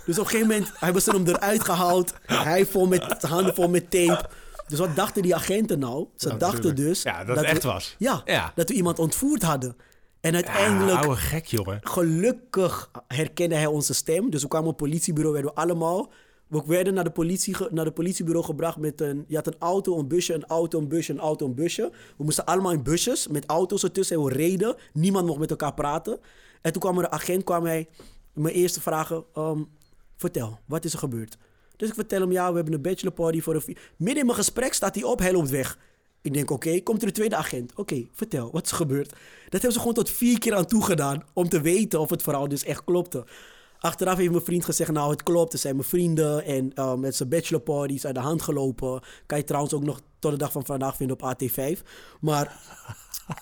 Dus 0.10 0.20
op 0.20 0.24
een 0.26 0.30
gegeven 0.32 0.52
moment 0.52 0.72
hebben 0.76 1.02
ze 1.02 1.12
hem 1.12 1.28
eruit 1.28 1.64
gehaald. 1.64 2.14
Hij 2.26 2.66
vol 2.66 2.88
met 2.88 3.22
handen 3.22 3.54
vol 3.56 3.70
met 3.70 3.92
tape. 3.92 4.30
Dus 4.68 4.80
wat 4.80 4.96
dachten 4.96 5.22
die 5.22 5.36
agenten 5.36 5.80
nou? 5.80 6.08
Ze 6.16 6.38
dachten 6.38 6.76
dus... 6.76 7.02
Ja, 7.02 7.24
dat 7.26 7.36
het 7.36 7.46
echt 7.46 7.64
we- 7.64 7.68
was. 7.70 7.96
Ja, 7.98 8.22
Ja. 8.26 8.52
dat 8.56 8.70
we 8.70 8.76
iemand 8.76 9.00
ontvoerd 9.00 9.42
hadden. 9.44 9.76
En 10.22 10.30
Ja, 10.32 10.36
uiteindelijk, 10.36 10.98
ouwe 11.02 11.16
gek, 11.16 11.46
jongen. 11.46 11.80
gelukkig 11.82 12.92
herkende 13.08 13.56
hij 13.56 13.66
onze 13.66 13.94
stem. 13.94 14.30
Dus 14.30 14.42
we 14.42 14.48
kwamen 14.48 14.68
op 14.70 14.80
het 14.80 14.90
politiebureau, 14.90 15.34
werden 15.36 15.54
we 15.56 15.62
allemaal... 15.62 16.12
We 16.48 16.64
werden 16.66 16.94
naar 16.94 17.04
de, 17.04 17.10
politie, 17.12 17.56
naar 17.70 17.86
de 17.86 17.92
politiebureau 17.92 18.46
gebracht 18.46 18.78
met 18.78 19.02
een... 19.02 19.26
Je 19.28 19.36
had 19.36 19.48
een 19.48 19.56
auto, 19.60 20.00
een 20.00 20.08
busje, 20.08 20.34
een 20.34 20.46
auto, 20.46 20.80
een 20.80 20.88
busje, 20.88 21.14
een 21.14 21.20
auto, 21.20 21.46
een 21.46 21.56
busje. 21.56 21.92
We 22.18 22.24
moesten 22.24 22.46
allemaal 22.46 22.72
in 22.72 22.84
busjes 22.84 23.28
met 23.28 23.46
auto's 23.46 23.84
ertussen 23.84 24.16
en 24.18 24.24
we 24.24 24.34
reden. 24.34 24.76
Niemand 24.94 25.26
mocht 25.26 25.40
met 25.40 25.50
elkaar 25.50 25.74
praten. 25.74 26.20
En 26.62 26.72
toen 26.72 26.82
kwam 26.82 26.98
er 26.98 27.04
een 27.04 27.12
agent, 27.12 27.44
kwam 27.44 27.66
hij 27.66 27.88
mijn 28.34 28.56
eerste 28.56 28.82
vragen... 28.82 29.24
ehm, 29.34 29.62
vertel, 30.20 30.60
wat 30.66 30.86
is 30.86 30.94
er 30.94 31.00
gebeurd? 31.00 31.38
Dus 31.76 31.90
ik 31.90 31.94
vertel 31.94 32.22
hem, 32.22 32.32
ja, 32.32 32.50
we 32.50 32.56
hebben 32.56 32.74
een 32.74 32.82
bachelor 32.82 33.14
party 33.14 33.42
voor 33.42 33.56
een... 33.56 33.78
Midden 33.98 34.20
in 34.20 34.26
mijn 34.26 34.38
gesprek 34.38 34.74
staat 34.74 34.96
hij 34.96 35.04
op, 35.04 35.20
hij 35.20 35.32
loopt 35.32 35.50
weg. 35.50 35.78
Ik 36.22 36.34
denk, 36.34 36.52
oké, 36.52 36.80
komt 36.80 37.02
er 37.02 37.08
een 37.08 37.14
tweede 37.14 37.36
agent. 37.36 37.74
Oké, 37.76 38.08
vertel, 38.14 38.52
wat 38.52 38.66
is 38.66 38.72
er 38.72 38.78
gebeurd? 38.78 39.10
Dat 39.10 39.52
hebben 39.52 39.72
ze 39.72 39.80
gewoon 39.80 39.94
tot 39.94 40.10
vier 40.10 40.40
keer 40.40 40.56
aan 40.56 40.66
toegedaan 40.66 41.24
om 41.34 41.50
te 41.50 41.62
weten 41.62 42.00
of 42.00 42.10
het 42.10 42.22
verhaal 42.22 42.48
dus 42.48 42.64
echt 42.64 42.84
klopte. 42.84 43.26
Achteraf 43.80 44.18
heeft 44.18 44.32
mijn 44.32 44.44
vriend 44.44 44.66
gezegd, 44.66 44.92
nou 44.92 45.12
het 45.12 45.24
klopt, 45.24 45.52
het 45.52 45.62
zijn 45.62 45.76
mijn 45.76 45.88
vrienden 45.88 46.44
en 46.46 46.74
eh, 46.74 46.94
met 46.94 47.16
zijn 47.16 47.30
bachelor 47.30 47.62
parties 47.62 48.06
uit 48.06 48.16
de 48.16 48.22
hand 48.22 48.42
gelopen. 48.42 49.02
Kan 49.26 49.38
je 49.38 49.44
trouwens 49.44 49.74
ook 49.74 49.84
nog 49.84 50.02
tot 50.20 50.32
de 50.32 50.38
dag 50.38 50.52
van 50.52 50.66
vandaag 50.66 50.96
vinden 50.96 51.18
op 51.20 51.36
AT5. 51.36 51.80
Maar 52.20 52.60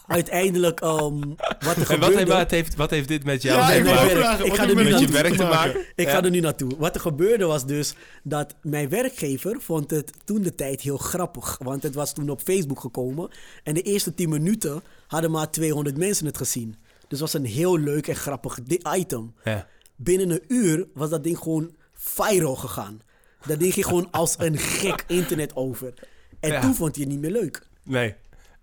uiteindelijk, 0.07 0.79
ehm, 0.79 1.19
wat 1.19 1.37
er 1.59 1.67
En 1.67 1.73
wat 1.75 1.85
gebeurde... 1.87 2.15
heeft, 2.17 2.27
wat, 2.27 2.51
heeft, 2.51 2.75
wat 2.75 2.89
heeft 2.89 3.07
dit 3.07 3.23
met 3.23 3.41
jou 3.41 3.57
Ja, 3.59 3.71
ik 3.71 3.83
werk. 3.83 3.97
vragen, 4.09 4.37
ga 4.37 4.43
heeft 4.45 4.59
er 4.59 4.83
nu 4.83 4.89
Met 4.91 4.99
je 4.99 5.07
werk 5.07 5.33
te 5.35 5.43
maken? 5.43 5.79
Ik 5.95 6.05
Ja. 6.07 6.11
ga 6.11 6.23
er 6.23 6.29
nu 6.29 6.39
naartoe. 6.39 6.71
Wat 6.77 6.95
er 6.95 7.01
gebeurde 7.01 7.45
was 7.45 7.65
dus 7.65 7.93
dat 8.23 8.55
mijn 8.61 8.89
werkgever 8.89 9.57
vond 9.61 9.89
het 9.89 10.11
toen 10.25 10.41
de 10.41 10.55
tijd 10.55 10.81
heel 10.81 10.97
grappig. 10.97 11.57
Want 11.63 11.83
het 11.83 11.95
was 11.95 12.13
toen 12.13 12.29
op 12.29 12.41
Facebook 12.41 12.79
gekomen. 12.79 13.29
En 13.63 13.73
de 13.73 13.81
eerste 13.81 14.13
10 14.13 14.29
minuten 14.29 14.81
hadden 15.07 15.31
maar 15.31 15.51
200 15.51 15.97
mensen 15.97 16.25
het 16.25 16.37
gezien. 16.37 16.75
Dus 17.07 17.19
het 17.19 17.31
was 17.31 17.33
een 17.33 17.45
heel 17.45 17.77
leuk 17.79 18.07
en 18.07 18.15
grappig 18.15 18.59
item. 18.97 19.33
Ja. 19.43 19.67
Binnen 19.95 20.29
een 20.29 20.43
uur 20.47 20.87
was 20.93 21.09
dat 21.09 21.23
ding 21.23 21.37
gewoon 21.37 21.75
viral 21.93 22.55
gegaan. 22.55 23.01
Dat 23.45 23.59
ding 23.59 23.73
ging 23.73 23.85
gewoon 23.85 24.07
als 24.11 24.35
een 24.37 24.57
gek 24.57 25.03
internet 25.07 25.55
over. 25.55 25.93
En 26.39 26.51
Ja. 26.51 26.61
toen 26.61 26.75
vond 26.75 26.95
hij 26.95 27.03
het 27.03 27.13
niet 27.13 27.21
meer 27.21 27.31
leuk. 27.41 27.61
Nee. 27.83 28.15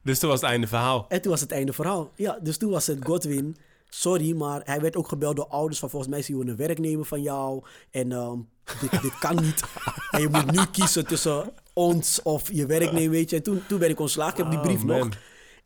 Dus 0.04 0.18
toen 0.18 0.30
was 0.30 0.40
het 0.40 0.50
einde 0.50 0.66
verhaal. 0.66 1.06
En 1.08 1.22
toen 1.22 1.30
was 1.30 1.40
het 1.40 1.52
einde 1.52 1.72
verhaal. 1.72 2.10
Ja, 2.14 2.38
dus 2.42 2.56
toen 2.56 2.70
was 2.70 2.86
het 2.86 3.04
Godwin. 3.04 3.56
Sorry, 3.88 4.36
maar 4.36 4.60
hij 4.64 4.80
werd 4.80 4.96
ook 4.96 5.08
gebeld 5.08 5.36
door 5.36 5.46
ouders 5.46 5.78
van 5.78 5.90
volgens 5.90 6.10
mij 6.10 6.22
zien 6.22 6.38
we 6.38 6.50
een 6.50 6.56
werknemer 6.56 7.04
van 7.04 7.22
jou. 7.22 7.62
En 7.90 8.12
ehm, 8.12 8.38
dit, 8.80 9.02
dit 9.02 9.18
kan 9.18 9.42
niet. 9.42 9.62
En 10.10 10.20
je 10.20 10.28
moet 10.28 10.50
nu 10.50 10.66
kiezen 10.72 11.06
tussen 11.06 11.52
ons 11.72 12.22
of 12.22 12.52
je 12.52 12.66
werknemer, 12.66 13.10
weet 13.10 13.30
je. 13.30 13.36
En 13.36 13.42
toen, 13.42 13.62
toen 13.68 13.78
werd 13.78 13.90
ik 13.92 14.00
ontslagen. 14.00 14.38
Ik 14.38 14.44
heb 14.44 14.50
die 14.50 14.60
brief 14.60 14.84
nog. 14.84 15.08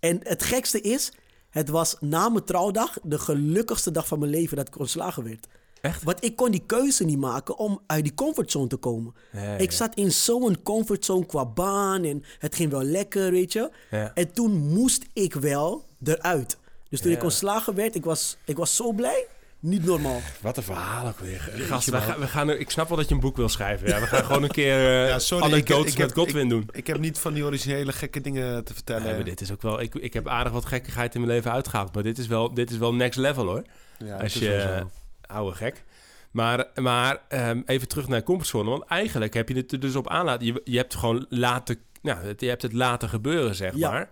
En 0.01 0.21
het 0.23 0.43
gekste 0.43 0.81
is, 0.81 1.13
het 1.51 1.69
was 1.69 1.97
na 2.01 2.29
mijn 2.29 2.45
trouwdag 2.45 2.99
de 3.03 3.19
gelukkigste 3.19 3.91
dag 3.91 4.07
van 4.07 4.19
mijn 4.19 4.31
leven 4.31 4.57
dat 4.57 4.69
ik 4.69 4.79
ontslagen 4.79 5.25
werd. 5.25 5.47
Echt? 5.81 6.03
Want 6.03 6.25
ik 6.25 6.37
kon 6.37 6.51
die 6.51 6.63
keuze 6.67 7.05
niet 7.05 7.19
maken 7.19 7.59
om 7.59 7.81
uit 7.87 8.03
die 8.05 8.15
comfortzone 8.15 8.67
te 8.67 8.77
komen. 8.77 9.15
Ja, 9.33 9.41
Ik 9.57 9.73
zat 9.73 9.95
in 9.95 10.13
zo'n 10.13 10.63
comfortzone 10.63 11.27
qua 11.27 11.45
baan 11.47 12.05
en 12.05 12.25
het 12.39 12.55
ging 12.55 12.71
wel 12.71 12.83
lekker, 12.83 13.31
weet 13.31 13.53
je. 13.53 13.71
Ja. 13.91 14.11
En 14.15 14.33
toen 14.33 14.57
moest 14.69 15.05
ik 15.13 15.35
wel 15.35 15.85
eruit. 16.05 16.57
Dus 16.89 17.01
toen 17.01 17.11
Ja. 17.11 17.17
ik 17.17 17.23
ontslagen 17.23 17.75
werd, 17.75 17.95
ik 17.95 18.05
was, 18.05 18.37
ik 18.45 18.57
was 18.57 18.77
zo 18.77 18.93
blij. 18.93 19.27
Niet 19.61 19.85
normaal. 19.85 20.21
Wat 20.41 20.57
een 20.57 20.63
verhaal 20.63 21.07
ook 21.07 21.19
weer. 21.19 21.41
Gast, 21.57 21.91
we 21.91 21.97
gaan, 22.01 22.21
we 22.21 22.27
gaan 22.27 22.49
er, 22.49 22.59
ik 22.61 22.71
snap 22.71 22.89
wel 22.89 22.97
dat 22.97 23.09
je 23.09 23.15
een 23.15 23.21
boek 23.21 23.37
wil 23.37 23.49
schrijven. 23.49 23.89
Ja, 23.89 24.01
we 24.01 24.07
gaan 24.07 24.25
gewoon 24.25 24.43
een 24.43 24.51
keer 24.51 24.75
eh 25.03 25.09
Ja, 25.09 25.19
sorry, 25.19 25.47
ik- 25.47 25.53
anekdotes 25.53 25.93
ik 25.93 25.99
met 25.99 26.13
Godwin 26.13 26.49
doen. 26.49 26.69
Ik 26.73 26.87
heb 26.87 26.99
niet 26.99 27.19
van 27.19 27.33
die 27.35 27.45
originele 27.45 27.93
gekke 27.93 28.21
dingen 28.21 28.65
te 28.65 28.75
vertellen. 28.75 29.03
Nee, 29.03 29.15
maar 29.15 29.25
dit 29.25 29.41
is 29.41 29.53
ook 29.53 29.63
wel... 29.63 29.81
Ik, 29.81 29.95
ik 29.95 30.13
heb 30.13 30.29
aardig 30.29 30.53
wat 30.53 30.65
gekkigheid 30.67 31.15
in 31.15 31.21
mijn 31.21 31.33
leven 31.33 31.53
uitgehaald. 31.53 31.95
Maar 31.95 32.03
dit 32.03 32.19
is 32.19 32.27
wel, 32.27 32.55
dit 32.55 32.71
is 32.71 32.77
wel 32.79 32.95
next 32.95 33.19
level, 33.19 33.45
hoor. 33.47 33.63
Ja, 33.99 34.15
Als 34.17 34.35
het 34.35 34.43
is 34.43 34.49
wel 34.49 34.57
je... 34.59 34.85
Oude 35.29 35.57
gek. 35.57 35.85
Maar, 36.31 36.67
maar 36.75 37.23
ehm, 37.29 37.63
even 37.67 37.89
terug 37.89 38.09
naar 38.09 38.23
comfortzone. 38.23 38.71
Want 38.71 38.85
eigenlijk 38.85 39.35
heb 39.35 39.49
je 39.49 39.55
het 39.57 39.73
er 39.73 39.81
dus 39.81 39.97
op 39.97 40.09
aanlaten. 40.09 40.47
Je, 40.47 40.61
je 40.65 40.77
hebt 40.77 40.95
gewoon 40.95 41.27
laten... 41.29 41.77
Nou, 42.03 42.25
het- 42.25 42.41
je 42.41 42.49
hebt 42.49 42.63
het 42.63 42.73
laten 42.73 43.09
gebeuren, 43.09 43.55
zeg 43.55 43.75
Ja. 43.77 43.91
maar. 43.91 44.11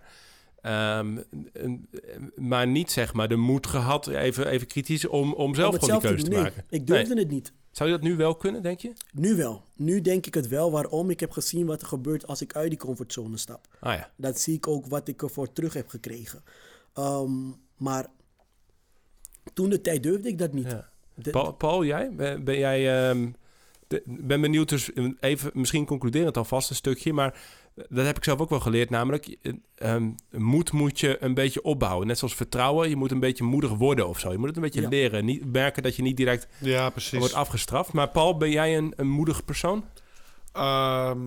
Ehm, 0.61 1.17
maar 2.35 2.67
niet, 2.67 2.91
zeg 2.91 3.13
maar, 3.13 3.27
de 3.27 3.35
moed 3.35 3.67
gehad, 3.67 4.07
even, 4.07 4.47
even 4.47 4.67
kritisch, 4.67 5.07
om, 5.07 5.33
om 5.33 5.55
zelf 5.55 5.73
Om 5.73 5.79
gewoon 5.79 5.99
die 5.99 6.09
keuze 6.09 6.23
te. 6.23 6.29
Nee, 6.29 6.41
maken. 6.41 6.63
ik 6.69 6.87
durfde 6.87 7.19
het 7.19 7.29
niet. 7.29 7.53
Zou 7.71 7.89
je 7.89 7.95
dat 7.95 8.03
nu 8.05 8.15
wel 8.15 8.35
kunnen, 8.35 8.61
denk 8.61 8.79
je? 8.79 8.93
Nu 9.11 9.35
wel. 9.35 9.63
Nu 9.75 10.01
denk 10.01 10.25
ik 10.25 10.33
het 10.33 10.47
wel. 10.47 10.71
Waarom? 10.71 11.09
Ik 11.09 11.19
heb 11.19 11.31
gezien 11.31 11.65
wat 11.65 11.81
er 11.81 11.87
gebeurt 11.87 12.27
als 12.27 12.41
ik 12.41 12.55
uit 12.55 12.69
die 12.69 12.79
comfortzone 12.79 13.37
stap. 13.37 13.67
Ah 13.79 13.93
ja. 13.93 14.11
Dat 14.15 14.39
zie 14.39 14.55
ik 14.55 14.67
ook 14.67 14.85
wat 14.87 15.07
ik 15.07 15.21
ervoor 15.21 15.51
terug 15.53 15.73
heb 15.73 15.87
gekregen. 15.87 16.43
Ehm, 16.93 17.31
maar 17.77 18.05
toen 19.53 19.69
de 19.69 19.81
tijd 19.81 20.03
durfde 20.03 20.27
ik 20.29 20.37
dat 20.37 20.53
niet. 20.53 20.71
ja. 20.71 20.89
De- 21.21 21.29
Paul, 21.31 21.51
Paul, 21.51 21.85
jij? 21.85 22.09
Ben, 22.15 22.43
ben 22.43 22.57
jij... 22.57 23.09
ehm, 23.09 23.27
de- 23.87 24.03
ben 24.05 24.41
benieuwd, 24.41 24.69
dus 24.69 24.89
even 25.19 25.51
misschien 25.53 25.85
concluderend 25.85 26.37
alvast 26.37 26.69
een 26.69 26.75
stukje, 26.75 27.13
maar 27.13 27.39
dat 27.89 28.05
heb 28.05 28.17
ik 28.17 28.23
zelf 28.23 28.39
ook 28.39 28.49
wel 28.49 28.59
geleerd, 28.59 28.89
namelijk 28.89 29.37
eh, 29.41 29.53
ehm, 29.75 30.09
moed 30.31 30.71
moet 30.71 30.99
je 30.99 31.17
een 31.23 31.33
beetje 31.33 31.61
opbouwen. 31.61 32.07
Net 32.07 32.17
zoals 32.17 32.35
vertrouwen, 32.35 32.89
je 32.89 32.95
moet 32.95 33.11
een 33.11 33.19
beetje 33.19 33.43
moedig 33.43 33.71
worden 33.71 34.07
of 34.07 34.19
zo. 34.19 34.31
Je 34.31 34.37
moet 34.37 34.47
het 34.47 34.55
een 34.55 34.61
beetje 34.61 34.81
Ja. 34.81 34.87
leren. 34.87 35.25
Niet 35.25 35.51
merken 35.51 35.83
dat 35.83 35.95
je 35.95 36.01
niet 36.01 36.17
direct 36.17 36.47
Ja, 36.59 36.91
wordt 37.11 37.33
afgestraft. 37.33 37.93
Maar 37.93 38.09
Paul, 38.09 38.37
ben 38.37 38.51
jij 38.51 38.77
een, 38.77 38.93
een 38.95 39.09
moedig 39.09 39.45
persoon? 39.45 39.85
Ehm, 40.53 41.19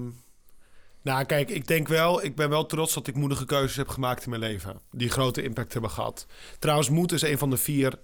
nou, 1.02 1.24
kijk, 1.24 1.50
ik 1.50 1.66
denk 1.66 1.88
wel, 1.88 2.24
ik 2.24 2.36
ben 2.36 2.48
wel 2.48 2.66
trots 2.66 2.94
dat 2.94 3.06
ik 3.06 3.14
moedige 3.14 3.44
keuzes 3.44 3.76
heb 3.76 3.88
gemaakt 3.88 4.24
in 4.24 4.30
mijn 4.30 4.42
leven. 4.42 4.80
Die 4.90 5.08
grote 5.08 5.42
impact 5.42 5.72
hebben 5.72 5.90
gehad. 5.90 6.26
Trouwens, 6.58 6.88
moed 6.90 7.12
is 7.12 7.22
een 7.22 7.38
van 7.38 7.50
de 7.50 7.56
vier 7.56 7.98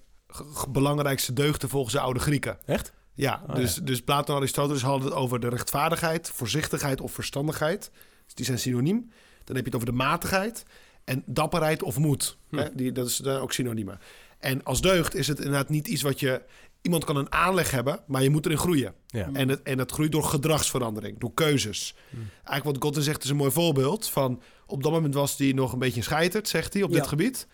belangrijkste 0.69 1.33
deugden 1.33 1.69
volgens 1.69 1.95
de 1.95 2.01
oude 2.01 2.21
Grieken. 2.21 2.59
Echt? 2.65 2.93
Ja, 3.17 3.43
Oh, 3.49 3.55
dus, 3.55 3.75
dus 3.75 4.03
Plato 4.03 4.33
en 4.33 4.39
Aristoteles 4.39 4.83
hadden 4.83 5.09
het 5.09 5.17
over 5.17 5.41
de 5.41 5.49
rechtvaardigheid, 5.49 6.31
voorzichtigheid 6.35 7.01
of 7.01 7.13
verstandigheid. 7.13 7.91
Dus 8.25 8.35
die 8.35 8.45
zijn 8.45 8.59
synoniem. 8.59 9.11
Dan 9.45 9.57
heb 9.57 9.65
je 9.65 9.71
het 9.71 9.75
over 9.75 9.87
de 9.87 10.03
matigheid 10.05 10.65
en 11.05 11.23
dapperheid 11.27 11.83
of 11.83 11.99
moed. 11.99 12.37
Hm. 12.49 12.57
Hè? 12.57 12.75
Die, 12.75 12.93
dat 12.93 13.07
is 13.07 13.17
dan 13.17 13.41
ook 13.41 13.53
synoniemen. 13.53 14.01
En 14.39 14.65
als 14.65 14.81
deugd 14.81 15.15
is 15.15 15.29
het 15.29 15.39
inderdaad 15.39 15.69
niet 15.69 15.89
iets 15.89 16.03
wat 16.03 16.21
je... 16.21 16.43
Iemand 16.83 17.05
kan 17.05 17.17
een 17.17 17.33
aanleg 17.33 17.71
hebben, 17.71 18.01
maar 18.07 18.23
je 18.23 18.31
moet 18.31 18.45
erin 18.45 18.59
groeien. 18.59 18.95
Ja. 19.07 19.31
En, 19.33 19.49
het, 19.49 19.63
en 19.63 19.77
dat 19.77 19.93
groeit 19.93 20.13
door 20.13 20.25
gedragsverandering, 20.25 21.19
door 21.19 21.35
keuzes. 21.35 21.95
Eigenlijk 22.35 22.65
wat 22.65 22.83
Godwin 22.83 23.03
zegt 23.03 23.25
is 23.25 23.31
een 23.31 23.37
mooi 23.37 23.51
voorbeeld 23.51 24.09
van... 24.09 24.43
op 24.67 24.83
dat 24.83 24.93
moment 24.93 25.15
was 25.15 25.39
hij 25.39 25.53
nog 25.53 25.73
een 25.73 25.79
beetje 25.79 25.97
een 25.97 26.03
scheiterd, 26.03 26.49
zegt 26.49 26.73
hij, 26.73 26.83
op 26.83 26.93
dit 26.93 27.07
gebied. 27.07 27.47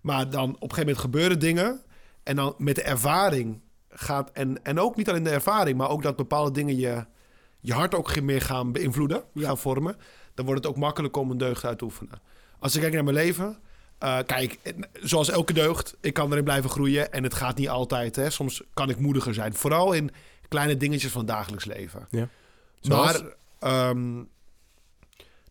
Maar 0.00 0.30
dan 0.30 0.48
op 0.48 0.54
een 0.54 0.58
gegeven 0.60 0.80
moment 0.80 0.98
gebeuren 0.98 1.38
dingen... 1.38 1.82
en 2.28 2.36
dan 2.36 2.54
met 2.58 2.74
de 2.74 2.82
ervaring 2.82 3.60
gaat... 3.88 4.30
en, 4.32 4.64
en 4.64 4.80
ook 4.80 4.96
niet 4.96 5.08
alleen 5.08 5.22
de 5.22 5.30
ervaring, 5.30 5.76
maar 5.76 5.88
ook 5.88 6.02
dat 6.02 6.16
bepaalde 6.16 6.50
dingen 6.50 6.76
je, 6.76 7.04
je 7.60 7.72
hart 7.72 7.94
ook 7.94 8.20
meer 8.20 8.40
gaan 8.40 8.72
beïnvloeden, 8.72 9.24
Ja. 9.32 9.46
gaan 9.46 9.58
vormen... 9.58 9.96
dan 10.34 10.44
wordt 10.46 10.64
het 10.64 10.72
ook 10.72 10.78
makkelijk 10.78 11.16
om 11.16 11.30
een 11.30 11.38
deugd 11.38 11.64
uit 11.64 11.78
te 11.78 11.84
oefenen. 11.84 12.20
Als 12.58 12.74
ik 12.74 12.80
kijk 12.80 12.92
naar 12.92 13.04
mijn 13.04 13.16
leven... 13.16 13.58
eh, 13.98 14.18
kijk, 14.26 14.58
zoals 14.92 15.30
elke 15.30 15.52
deugd, 15.52 15.96
ik 16.00 16.14
kan 16.14 16.30
erin 16.30 16.44
blijven 16.44 16.70
groeien... 16.70 17.12
en 17.12 17.22
het 17.22 17.34
gaat 17.34 17.56
niet 17.56 17.68
altijd, 17.68 18.16
hè. 18.16 18.30
Soms 18.30 18.62
kan 18.74 18.90
ik 18.90 18.98
moediger 18.98 19.34
zijn. 19.34 19.54
Vooral 19.54 19.92
in 19.92 20.10
kleine 20.48 20.76
dingetjes 20.76 21.10
van 21.12 21.20
het 21.20 21.30
dagelijks 21.30 21.64
leven. 21.64 22.06
Ja. 22.10 22.28
Zoals? 22.80 23.22
Maar, 23.22 23.32
ehm, 23.58 24.14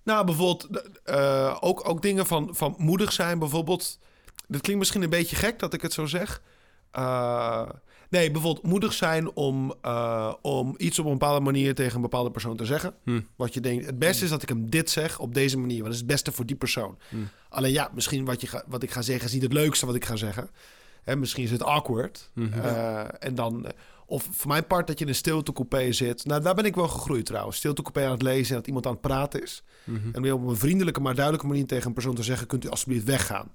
nou, 0.03 0.25
bijvoorbeeld 0.25 0.67
eh, 1.03 1.57
ook, 1.59 1.89
ook 1.89 2.01
dingen 2.01 2.25
van, 2.25 2.49
van 2.55 2.75
moedig 2.77 3.11
zijn, 3.11 3.39
bijvoorbeeld. 3.39 3.99
Dat 4.47 4.61
klinkt 4.61 4.79
misschien 4.79 5.01
een 5.01 5.09
beetje 5.09 5.35
gek 5.35 5.59
dat 5.59 5.73
ik 5.73 5.81
het 5.81 5.93
zo 5.93 6.05
zeg. 6.05 6.41
Eh, 6.97 7.69
nee, 8.09 8.31
bijvoorbeeld 8.31 8.65
moedig 8.65 8.93
zijn 8.93 9.35
om, 9.35 9.73
eh, 9.81 10.33
om 10.41 10.75
iets 10.77 10.99
op 10.99 11.05
een 11.05 11.11
bepaalde 11.11 11.39
manier 11.39 11.75
tegen 11.75 11.95
een 11.95 12.01
bepaalde 12.01 12.31
persoon 12.31 12.57
te 12.57 12.65
zeggen. 12.65 12.93
Hm. 13.03 13.21
Wat 13.35 13.53
je 13.53 13.59
denkt, 13.59 13.85
het 13.85 13.99
beste 13.99 14.23
is 14.23 14.29
dat 14.29 14.41
ik 14.41 14.49
hem 14.49 14.69
dit 14.69 14.89
zeg 14.89 15.19
op 15.19 15.33
deze 15.33 15.57
manier. 15.57 15.83
Dat 15.83 15.91
is 15.91 15.97
het 15.97 16.07
beste 16.07 16.31
voor 16.31 16.45
die 16.45 16.55
persoon. 16.55 16.97
Hm. 17.09 17.15
Alleen 17.49 17.71
ja, 17.71 17.89
misschien 17.93 18.25
wat, 18.25 18.41
je 18.41 18.47
ga, 18.47 18.63
wat 18.67 18.83
ik 18.83 18.91
ga 18.91 19.01
zeggen 19.01 19.25
is 19.25 19.33
niet 19.33 19.41
het 19.41 19.53
leukste 19.53 19.85
wat 19.85 19.95
ik 19.95 20.05
ga 20.05 20.15
zeggen. 20.15 20.49
Hè, 21.03 21.15
misschien 21.15 21.43
is 21.43 21.51
het 21.51 21.63
awkward. 21.63 22.29
Mhm. 22.33 22.59
Eh, 22.59 23.03
en 23.19 23.35
dan, 23.35 23.65
of 24.05 24.27
voor 24.31 24.47
mijn 24.47 24.67
part 24.67 24.87
dat 24.87 24.97
je 24.99 25.03
in 25.03 25.09
een 25.09 25.17
stiltecoupé 25.17 25.91
zit. 25.91 26.25
Nou, 26.25 26.41
daar 26.41 26.55
ben 26.55 26.65
ik 26.65 26.75
wel 26.75 26.87
gegroeid 26.87 27.25
trouwens. 27.25 27.57
Stiltecoupé 27.57 28.05
aan 28.05 28.11
het 28.11 28.21
lezen 28.21 28.49
en 28.49 28.55
dat 28.55 28.67
iemand 28.67 28.85
aan 28.85 28.91
het 28.91 29.01
praten 29.01 29.43
is. 29.43 29.63
En 30.13 30.21
weer 30.21 30.33
op 30.33 30.47
een 30.47 30.57
vriendelijke 30.57 30.99
maar 30.99 31.15
duidelijke 31.15 31.47
manier 31.47 31.65
tegen 31.65 31.87
een 31.87 31.93
persoon 31.93 32.15
te 32.15 32.23
zeggen... 32.23 32.47
kunt 32.47 32.65
u 32.65 32.69
alsjeblieft 32.69 33.05
weggaan. 33.05 33.51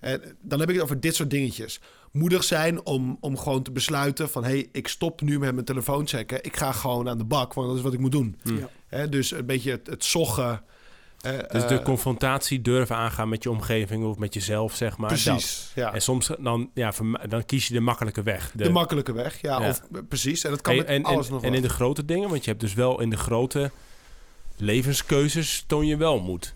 En 0.00 0.36
dan 0.42 0.60
heb 0.60 0.68
ik 0.68 0.74
het 0.74 0.84
over 0.84 1.00
dit 1.00 1.14
soort 1.14 1.30
dingetjes. 1.30 1.80
Moedig 2.12 2.44
zijn 2.44 2.84
om, 2.86 3.16
om 3.20 3.38
gewoon 3.38 3.62
te 3.62 3.70
besluiten 3.72 4.28
van... 4.30 4.44
hé, 4.44 4.50
hey, 4.50 4.68
ik 4.72 4.88
stop 4.88 5.20
nu 5.20 5.38
met 5.38 5.52
mijn 5.52 5.64
telefoon 5.66 6.06
checken. 6.06 6.44
Ik 6.44 6.56
ga 6.56 6.72
gewoon 6.72 7.08
aan 7.08 7.18
de 7.18 7.24
bak, 7.24 7.54
want 7.54 7.68
dat 7.68 7.76
is 7.76 7.82
wat 7.82 7.92
ik 7.92 7.98
moet 7.98 8.12
doen. 8.12 8.36
Hm. 8.42 8.56
Ja. 8.56 8.68
Hè, 8.86 9.08
dus 9.08 9.30
een 9.30 9.46
beetje 9.46 9.70
het, 9.70 9.86
het 9.86 10.04
zoggen. 10.04 10.62
eh, 11.20 11.32
Dus 11.50 11.66
de 11.66 11.78
eh, 11.78 11.84
confrontatie 11.84 12.62
durven 12.62 12.96
aangaan 12.96 13.28
met 13.28 13.42
je 13.42 13.50
omgeving 13.50 14.04
of 14.04 14.18
met 14.18 14.34
jezelf, 14.34 14.74
zeg 14.74 14.96
maar. 14.96 15.10
Dat. 15.10 15.22
Precies, 15.22 15.72
ja. 15.74 15.94
En 15.94 16.02
soms 16.02 16.30
dan, 16.38 16.70
ja, 16.74 16.92
dan 17.28 17.44
kies 17.44 17.68
je 17.68 17.74
de 17.74 17.80
makkelijke 17.80 18.22
weg. 18.22 18.52
De, 18.54 18.70
makkelijke 18.70 19.12
weg, 19.12 19.40
ja. 19.40 19.60
Ja. 19.60 19.68
Of, 19.68 19.82
eh, 19.92 20.00
precies, 20.08 20.44
en 20.44 20.50
dat 20.50 20.60
kan 20.60 20.72
en, 20.72 20.78
met 20.78 20.88
en, 20.88 21.04
alles 21.04 21.26
en, 21.26 21.32
nog 21.32 21.42
en 21.42 21.54
in 21.54 21.62
de 21.62 21.68
grote 21.68 22.04
dingen, 22.04 22.28
want 22.28 22.44
je 22.44 22.50
hebt 22.50 22.62
dus 22.62 22.74
wel 22.74 23.00
in 23.00 23.10
de 23.10 23.16
grote 23.16 23.70
levenskeuzes 24.56 25.64
toon 25.66 25.86
je 25.86 25.96
wel 25.96 26.20
moed. 26.20 26.54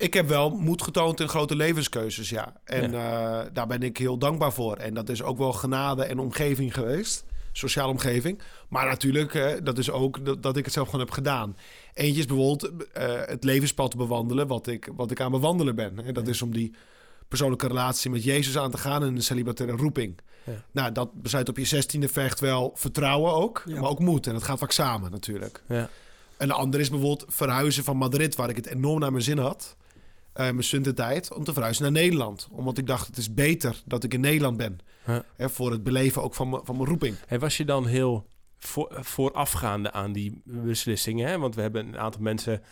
Ik 0.00 0.14
heb 0.14 0.28
wel 0.28 0.50
moed 0.50 0.82
getoond 0.82 1.20
in 1.20 1.28
grote 1.28 1.56
levenskeuzes, 1.56 2.28
ja. 2.28 2.52
En 2.64 2.94
eh, 2.94 3.40
daar 3.52 3.66
ben 3.66 3.82
ik 3.82 3.96
heel 3.96 4.18
dankbaar 4.18 4.52
voor. 4.52 4.76
En 4.76 4.94
dat 4.94 5.08
is 5.08 5.22
ook 5.22 5.38
wel 5.38 5.52
genade 5.52 6.04
en 6.04 6.18
omgeving 6.18 6.74
geweest. 6.74 7.24
Sociale 7.52 7.90
omgeving. 7.90 8.40
Maar 8.68 8.86
natuurlijk, 8.86 9.60
dat 9.64 9.78
is 9.78 9.90
ook 9.90 10.24
dat, 10.24 10.42
dat 10.42 10.56
ik 10.56 10.64
het 10.64 10.74
zelf 10.74 10.86
gewoon 10.86 11.04
heb 11.04 11.14
gedaan. 11.14 11.56
Eentje 11.94 12.20
is 12.20 12.26
bijvoorbeeld 12.26 12.86
eh, 12.92 13.20
het 13.26 13.44
levenspad 13.44 13.96
bewandelen... 13.96 14.46
Wat 14.46 14.66
ik, 14.66 14.88
wat 14.96 15.10
ik 15.10 15.20
aan 15.20 15.30
bewandelen 15.30 15.74
ben. 15.74 16.04
En 16.04 16.14
dat 16.14 16.28
is 16.28 16.42
om 16.42 16.52
die 16.52 16.74
persoonlijke 17.28 17.66
relatie 17.66 18.10
met 18.10 18.24
Jezus 18.24 18.58
aan 18.58 18.70
te 18.70 18.78
gaan... 18.78 19.02
en 19.02 19.16
een 19.16 19.22
celibataire 19.22 19.76
roeping. 19.76 20.18
Ja. 20.44 20.64
Nou, 20.70 20.92
dat 20.92 21.22
besluit 21.22 21.48
op 21.48 21.56
je 21.56 21.64
zestiende 21.64 22.08
vergt 22.08 22.40
wel 22.40 22.72
vertrouwen 22.74 23.32
ook. 23.32 23.62
Ja. 23.66 23.80
Maar 23.80 23.90
ook 23.90 23.98
moed. 23.98 24.26
En 24.26 24.32
dat 24.32 24.42
gaat 24.42 24.58
vaak 24.58 24.72
samen 24.72 25.10
natuurlijk. 25.10 25.62
Ja. 25.68 25.88
En 26.36 26.48
de 26.48 26.54
andere 26.54 26.82
is 26.82 26.90
bijvoorbeeld 26.90 27.24
verhuizen 27.28 27.84
van 27.84 27.96
Madrid, 27.96 28.34
waar 28.34 28.48
ik 28.48 28.56
het 28.56 28.66
enorm 28.66 29.00
naar 29.00 29.12
mijn 29.12 29.24
zin 29.24 29.38
had. 29.38 29.76
Eh 30.46 30.52
mijn 30.52 30.64
studententijd, 30.64 31.34
om 31.34 31.44
te 31.44 31.52
verhuizen 31.52 31.82
naar 31.82 31.92
Nederland. 31.92 32.48
Omdat 32.50 32.78
ik 32.78 32.86
dacht, 32.86 33.06
het 33.06 33.16
is 33.16 33.34
beter 33.34 33.82
dat 33.84 34.04
ik 34.04 34.14
in 34.14 34.20
Nederland 34.20 34.56
ben. 34.56 34.78
Hè, 35.36 35.48
voor 35.50 35.70
het 35.70 35.82
beleven 35.84 36.22
ook 36.22 36.34
van, 36.34 36.48
mijn- 36.48 36.64
van 36.64 36.76
mijn 36.76 36.88
roeping. 36.88 37.16
En 37.28 37.40
was 37.40 37.56
je 37.56 37.64
dan 37.64 37.86
heel 37.86 38.26
voor, 38.58 38.88
voorafgaande 39.00 39.92
aan 39.92 40.12
die 40.12 40.42
beslissingen? 40.44 41.28
Hè? 41.28 41.38
Want 41.38 41.54
we 41.54 41.60
hebben 41.60 41.86
een 41.86 41.98
aantal 41.98 42.20
mensen 42.20 42.62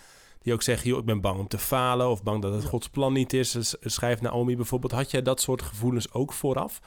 die 0.42 0.52
ook 0.52 0.62
zeggen... 0.62 0.88
Joh, 0.88 0.98
ik 0.98 1.04
ben 1.04 1.20
bang 1.20 1.38
om 1.40 1.48
te 1.48 1.58
falen 1.58 2.08
of 2.10 2.22
bang 2.22 2.42
dat 2.42 2.54
het 2.54 2.64
Gods 2.64 2.88
plan 2.88 3.12
niet 3.12 3.32
is. 3.32 3.50
Dus 3.50 3.74
schrijft 3.80 4.22
Naomi 4.22 4.56
bijvoorbeeld. 4.56 4.92
Had 4.92 5.10
jij 5.10 5.22
dat 5.22 5.40
soort 5.40 5.62
gevoelens 5.62 6.12
ook 6.12 6.32
vooraf? 6.32 6.80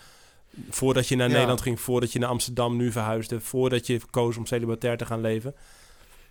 Voordat 0.69 1.07
je 1.07 1.15
naar 1.15 1.27
Ja. 1.27 1.33
Nederland 1.33 1.61
ging, 1.61 1.79
voordat 1.79 2.11
je 2.11 2.19
naar 2.19 2.29
Amsterdam 2.29 2.75
nu 2.77 2.91
verhuisde... 2.91 3.39
voordat 3.39 3.87
je 3.87 3.99
koos 4.09 4.37
om 4.37 4.45
celibatair 4.45 4.97
te 4.97 5.05
gaan 5.05 5.21
leven? 5.21 5.55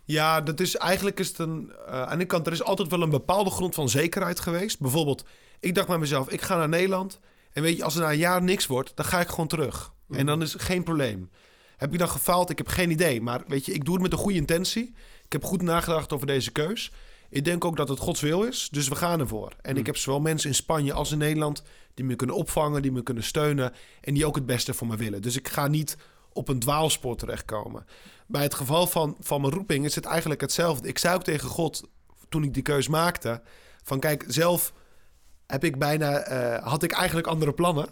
Ja, 0.05 0.41
dat 0.41 0.61
is 0.61 0.77
eigenlijk 0.77 1.21
is 1.21 1.29
het 1.29 1.39
een. 1.39 1.73
eh, 1.87 2.03
aan 2.03 2.19
de 2.19 2.25
kant, 2.25 2.47
er 2.47 2.53
is 2.53 2.63
altijd 2.63 2.89
wel 2.89 3.03
een 3.03 3.11
bepaalde 3.11 3.51
grond 3.51 3.75
van 3.75 3.89
zekerheid 3.89 4.41
geweest. 4.41 4.81
Bijvoorbeeld, 4.81 5.25
ik 5.61 5.75
dacht 5.75 5.89
bij 5.89 5.99
mezelf, 5.99 6.29
ik 6.29 6.41
ga 6.41 6.57
naar 6.57 6.69
Nederland. 6.69 7.21
En 7.53 7.63
weet 7.63 7.77
je, 7.77 7.85
als 7.85 7.95
er 7.95 8.01
na 8.01 8.11
een 8.11 8.19
jaar 8.19 8.43
niks 8.43 8.67
wordt, 8.67 8.93
dan 8.95 9.05
ga 9.05 9.21
ik 9.21 9.29
gewoon 9.29 9.47
terug. 9.47 9.93
En 10.11 10.27
dan 10.27 10.43
is 10.43 10.53
het 10.53 10.63
geen 10.63 10.83
probleem. 10.83 11.31
Heb 11.77 11.93
ik 11.93 11.99
dan 11.99 12.09
gefaald? 12.09 12.51
Ik 12.51 12.59
heb 12.59 12.69
geen 12.69 12.91
idee. 12.91 13.21
Maar 13.21 13.43
weet 13.47 13.67
je, 13.67 13.73
ik 13.73 13.85
doe 13.85 13.95
het 13.95 14.03
met 14.03 14.13
een 14.13 14.19
goede 14.19 14.39
intentie. 14.39 14.95
Ik 15.25 15.33
heb 15.33 15.45
goed 15.45 15.63
nagedacht 15.63 16.13
over 16.13 16.27
deze 16.27 16.51
keus. 16.51 16.93
Ik 17.31 17.45
denk 17.45 17.65
ook 17.65 17.77
dat 17.77 17.89
het 17.89 17.99
Gods 17.99 18.21
wil 18.21 18.43
is, 18.43 18.69
dus 18.71 18.89
we 18.89 18.95
gaan 18.95 19.21
ervoor. 19.21 19.53
En 19.63 19.77
ik 19.77 19.87
heb 19.87 19.97
zowel 19.97 20.21
mensen 20.21 20.49
in 20.49 20.55
Spanje 20.55 20.93
als 20.93 21.13
in 21.13 21.19
Nederland 21.19 21.63
die 21.95 22.05
me 22.05 22.15
kunnen 22.17 22.37
opvangen, 22.37 22.83
die 22.83 22.93
me 22.93 23.03
kunnen 23.03 23.23
steunen 23.25 23.73
en 24.01 24.15
die 24.15 24.27
ook 24.27 24.35
het 24.35 24.47
beste 24.47 24.75
voor 24.75 24.87
me 24.87 24.97
willen. 24.97 25.23
Dus 25.23 25.37
ik 25.37 25.49
ga 25.49 25.67
niet 25.67 25.97
op 26.41 26.49
een 26.49 26.59
dwaalspoor 26.59 27.17
terechtkomen. 27.17 27.87
Bij 28.27 28.43
het 28.43 28.55
geval 28.55 28.87
van, 28.87 29.17
van 29.21 29.41
mijn 29.41 29.53
roeping 29.53 29.85
is 29.85 29.95
het 29.95 30.05
eigenlijk 30.05 30.41
hetzelfde. 30.41 30.89
Ik 30.89 30.99
zei 30.99 31.15
ook 31.15 31.25
tegen 31.25 31.49
God 31.49 31.89
toen 32.29 32.43
ik 32.43 32.55
die 32.55 32.63
keus 32.63 32.89
maakte: 32.89 33.43
van 33.83 34.01
kijk, 34.01 34.25
zelf 34.27 34.73
heb 35.47 35.65
ik 35.65 35.79
bijna, 35.79 36.19
eh, 36.19 36.67
had 36.67 36.83
ik 36.83 36.93
eigenlijk 36.93 37.27
andere 37.27 37.53
plannen. 37.53 37.89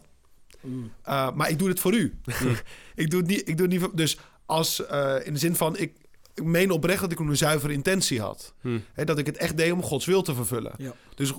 Mm. 0.60 0.92
Uh, 1.08 1.32
maar 1.32 1.50
ik 1.50 1.58
doe 1.58 1.68
het 1.68 1.80
voor 1.80 1.94
u. 1.94 2.18
ik 2.94 3.10
doe 3.10 3.20
het 3.20 3.28
niet. 3.28 3.48
Ik 3.48 3.56
doe 3.56 3.66
het 3.66 3.70
niet 3.70 3.80
voor, 3.80 3.96
dus 3.96 4.18
als 4.46 4.80
uh, 4.90 5.14
in 5.24 5.32
de 5.32 5.38
zin 5.38 5.56
van 5.56 5.76
ik, 5.76 5.92
ik 6.34 6.44
meen 6.44 6.70
oprecht 6.70 7.00
dat 7.00 7.12
ik 7.12 7.18
een 7.18 7.36
zuivere 7.36 7.72
intentie 7.72 8.20
had. 8.20 8.54
Hè, 8.92 9.04
dat 9.04 9.18
ik 9.18 9.26
het 9.26 9.36
echt 9.36 9.56
deed 9.56 9.72
om 9.72 9.82
Gods 9.82 10.06
wil 10.06 10.22
te 10.22 10.34
vervullen. 10.34 10.72
Ja. 10.78 10.94
Dus, 11.14 11.32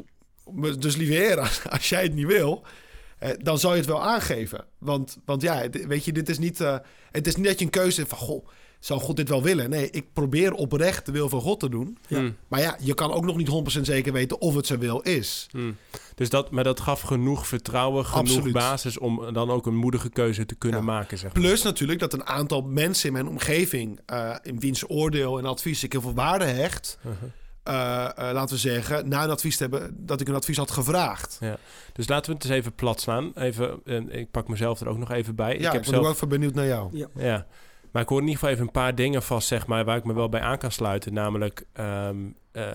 dus 0.79 0.95
lieve 0.95 1.13
heer, 1.13 1.39
als, 1.45 1.69
als 1.69 1.89
jij 1.89 2.03
het 2.03 2.13
niet 2.13 2.27
wil, 2.27 2.65
eh, 3.19 3.29
dan 3.41 3.59
zal 3.59 3.71
je 3.71 3.77
het 3.77 3.85
wel 3.85 4.03
aangeven. 4.03 4.65
Want, 4.77 5.17
want 5.25 5.41
ja, 5.41 5.69
weet 5.69 6.05
je, 6.05 6.13
dit 6.13 6.29
is 6.29 6.37
niet. 6.39 6.59
Uh, 6.59 6.77
het 7.11 7.27
is 7.27 7.35
niet 7.35 7.45
dat 7.45 7.59
je 7.59 7.65
een 7.65 7.71
keuze 7.71 7.97
hebt 7.99 8.09
van 8.09 8.19
goh. 8.27 8.47
Zou 8.79 8.99
God 8.99 9.15
dit 9.15 9.29
wel 9.29 9.43
willen? 9.43 9.69
Nee, 9.69 9.89
ik 9.89 10.13
probeer 10.13 10.53
oprecht 10.53 11.05
de 11.05 11.11
wil 11.11 11.29
van 11.29 11.41
God 11.41 11.59
te 11.59 11.69
doen. 11.69 11.97
Ja. 12.07 12.17
Hm. 12.19 12.31
Maar 12.47 12.59
ja, 12.61 12.77
je 12.79 12.93
kan 12.93 13.11
ook 13.11 13.25
nog 13.25 13.37
niet 13.37 13.77
100% 13.77 13.81
zeker 13.81 14.13
weten 14.13 14.41
of 14.41 14.55
het 14.55 14.65
zijn 14.67 14.79
wil 14.79 14.99
is. 14.99 15.47
Hm. 15.51 15.71
Dus 16.15 16.29
dat, 16.29 16.51
maar 16.51 16.63
dat 16.63 16.79
gaf 16.79 17.01
genoeg 17.01 17.47
vertrouwen, 17.47 18.05
genoeg 18.05 18.19
Absoluut. 18.35 18.53
basis 18.53 18.97
om 18.97 19.33
dan 19.33 19.49
ook 19.51 19.65
een 19.65 19.75
moedige 19.75 20.09
keuze 20.09 20.45
te 20.45 20.55
kunnen 20.55 20.79
Ja. 20.79 20.85
maken. 20.85 21.17
Zeg 21.17 21.33
maar. 21.33 21.41
Plus 21.41 21.61
natuurlijk 21.61 21.99
dat 21.99 22.13
een 22.13 22.25
aantal 22.25 22.61
mensen 22.61 23.07
in 23.07 23.13
mijn 23.13 23.27
omgeving, 23.27 23.99
uh, 24.13 24.35
in 24.41 24.59
wiens 24.59 24.89
oordeel 24.89 25.37
en 25.37 25.45
advies 25.45 25.83
ik 25.83 25.91
heel 25.91 26.01
veel 26.01 26.13
waarde 26.13 26.45
hecht, 26.45 26.97
Uh-huh. 27.05 27.29
Uh, 27.67 27.73
uh, 27.73 28.09
laten 28.15 28.55
we 28.55 28.61
zeggen, 28.61 29.09
na 29.09 29.23
een 29.23 29.29
advies 29.29 29.57
te 29.57 29.63
hebben, 29.63 29.95
dat 30.05 30.21
ik 30.21 30.27
een 30.27 30.35
advies 30.35 30.57
had 30.57 30.71
gevraagd. 30.71 31.37
Ja. 31.39 31.57
Dus 31.93 32.07
laten 32.07 32.31
we 32.31 32.37
het 32.37 32.45
eens 32.45 32.53
even 32.53 32.73
plat 32.73 33.01
slaan. 33.01 33.31
Even, 33.35 33.79
en 33.85 34.15
ik 34.15 34.31
pak 34.31 34.47
mezelf 34.47 34.79
er 34.79 34.87
ook 34.87 34.97
nog 34.97 35.11
even 35.11 35.35
bij. 35.35 35.51
Ja, 35.59 35.67
ik 35.67 35.71
heb 35.73 35.81
ben 35.81 35.83
zelf, 35.83 36.05
ook 36.07 36.13
even 36.13 36.29
benieuwd 36.29 36.53
naar 36.53 36.65
jou. 36.65 36.97
Ja. 36.97 37.07
ja, 37.15 37.45
Maar 37.91 38.01
ik 38.01 38.09
hoor 38.09 38.17
in 38.19 38.23
ieder 38.27 38.39
geval 38.39 38.53
even 38.53 38.65
een 38.65 38.71
paar 38.71 38.95
dingen 38.95 39.23
vast, 39.23 39.47
zeg 39.47 39.67
maar, 39.67 39.85
waar 39.85 39.97
ik 39.97 40.03
me 40.03 40.13
wel 40.13 40.29
bij 40.29 40.41
aan 40.41 40.57
kan 40.57 40.71
sluiten. 40.71 41.13
Namelijk 41.13 41.65
ehm, 41.73 42.17
eh, 42.51 42.73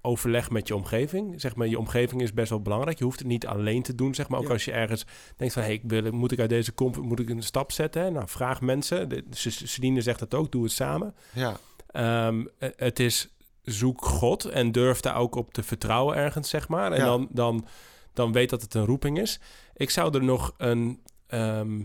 overleg 0.00 0.50
met 0.50 0.68
je 0.68 0.74
omgeving. 0.76 1.40
Zeg 1.40 1.54
maar, 1.56 1.66
je 1.66 1.78
omgeving 1.78 2.22
is 2.22 2.32
best 2.32 2.50
wel 2.50 2.62
belangrijk. 2.62 2.98
Je 2.98 3.04
hoeft 3.04 3.18
het 3.18 3.28
niet 3.28 3.46
alleen 3.46 3.82
te 3.82 3.94
doen, 3.94 4.14
zeg 4.14 4.28
maar. 4.28 4.38
Ook 4.38 4.46
Ja. 4.46 4.52
als 4.52 4.64
je 4.64 4.72
ergens 4.72 5.06
denkt 5.36 5.54
van, 5.54 5.62
hey, 5.62 5.72
ik 5.72 5.82
wil, 5.84 6.12
moet 6.12 6.32
ik 6.32 6.38
uit 6.40 6.48
deze 6.48 6.74
comfort, 6.74 7.06
moet 7.06 7.20
ik 7.20 7.28
een 7.28 7.42
stap 7.42 7.72
zetten? 7.72 8.02
hè? 8.02 8.10
Nou, 8.10 8.28
vraag 8.28 8.60
mensen. 8.60 9.08
De, 9.08 9.24
Celine 9.30 10.00
zegt 10.00 10.18
dat 10.18 10.34
ook, 10.34 10.52
doe 10.52 10.62
het 10.62 10.72
samen. 10.72 11.14
Ja. 11.32 11.56
Ehm, 11.86 12.44
eh, 12.58 12.68
het 12.76 13.00
is 13.00 13.28
zoek 13.62 14.04
God 14.04 14.44
en 14.44 14.72
durf 14.72 15.00
daar 15.00 15.16
ook 15.16 15.34
op 15.34 15.52
te 15.54 15.62
vertrouwen 15.62 16.16
ergens, 16.16 16.48
zeg 16.48 16.68
maar. 16.68 16.92
En 16.92 16.98
Ja. 16.98 17.04
dan, 17.04 17.28
dan, 17.30 17.66
dan 18.12 18.32
weet 18.32 18.50
dat 18.50 18.62
het 18.62 18.74
een 18.74 18.84
roeping 18.84 19.18
is. 19.20 19.40
Ik 19.74 19.90
zou 19.90 20.14
er 20.14 20.24
nog 20.24 20.54
een, 20.56 21.00
ehm, 21.26 21.80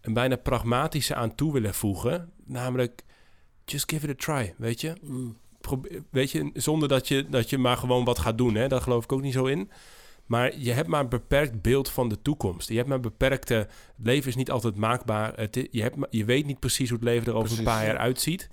een 0.00 0.12
bijna 0.12 0.36
pragmatische 0.36 1.14
aan 1.14 1.34
toe 1.34 1.52
willen 1.52 1.74
voegen. 1.74 2.32
Namelijk, 2.44 3.04
just 3.64 3.90
give 3.90 4.08
it 4.08 4.12
a 4.12 4.24
try, 4.24 4.54
weet 4.58 4.80
je. 4.80 4.92
Mm. 5.02 5.36
Probeer, 5.60 6.02
weet 6.10 6.30
je, 6.30 6.50
zonder 6.54 6.88
dat 6.88 7.08
je, 7.08 7.28
dat 7.28 7.50
je 7.50 7.58
maar 7.58 7.76
gewoon 7.76 8.04
wat 8.04 8.18
gaat 8.18 8.38
doen. 8.38 8.54
Hè? 8.54 8.68
Daar 8.68 8.80
geloof 8.80 9.04
ik 9.04 9.12
ook 9.12 9.22
niet 9.22 9.32
zo 9.32 9.44
in. 9.44 9.70
Maar 10.26 10.58
je 10.58 10.72
hebt 10.72 10.88
maar 10.88 11.00
een 11.00 11.08
beperkt 11.08 11.62
beeld 11.62 11.88
van 11.90 12.08
de 12.08 12.22
toekomst. 12.22 12.68
Je 12.68 12.74
hebt 12.76 12.86
maar 12.88 12.96
een 12.96 13.02
beperkte... 13.02 13.54
Het 13.54 13.68
leven 14.06 14.28
is 14.28 14.36
niet 14.36 14.50
altijd 14.50 14.76
maakbaar. 14.76 15.32
Het, 15.36 15.68
je, 15.70 15.82
hebt, 15.82 15.96
je 16.10 16.24
weet 16.24 16.46
niet 16.46 16.60
precies 16.60 16.88
hoe 16.88 16.98
het 16.98 17.08
leven 17.08 17.26
er 17.26 17.32
over 17.32 17.42
Precies, 17.42 17.58
een 17.58 17.64
paar 17.72 17.80
ja. 17.84 17.86
jaar 17.86 17.98
uitziet. 17.98 18.48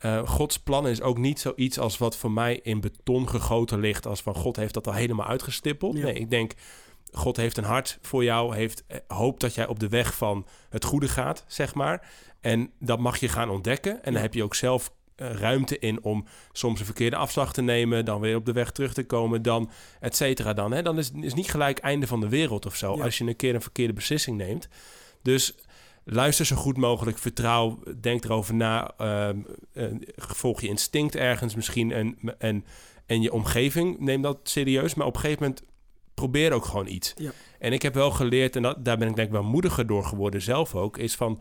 Eh, 0.00 0.28
Gods 0.28 0.58
plan 0.58 0.88
is 0.88 1.00
ook 1.00 1.18
niet 1.18 1.40
zoiets 1.40 1.78
als 1.78 1.98
wat 1.98 2.16
voor 2.16 2.30
mij 2.30 2.60
in 2.62 2.80
beton 2.80 3.28
gegoten 3.28 3.80
ligt. 3.80 4.06
Als 4.06 4.22
van 4.22 4.34
God 4.34 4.56
heeft 4.56 4.74
dat 4.74 4.86
al 4.86 4.92
helemaal 4.92 5.26
uitgestippeld. 5.26 5.96
Ja. 5.96 6.04
Nee, 6.04 6.14
ik 6.14 6.30
denk... 6.30 6.52
God 7.12 7.36
heeft 7.36 7.56
een 7.56 7.64
hart 7.64 7.98
voor 8.02 8.24
jou, 8.24 8.54
heeft 8.54 8.84
eh, 8.86 8.98
hoopt 9.08 9.40
dat 9.40 9.54
jij 9.54 9.66
op 9.66 9.78
de 9.78 9.88
weg 9.88 10.14
van 10.14 10.46
het 10.68 10.84
goede 10.84 11.08
gaat, 11.08 11.44
zeg 11.46 11.74
maar. 11.74 12.08
En 12.40 12.70
dat 12.78 12.98
mag 12.98 13.16
je 13.16 13.28
gaan 13.28 13.50
ontdekken. 13.50 14.04
En 14.04 14.12
dan 14.12 14.22
heb 14.22 14.34
je 14.34 14.42
ook 14.42 14.54
zelf 14.54 14.92
eh, 15.16 15.32
ruimte 15.32 15.78
in 15.78 16.02
om 16.02 16.24
soms 16.52 16.78
een 16.78 16.84
verkeerde 16.84 17.16
afslag 17.16 17.52
te 17.52 17.62
nemen, 17.62 18.04
dan 18.04 18.20
weer 18.20 18.36
op 18.36 18.44
de 18.46 18.52
weg 18.52 18.70
terug 18.70 18.94
te 18.94 19.04
komen, 19.04 19.42
dan 19.42 19.70
et 20.00 20.16
cetera. 20.16 20.52
Dan, 20.52 20.72
hè? 20.72 20.82
dan 20.82 20.98
is 20.98 21.10
is 21.20 21.34
niet 21.34 21.50
gelijk 21.50 21.78
einde 21.78 22.06
van 22.06 22.20
de 22.20 22.28
wereld 22.28 22.66
of 22.66 22.76
zo 22.76 22.96
Ja. 22.96 23.02
als 23.04 23.18
je 23.18 23.24
een 23.24 23.36
keer 23.36 23.54
een 23.54 23.62
verkeerde 23.62 23.92
beslissing 23.92 24.36
neemt. 24.36 24.68
Dus 25.22 25.54
luister 26.12 26.46
zo 26.46 26.56
goed 26.56 26.76
mogelijk, 26.76 27.18
vertrouw, 27.18 27.78
denk 28.00 28.24
erover 28.24 28.54
na, 28.54 28.94
ehm, 28.96 29.38
eh, 29.72 29.86
volg 30.16 30.60
je 30.60 30.68
instinct 30.68 31.16
ergens 31.16 31.54
misschien 31.54 31.92
en, 31.92 32.18
en, 32.38 32.64
en 33.06 33.22
je 33.22 33.32
omgeving, 33.32 33.98
neem 33.98 34.22
dat 34.22 34.38
serieus. 34.42 34.94
Maar 34.94 35.06
op 35.06 35.14
een 35.14 35.20
gegeven 35.20 35.42
moment 35.42 35.62
probeer 36.14 36.52
ook 36.52 36.64
gewoon 36.64 36.86
iets. 36.86 37.14
Ja. 37.16 37.32
En 37.58 37.72
ik 37.72 37.82
heb 37.82 37.94
wel 37.94 38.10
geleerd, 38.10 38.56
en 38.56 38.62
dat, 38.62 38.84
daar 38.84 38.98
ben 38.98 39.08
ik 39.08 39.14
denk 39.14 39.28
ik 39.28 39.34
wel 39.34 39.42
moediger 39.42 39.86
door 39.86 40.04
geworden 40.04 40.42
zelf 40.42 40.74
ook, 40.74 40.98
is 40.98 41.14
van 41.14 41.40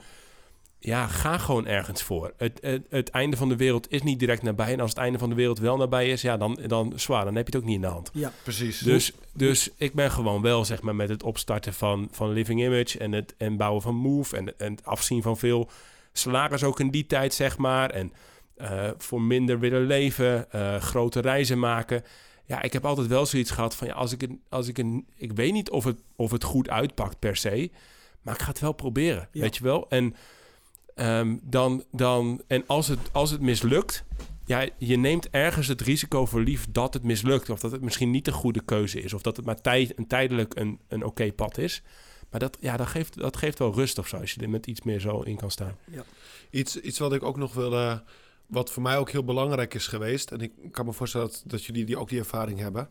ja, 0.79 1.07
ga 1.07 1.37
gewoon 1.37 1.67
ergens 1.67 2.03
voor. 2.03 2.33
Het, 2.37 2.59
het, 2.61 2.85
het 2.89 3.09
einde 3.09 3.37
van 3.37 3.49
de 3.49 3.55
wereld 3.55 3.91
is 3.91 4.01
niet 4.01 4.19
direct 4.19 4.41
nabij. 4.41 4.73
En 4.73 4.79
als 4.79 4.89
het 4.89 4.99
einde 4.99 5.19
van 5.19 5.29
de 5.29 5.35
wereld 5.35 5.59
wel 5.59 5.77
nabij 5.77 6.09
is, 6.09 6.21
ja, 6.21 6.37
dan, 6.37 6.59
dan 6.67 6.93
zwaar. 6.95 7.25
Dan 7.25 7.35
heb 7.35 7.47
je 7.47 7.51
het 7.53 7.61
ook 7.61 7.67
niet 7.67 7.75
in 7.75 7.81
de 7.81 7.87
hand. 7.87 8.09
Ja, 8.13 8.31
Precies. 8.43 8.79
Dus, 8.79 9.13
dus 9.33 9.69
ik 9.77 9.93
ben 9.93 10.11
gewoon 10.11 10.41
wel, 10.41 10.65
zeg 10.65 10.81
maar, 10.81 10.95
met 10.95 11.09
het 11.09 11.23
opstarten 11.23 11.73
van, 11.73 12.07
van 12.11 12.31
Living 12.31 12.61
Image 12.63 12.97
en 12.99 13.11
het 13.11 13.35
en 13.37 13.57
bouwen 13.57 13.81
van 13.81 13.95
Move 13.95 14.37
en, 14.37 14.59
en 14.59 14.71
het 14.71 14.85
afzien 14.85 15.21
van 15.21 15.37
veel 15.37 15.69
salaris 16.13 16.63
ook 16.63 16.79
in 16.79 16.89
die 16.89 17.05
tijd, 17.05 17.33
zeg 17.33 17.57
maar. 17.57 17.89
En 17.89 18.13
eh, 18.55 18.89
voor 18.97 19.21
minder 19.21 19.59
willen 19.59 19.85
leven, 19.85 20.51
eh, 20.51 20.75
grote 20.75 21.19
reizen 21.19 21.59
maken. 21.59 22.03
Ja, 22.45 22.61
ik 22.61 22.73
heb 22.73 22.85
altijd 22.85 23.07
wel 23.07 23.25
zoiets 23.25 23.51
gehad 23.51 23.75
van, 23.75 23.87
ja, 23.87 23.93
als 23.93 24.11
ik, 24.11 24.21
een, 24.21 24.41
als 24.49 24.67
ik 24.67 24.77
een, 24.77 25.05
ik 25.15 25.31
weet 25.31 25.51
niet 25.53 25.69
of 25.69 25.83
het, 25.83 25.99
of 26.15 26.31
het 26.31 26.43
goed 26.43 26.69
uitpakt 26.69 27.19
per 27.19 27.35
se, 27.35 27.71
maar 28.21 28.33
ik 28.33 28.41
ga 28.41 28.49
het 28.49 28.59
wel 28.59 28.71
proberen, 28.73 29.27
Ja. 29.31 29.41
weet 29.41 29.57
je 29.57 29.63
wel. 29.63 29.89
En 29.89 30.15
ehm, 30.99 31.37
dan, 31.41 31.83
dan, 31.91 32.41
en 32.47 32.63
als 32.67 32.87
het, 32.87 32.99
als 33.11 33.31
het 33.31 33.41
mislukt, 33.41 34.03
ja, 34.45 34.67
je 34.77 34.97
neemt 34.97 35.29
ergens 35.29 35.67
het 35.67 35.81
risico 35.81 36.25
voor 36.25 36.41
lief 36.41 36.65
dat 36.69 36.93
het 36.93 37.03
mislukt. 37.03 37.49
Of 37.49 37.59
dat 37.59 37.71
het 37.71 37.81
misschien 37.81 38.11
niet 38.11 38.25
de 38.25 38.31
goede 38.31 38.61
keuze 38.65 39.01
is. 39.01 39.13
Of 39.13 39.21
dat 39.21 39.35
het 39.35 39.45
maar 39.45 39.57
een 39.63 40.07
tijdelijk 40.07 40.55
een, 40.55 40.79
een 40.87 41.03
oké 41.03 41.31
pad 41.31 41.57
is. 41.57 41.81
Maar 42.29 42.39
dat, 42.39 42.57
ja, 42.59 42.77
dat, 42.77 42.87
geeft, 42.87 43.17
dat 43.17 43.37
geeft 43.37 43.59
wel 43.59 43.73
rust 43.73 43.97
of 43.97 44.07
zo. 44.07 44.17
Als 44.17 44.33
je 44.33 44.41
er 44.41 44.49
met 44.49 44.67
iets 44.67 44.81
meer 44.81 44.99
zo 44.99 45.21
in 45.21 45.35
kan 45.35 45.51
staan. 45.51 45.77
Iets, 46.49 46.79
iets 46.79 46.99
wat 46.99 47.13
ik 47.13 47.23
ook 47.23 47.37
nog 47.37 47.53
wil, 47.53 47.99
wat 48.45 48.71
voor 48.71 48.83
mij 48.83 48.97
ook 48.97 49.09
heel 49.09 49.23
belangrijk 49.23 49.73
is 49.73 49.87
geweest. 49.87 50.31
En 50.31 50.39
ik 50.39 50.51
kan 50.71 50.85
me 50.85 50.93
voorstellen 50.93 51.27
dat, 51.27 51.43
dat 51.45 51.65
jullie 51.65 51.85
die 51.85 51.97
ook 51.97 52.09
die 52.09 52.19
ervaring 52.19 52.59
hebben. 52.59 52.89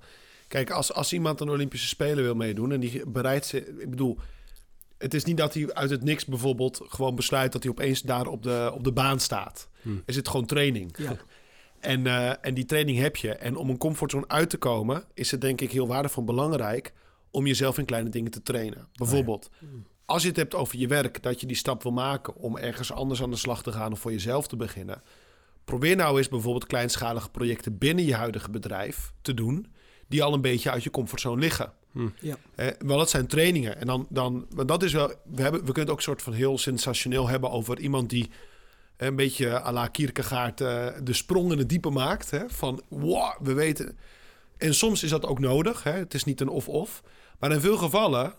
Kijk, 0.49 0.71
als, 0.71 0.93
als 0.93 1.13
iemand 1.13 1.41
aan 1.41 1.51
Olympische 1.51 1.89
Spelen 1.89 2.25
wil 2.25 2.35
meedoen 2.35 2.73
en 2.73 2.81
die 2.81 3.07
bereidt 3.07 3.47
ze. 3.47 3.67
Ik 3.79 3.91
bedoel, 3.91 4.19
het 4.99 5.15
is 5.15 5.25
niet 5.25 5.37
dat 5.37 5.55
hij 5.55 5.75
uit 5.75 5.91
het 5.91 6.05
niks 6.05 6.25
bijvoorbeeld 6.25 6.81
gewoon 6.85 7.15
besluit 7.15 7.53
dat 7.53 7.63
hij 7.63 7.73
opeens 7.73 8.03
daar 8.03 8.27
op 8.27 8.43
de, 8.43 8.71
op 8.75 8.85
de 8.85 8.93
baan 8.93 9.21
staat. 9.21 9.69
Hm. 9.83 9.89
Er 10.07 10.13
zit 10.13 10.29
gewoon 10.29 10.47
training. 10.47 10.95
ja, 10.97 11.17
En, 11.81 12.07
eh, 12.07 12.33
en 12.41 12.55
die 12.55 12.65
training 12.65 12.99
heb 12.99 13.17
je. 13.17 13.35
En 13.35 13.57
om 13.57 13.71
een 13.71 13.79
comfortzone 13.79 14.29
uit 14.29 14.51
te 14.51 14.57
komen, 14.57 15.05
is 15.15 15.31
het 15.31 15.41
denk 15.41 15.61
ik 15.61 15.73
heel 15.73 15.87
waardevol 15.87 16.23
en 16.23 16.35
belangrijk 16.35 16.93
om 17.31 17.47
jezelf 17.47 17.79
in 17.79 17.85
kleine 17.85 18.09
dingen 18.09 18.31
te 18.31 18.43
trainen. 18.43 18.89
Bijvoorbeeld, 18.93 19.51
als 20.05 20.23
je 20.23 20.29
het 20.29 20.37
hebt 20.37 20.55
over 20.55 20.79
je 20.79 20.87
werk, 20.87 21.23
dat 21.23 21.41
je 21.41 21.47
die 21.47 21.57
stap 21.57 21.83
wil 21.83 21.93
maken 21.93 22.35
om 22.35 22.57
ergens 22.57 22.93
anders 22.93 23.23
aan 23.23 23.31
de 23.31 23.37
slag 23.37 23.63
te 23.63 23.73
gaan 23.73 23.93
of 23.93 23.99
voor 23.99 24.13
jezelf 24.13 24.47
te 24.47 24.57
beginnen. 24.57 25.03
Probeer 25.65 25.97
nou 25.97 26.19
eens 26.19 26.29
bijvoorbeeld 26.29 26.67
kleinschalige 26.67 27.31
projecten 27.31 27.79
binnen 27.79 28.05
je 28.05 28.15
huidige 28.15 28.51
bedrijf 28.51 29.13
te 29.23 29.35
doen, 29.35 29.67
die 30.07 30.23
al 30.23 30.33
een 30.33 30.41
beetje 30.41 30.71
uit 30.71 30.83
je 30.83 30.91
comfortzone 30.91 31.41
liggen. 31.41 31.73
Ja, 32.21 32.37
Eh, 32.55 32.67
wel, 32.79 32.99
dat 32.99 33.11
zijn 33.11 33.27
trainingen. 33.27 33.81
En 33.81 33.87
dan, 33.87 34.07
dan 34.09 34.47
want 34.55 34.69
dat 34.69 34.83
is 34.83 34.93
wel. 34.93 35.07
We, 35.07 35.43
hebben, 35.43 35.61
we 35.61 35.67
kunnen 35.67 35.83
het 35.83 35.91
ook 35.91 36.01
soort 36.03 36.23
van 36.23 36.33
heel 36.33 36.59
sensationeel 36.59 37.29
hebben 37.29 37.51
over 37.51 37.79
iemand 37.79 38.11
die 38.11 38.31
eh, 38.97 39.09
een 39.09 39.17
beetje 39.17 39.63
à 39.63 39.73
la 39.73 39.87
Kierkegaard 39.87 40.61
eh, 40.61 40.87
de 41.03 41.13
sprong 41.13 41.53
in 41.53 41.59
het 41.59 41.69
diepe 41.69 41.91
maakt. 41.91 42.31
Hè? 42.31 42.51
Van 42.51 42.83
wow, 42.89 43.33
we 43.43 43.53
weten. 43.53 43.99
En 44.57 44.75
soms 44.75 45.03
is 45.03 45.11
dat 45.11 45.27
ook 45.27 45.39
nodig. 45.39 45.83
Hè? 45.83 45.93
Het 45.93 46.15
is 46.15 46.25
niet 46.25 46.41
een 46.41 46.49
of-of. 46.49 47.03
Maar 47.39 47.53
in 47.53 47.61
veel 47.61 47.77
gevallen, 47.77 48.35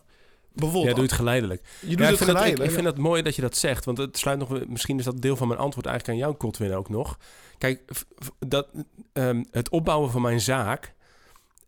bijvoorbeeld. 0.54 0.88
Ja, 0.88 0.94
doe 0.94 1.04
het 1.04 1.14
geleidelijk. 1.14 1.62
je 1.80 1.88
doet 1.88 2.00
Ja, 2.00 2.04
ik 2.04 2.10
het 2.10 2.18
vind, 2.18 2.20
het, 2.20 2.30
ik, 2.30 2.36
geleidelijk. 2.36 2.70
ik 2.70 2.76
vind 2.76 2.88
het 2.88 2.98
mooi 2.98 3.22
dat 3.22 3.36
je 3.36 3.42
dat 3.42 3.58
zegt. 3.58 3.86
Want 3.86 3.98
het 3.98 4.18
sluit 4.18 4.40
nog... 4.40 4.68
Misschien 4.68 5.00
is 5.00 5.06
dat 5.06 5.22
deel 5.22 5.36
van 5.36 5.48
mijn 5.48 5.60
antwoord 5.60 5.86
eigenlijk 5.86 6.18
aan 6.20 6.26
jou, 6.26 6.38
Kotwin, 6.38 6.74
ook 6.74 6.90
nog. 6.90 7.18
Kijk, 7.58 7.92
dat, 8.40 8.68
ehm, 9.14 9.44
het 9.52 9.70
opbouwen 9.70 10.12
van 10.12 10.22
mijn 10.22 10.42
zaak 10.42 10.94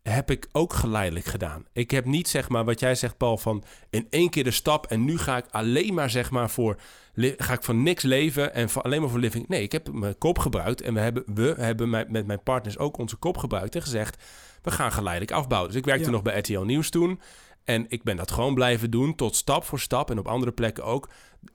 heb 0.02 0.30
ik 0.30 0.48
ook 0.52 0.72
geleidelijk 0.72 1.24
gedaan. 1.24 1.64
Ik 1.72 1.90
heb 1.90 2.04
niet, 2.04 2.28
zeg 2.28 2.48
maar, 2.48 2.64
wat 2.64 2.80
jij 2.80 2.94
zegt, 2.94 3.16
Paul, 3.16 3.38
van 3.38 3.64
in 3.90 4.06
één 4.10 4.30
keer 4.30 4.44
de 4.44 4.50
stap... 4.50 4.86
en 4.86 5.04
nu 5.04 5.18
ga 5.18 5.36
ik 5.36 5.44
alleen 5.50 5.94
maar, 5.94 6.10
zeg 6.10 6.30
maar, 6.30 6.50
voor... 6.50 6.76
ga 7.14 7.52
ik 7.52 7.62
van 7.62 7.82
niks 7.82 8.02
leven 8.02 8.54
en 8.54 8.70
voor, 8.70 8.82
alleen 8.82 9.00
maar 9.00 9.10
voor 9.10 9.18
living... 9.18 9.48
Nee, 9.48 9.62
ik 9.62 9.72
heb 9.72 9.92
mijn 9.92 10.18
kop 10.18 10.38
gebruikt 10.38 10.80
en 10.80 10.94
we 10.94 11.00
hebben, 11.00 11.24
we 11.34 11.54
hebben 11.58 11.90
met, 11.90 12.10
met 12.10 12.26
mijn 12.26 12.42
partners 12.42 12.78
ook 12.78 12.98
onze 12.98 13.16
kop 13.16 13.36
gebruikt... 13.36 13.74
en 13.74 13.82
gezegd, 13.82 14.22
we 14.62 14.70
gaan 14.70 14.92
geleidelijk 14.92 15.32
afbouwen. 15.32 15.70
Dus 15.70 15.78
ik 15.78 15.86
werkte 15.86 16.04
Ja. 16.04 16.10
nog 16.10 16.22
bij 16.22 16.38
RTL 16.38 16.60
Nieuws 16.60 16.90
toen... 16.90 17.20
En 17.64 17.84
ik 17.88 18.02
ben 18.02 18.16
dat 18.16 18.30
gewoon 18.30 18.54
blijven 18.54 18.90
doen 18.90 19.14
tot 19.14 19.36
stap 19.36 19.64
voor 19.64 19.80
stap 19.80 20.10
en 20.10 20.18
op 20.18 20.28
andere 20.28 20.52
plekken 20.52 20.84
ook. 20.84 21.08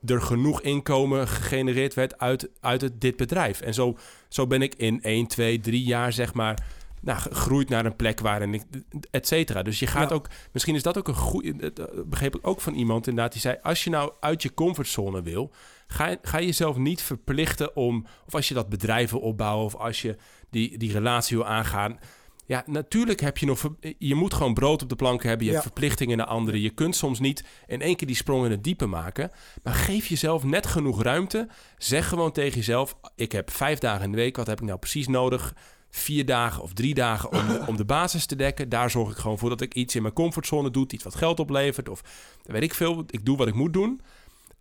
Er 0.06 0.22
genoeg 0.22 0.62
inkomen 0.62 1.28
gegenereerd 1.28 1.94
werd 1.94 2.18
uit, 2.20 2.50
uit 2.62 2.82
het, 2.82 3.02
dit 3.02 3.16
bedrijf. 3.16 3.62
En 3.62 3.74
zo, 3.74 3.98
zo 4.30 4.48
ben 4.48 4.62
ik 4.62 4.76
in 4.76 5.02
1, 5.02 5.28
2, 5.28 5.60
3 5.60 5.84
jaar 5.84 6.14
zeg 6.14 6.34
maar 6.34 6.66
nou, 7.02 7.20
gegroeid 7.20 7.70
naar 7.70 7.86
een 7.86 7.96
plek 7.96 8.20
waarin 8.20 8.54
ik, 8.54 8.64
et 9.12 9.28
cetera. 9.28 9.62
Dus 9.62 9.80
je 9.80 9.88
gaat 9.88 10.10
Ja. 10.10 10.16
ook, 10.16 10.28
misschien 10.52 10.76
is 10.76 10.84
dat 10.84 10.98
ook 10.98 11.08
een 11.08 11.14
goede, 11.16 11.74
dat 11.74 12.10
begreep 12.10 12.36
ik 12.36 12.48
ook 12.48 12.62
van 12.62 12.74
iemand 12.74 13.08
inderdaad, 13.08 13.32
die 13.32 13.42
zei, 13.42 13.58
als 13.62 13.84
je 13.84 13.90
nou 13.90 14.12
uit 14.20 14.42
je 14.42 14.54
comfortzone 14.54 15.22
wil, 15.22 15.52
ga, 15.88 16.16
ga 16.22 16.42
jezelf 16.42 16.78
niet 16.78 17.02
verplichten 17.02 17.76
om, 17.76 18.06
of 18.26 18.36
als 18.36 18.48
je 18.48 18.54
dat 18.54 18.70
bedrijf 18.70 19.12
wil 19.12 19.20
opbouwen, 19.20 19.66
of 19.66 19.76
als 19.76 20.02
je 20.02 20.16
die, 20.50 20.78
die 20.78 20.92
relatie 20.92 21.38
wil 21.38 21.46
aangaan, 21.46 22.00
ja, 22.46 22.64
natuurlijk 22.66 23.20
heb 23.20 23.38
je 23.38 23.46
nog... 23.46 23.60
ver- 23.60 23.76
Je 23.98 24.16
moet 24.16 24.34
gewoon 24.34 24.54
brood 24.54 24.82
op 24.82 24.90
de 24.90 24.96
plank 24.96 25.24
hebben. 25.24 25.46
Je 25.46 25.52
hebt 25.52 25.64
verplichtingen 25.64 26.18
naar 26.18 26.26
anderen. 26.26 26.60
Je 26.60 26.70
kunt 26.70 26.96
soms 26.96 27.20
niet 27.20 27.44
in 27.66 27.82
één 27.82 27.96
keer 27.96 28.08
die 28.08 28.16
sprong 28.16 28.46
in 28.46 28.52
het 28.52 28.64
diepe 28.64 28.86
maken. 28.86 29.32
Maar 29.64 29.74
geef 29.74 30.08
jezelf 30.08 30.44
net 30.44 30.66
genoeg 30.68 31.02
ruimte. 31.04 31.48
Zeg 31.78 32.08
gewoon 32.08 32.32
tegen 32.32 32.56
jezelf... 32.58 32.98
Ik 33.16 33.32
heb 33.32 33.52
vijf 33.52 33.80
dagen 33.80 34.04
in 34.06 34.12
de 34.12 34.18
week. 34.18 34.36
Wat 34.36 34.48
heb 34.48 34.60
ik 34.62 34.66
nou 34.68 34.80
precies 34.80 35.08
nodig? 35.08 35.54
Vier 35.90 36.26
dagen 36.26 36.64
of 36.64 36.74
drie 36.74 36.94
dagen 36.94 37.32
om 37.32 37.48
de, 37.48 37.64
om 37.70 37.78
de 37.78 37.86
basis 37.86 38.26
te 38.26 38.36
dekken. 38.36 38.70
Daar 38.70 38.90
zorg 38.90 39.12
ik 39.12 39.18
gewoon 39.18 39.38
voor 39.38 39.50
dat 39.50 39.62
ik 39.62 39.74
iets 39.74 39.96
in 39.96 40.02
mijn 40.02 40.14
comfortzone 40.14 40.72
doe. 40.72 40.86
Iets 40.88 41.04
wat 41.04 41.16
geld 41.16 41.40
oplevert. 41.40 41.90
Of 41.90 42.02
weet 42.44 42.64
ik 42.64 42.74
veel. 42.74 43.04
Ik 43.10 43.26
doe 43.26 43.38
wat 43.38 43.48
ik 43.48 43.54
moet 43.54 43.74
doen. 43.74 44.02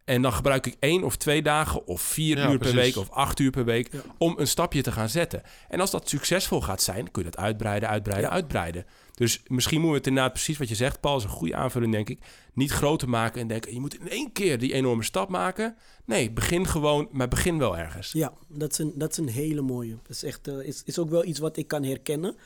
En 0.07 0.23
dan 0.23 0.33
gebruik 0.33 0.67
ik 0.67 0.77
één 0.79 1.05
of 1.05 1.17
twee 1.17 1.43
dagen 1.43 1.87
of 1.87 2.01
vier 2.01 2.37
Ja, 2.39 2.51
uur 2.51 2.59
per 2.59 2.75
week 2.75 2.97
of 2.97 3.11
acht 3.11 3.39
uur 3.39 3.51
per 3.51 3.65
week 3.65 3.93
Ja. 3.93 4.01
om 4.19 4.35
een 4.39 4.47
stapje 4.47 4.83
te 4.83 4.93
gaan 4.93 5.09
zetten. 5.09 5.43
En 5.69 5.81
als 5.81 5.91
dat 5.91 6.09
succesvol 6.09 6.61
gaat 6.61 6.83
zijn, 6.83 7.11
kun 7.11 7.25
je 7.25 7.31
dat 7.31 7.39
uitbreiden, 7.41 7.89
uitbreiden, 7.89 8.29
Ja. 8.29 8.35
uitbreiden. 8.35 8.85
Dus 9.15 9.43
misschien 9.47 9.81
moeten 9.81 9.91
we 9.93 9.99
het 9.99 10.07
inderdaad 10.07 10.33
precies 10.33 10.59
wat 10.59 10.69
je 10.69 10.75
zegt, 10.75 11.01
Paul, 11.01 11.17
is 11.17 11.25
een 11.25 11.29
goede 11.31 11.55
aanvulling, 11.55 11.93
denk 11.93 12.09
ik. 12.09 12.19
Niet 12.53 12.71
groter 12.71 13.09
maken 13.09 13.41
en 13.41 13.47
denken, 13.47 13.73
je 13.75 13.81
moet 13.81 13.99
in 14.01 14.09
één 14.09 14.33
keer 14.33 14.59
die 14.59 14.73
enorme 14.73 15.03
stap 15.03 15.29
maken. 15.29 15.77
Nee, 16.05 16.31
begin 16.31 16.67
gewoon, 16.67 17.09
maar 17.13 17.29
begin 17.29 17.59
wel 17.59 17.77
ergens. 17.79 18.13
ja 18.13 18.33
dat, 18.49 18.71
is 18.73 18.79
een, 18.79 18.93
dat 18.95 19.11
is 19.11 19.17
een 19.17 19.29
hele 19.29 19.61
mooie. 19.61 19.97
Dat 20.03 20.11
is, 20.17 20.23
echt, 20.23 20.49
eh, 20.49 20.59
is, 20.59 20.83
is 20.85 20.99
ook 20.99 21.11
wel 21.11 21.25
iets 21.25 21.39
wat 21.39 21.57
ik 21.57 21.69
kan 21.69 21.83
herkennen. 21.83 22.37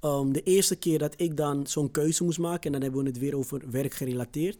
Ehm, 0.00 0.32
de 0.32 0.42
eerste 0.42 0.76
keer 0.76 0.98
dat 0.98 1.14
ik 1.16 1.36
dan 1.36 1.66
zo'n 1.66 1.90
keuze 1.90 2.24
moest 2.24 2.38
maken, 2.38 2.62
en 2.66 2.72
dan 2.72 2.82
hebben 2.82 3.00
we 3.02 3.08
het 3.08 3.18
weer 3.18 3.36
over 3.36 3.62
werkgerelateerd. 3.70 4.58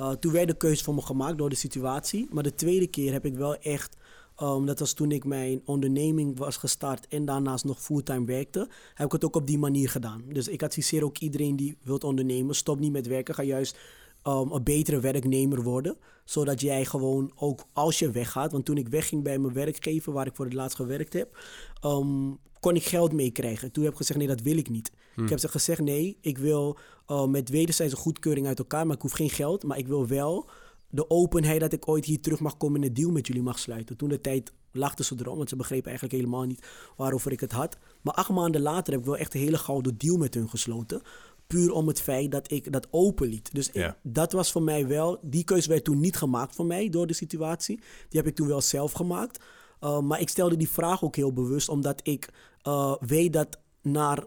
Uh, 0.00 0.10
toen 0.10 0.32
werd 0.32 0.48
de 0.48 0.56
keuze 0.56 0.84
voor 0.84 0.94
me 0.94 1.02
gemaakt 1.02 1.38
door 1.38 1.50
de 1.50 1.56
situatie. 1.56 2.28
Maar 2.30 2.42
de 2.42 2.54
tweede 2.54 2.86
keer 2.86 3.12
heb 3.12 3.24
ik 3.24 3.36
wel 3.36 3.56
echt 3.56 3.96
Um, 4.42 4.66
dat 4.66 4.78
was 4.78 4.92
toen 4.92 5.12
ik 5.12 5.24
mijn 5.24 5.62
onderneming 5.64 6.38
was 6.38 6.56
gestart 6.56 7.08
en 7.08 7.24
daarnaast 7.24 7.64
nog 7.64 7.82
fulltime 7.82 8.24
werkte. 8.24 8.68
Heb 8.94 9.06
ik 9.06 9.12
het 9.12 9.24
ook 9.24 9.36
op 9.36 9.46
die 9.46 9.58
manier 9.58 9.88
gedaan. 9.88 10.22
Dus 10.32 10.48
ik 10.48 10.62
adviseer 10.62 11.04
ook 11.04 11.18
iedereen 11.18 11.56
die 11.56 11.76
wilt 11.82 12.04
ondernemen. 12.04 12.54
Stop 12.54 12.78
niet 12.78 12.92
met 12.92 13.06
werken. 13.06 13.34
Ga 13.34 13.42
juist 13.42 13.78
um, 14.24 14.52
een 14.52 14.62
betere 14.62 15.00
werknemer 15.00 15.62
worden. 15.62 15.96
Zodat 16.24 16.60
jij 16.60 16.84
gewoon 16.84 17.32
ook 17.34 17.64
als 17.72 17.98
je 17.98 18.10
weggaat. 18.10 18.52
Want 18.52 18.64
toen 18.64 18.76
ik 18.76 18.88
wegging 18.88 19.22
bij 19.22 19.38
mijn 19.38 19.54
werkgever 19.54 20.12
waar 20.12 20.26
ik 20.26 20.34
voor 20.34 20.44
het 20.44 20.54
laatst 20.54 20.76
gewerkt 20.76 21.12
heb. 21.12 21.38
Um, 21.84 22.38
kon 22.60 22.74
ik 22.76 22.84
geld 22.84 23.12
meekrijgen. 23.12 23.72
Toen 23.72 23.82
heb 23.82 23.92
ik 23.92 23.98
gezegd 23.98 24.18
nee 24.18 24.28
dat 24.28 24.40
wil 24.40 24.56
ik 24.56 24.68
niet. 24.68 24.92
Hm. 25.14 25.22
Ik 25.22 25.28
heb 25.28 25.38
ze 25.38 25.48
gezegd 25.48 25.80
nee 25.80 26.18
ik 26.20 26.38
wil 26.38 26.78
uh, 27.08 27.26
met 27.26 27.48
wederzijdse 27.48 27.96
goedkeuring 27.96 28.46
uit 28.46 28.58
elkaar. 28.58 28.86
Maar 28.86 28.96
ik 28.96 29.02
hoef 29.02 29.12
geen 29.12 29.30
geld. 29.30 29.64
Maar 29.64 29.78
ik 29.78 29.86
wil 29.86 30.06
wel 30.06 30.48
de 30.90 31.10
openheid 31.10 31.60
dat 31.60 31.72
ik 31.72 31.88
ooit 31.88 32.04
hier 32.04 32.20
terug 32.20 32.40
mag 32.40 32.56
komen 32.56 32.80
en 32.80 32.86
een 32.86 32.94
deal 32.94 33.10
met 33.10 33.26
jullie 33.26 33.42
mag 33.42 33.58
sluiten. 33.58 33.96
Toen 33.96 34.08
de 34.08 34.20
tijd 34.20 34.52
lachten 34.72 35.04
ze 35.04 35.14
erom, 35.18 35.36
want 35.36 35.48
ze 35.48 35.56
begrepen 35.56 35.86
eigenlijk 35.86 36.16
helemaal 36.16 36.44
niet 36.44 36.66
waarover 36.96 37.32
ik 37.32 37.40
het 37.40 37.52
had. 37.52 37.78
Maar 38.02 38.14
acht 38.14 38.30
maanden 38.30 38.60
later 38.60 38.92
heb 38.92 39.00
ik 39.00 39.06
wel 39.06 39.16
echt 39.16 39.34
een 39.34 39.40
hele 39.40 39.58
gouden 39.58 39.98
deal 39.98 40.16
met 40.16 40.34
hun 40.34 40.48
gesloten. 40.48 41.02
Puur 41.46 41.72
om 41.72 41.88
het 41.88 42.00
feit 42.00 42.30
dat 42.30 42.50
ik 42.50 42.72
dat 42.72 42.86
open 42.90 43.28
liet. 43.28 43.54
Dus 43.54 43.70
dat 44.02 44.32
was 44.32 44.52
voor 44.52 44.62
mij 44.62 44.86
wel, 44.86 45.18
die 45.22 45.44
keuze 45.44 45.68
werd 45.68 45.84
toen 45.84 46.00
niet 46.00 46.16
gemaakt 46.16 46.54
voor 46.54 46.66
mij 46.66 46.88
door 46.88 47.06
de 47.06 47.14
situatie. 47.14 47.76
Die 48.08 48.20
heb 48.20 48.26
ik 48.26 48.34
toen 48.34 48.48
wel 48.48 48.60
zelf 48.60 48.92
gemaakt. 48.92 49.44
Uh, 49.80 50.00
maar 50.00 50.20
ik 50.20 50.28
stelde 50.28 50.56
die 50.56 50.70
vraag 50.70 51.04
ook 51.04 51.16
heel 51.16 51.32
bewust, 51.32 51.68
omdat 51.68 52.00
ik 52.02 52.28
uh, 52.66 52.94
weet 53.00 53.32
dat 53.32 53.60
naar 53.82 54.24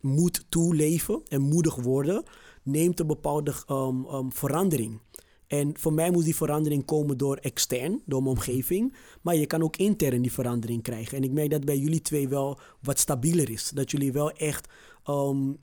moed 0.00 0.46
toe 0.48 0.74
leven 0.74 1.20
en 1.28 1.40
moedig 1.40 1.74
worden 1.74 2.24
neemt 2.64 3.00
een 3.00 3.06
bepaalde 3.06 3.54
um, 3.70 4.06
um, 4.06 4.32
verandering. 4.32 5.00
En 5.46 5.78
voor 5.78 5.92
mij 5.92 6.10
moet 6.10 6.24
die 6.24 6.36
verandering 6.36 6.84
komen 6.84 7.18
door 7.18 7.36
extern, 7.36 8.02
door 8.06 8.22
mijn 8.22 8.36
omgeving. 8.36 8.94
Maar 9.22 9.36
je 9.36 9.46
kan 9.46 9.62
ook 9.62 9.76
intern 9.76 10.22
die 10.22 10.32
verandering 10.32 10.82
krijgen. 10.82 11.16
En 11.16 11.24
ik 11.24 11.32
merk 11.32 11.50
dat 11.50 11.64
bij 11.64 11.78
jullie 11.78 12.02
twee 12.02 12.28
wel 12.28 12.58
wat 12.80 12.98
stabieler 12.98 13.50
is. 13.50 13.70
Dat 13.74 13.90
jullie 13.90 14.12
wel 14.12 14.30
echt 14.30 14.68
um, 15.08 15.58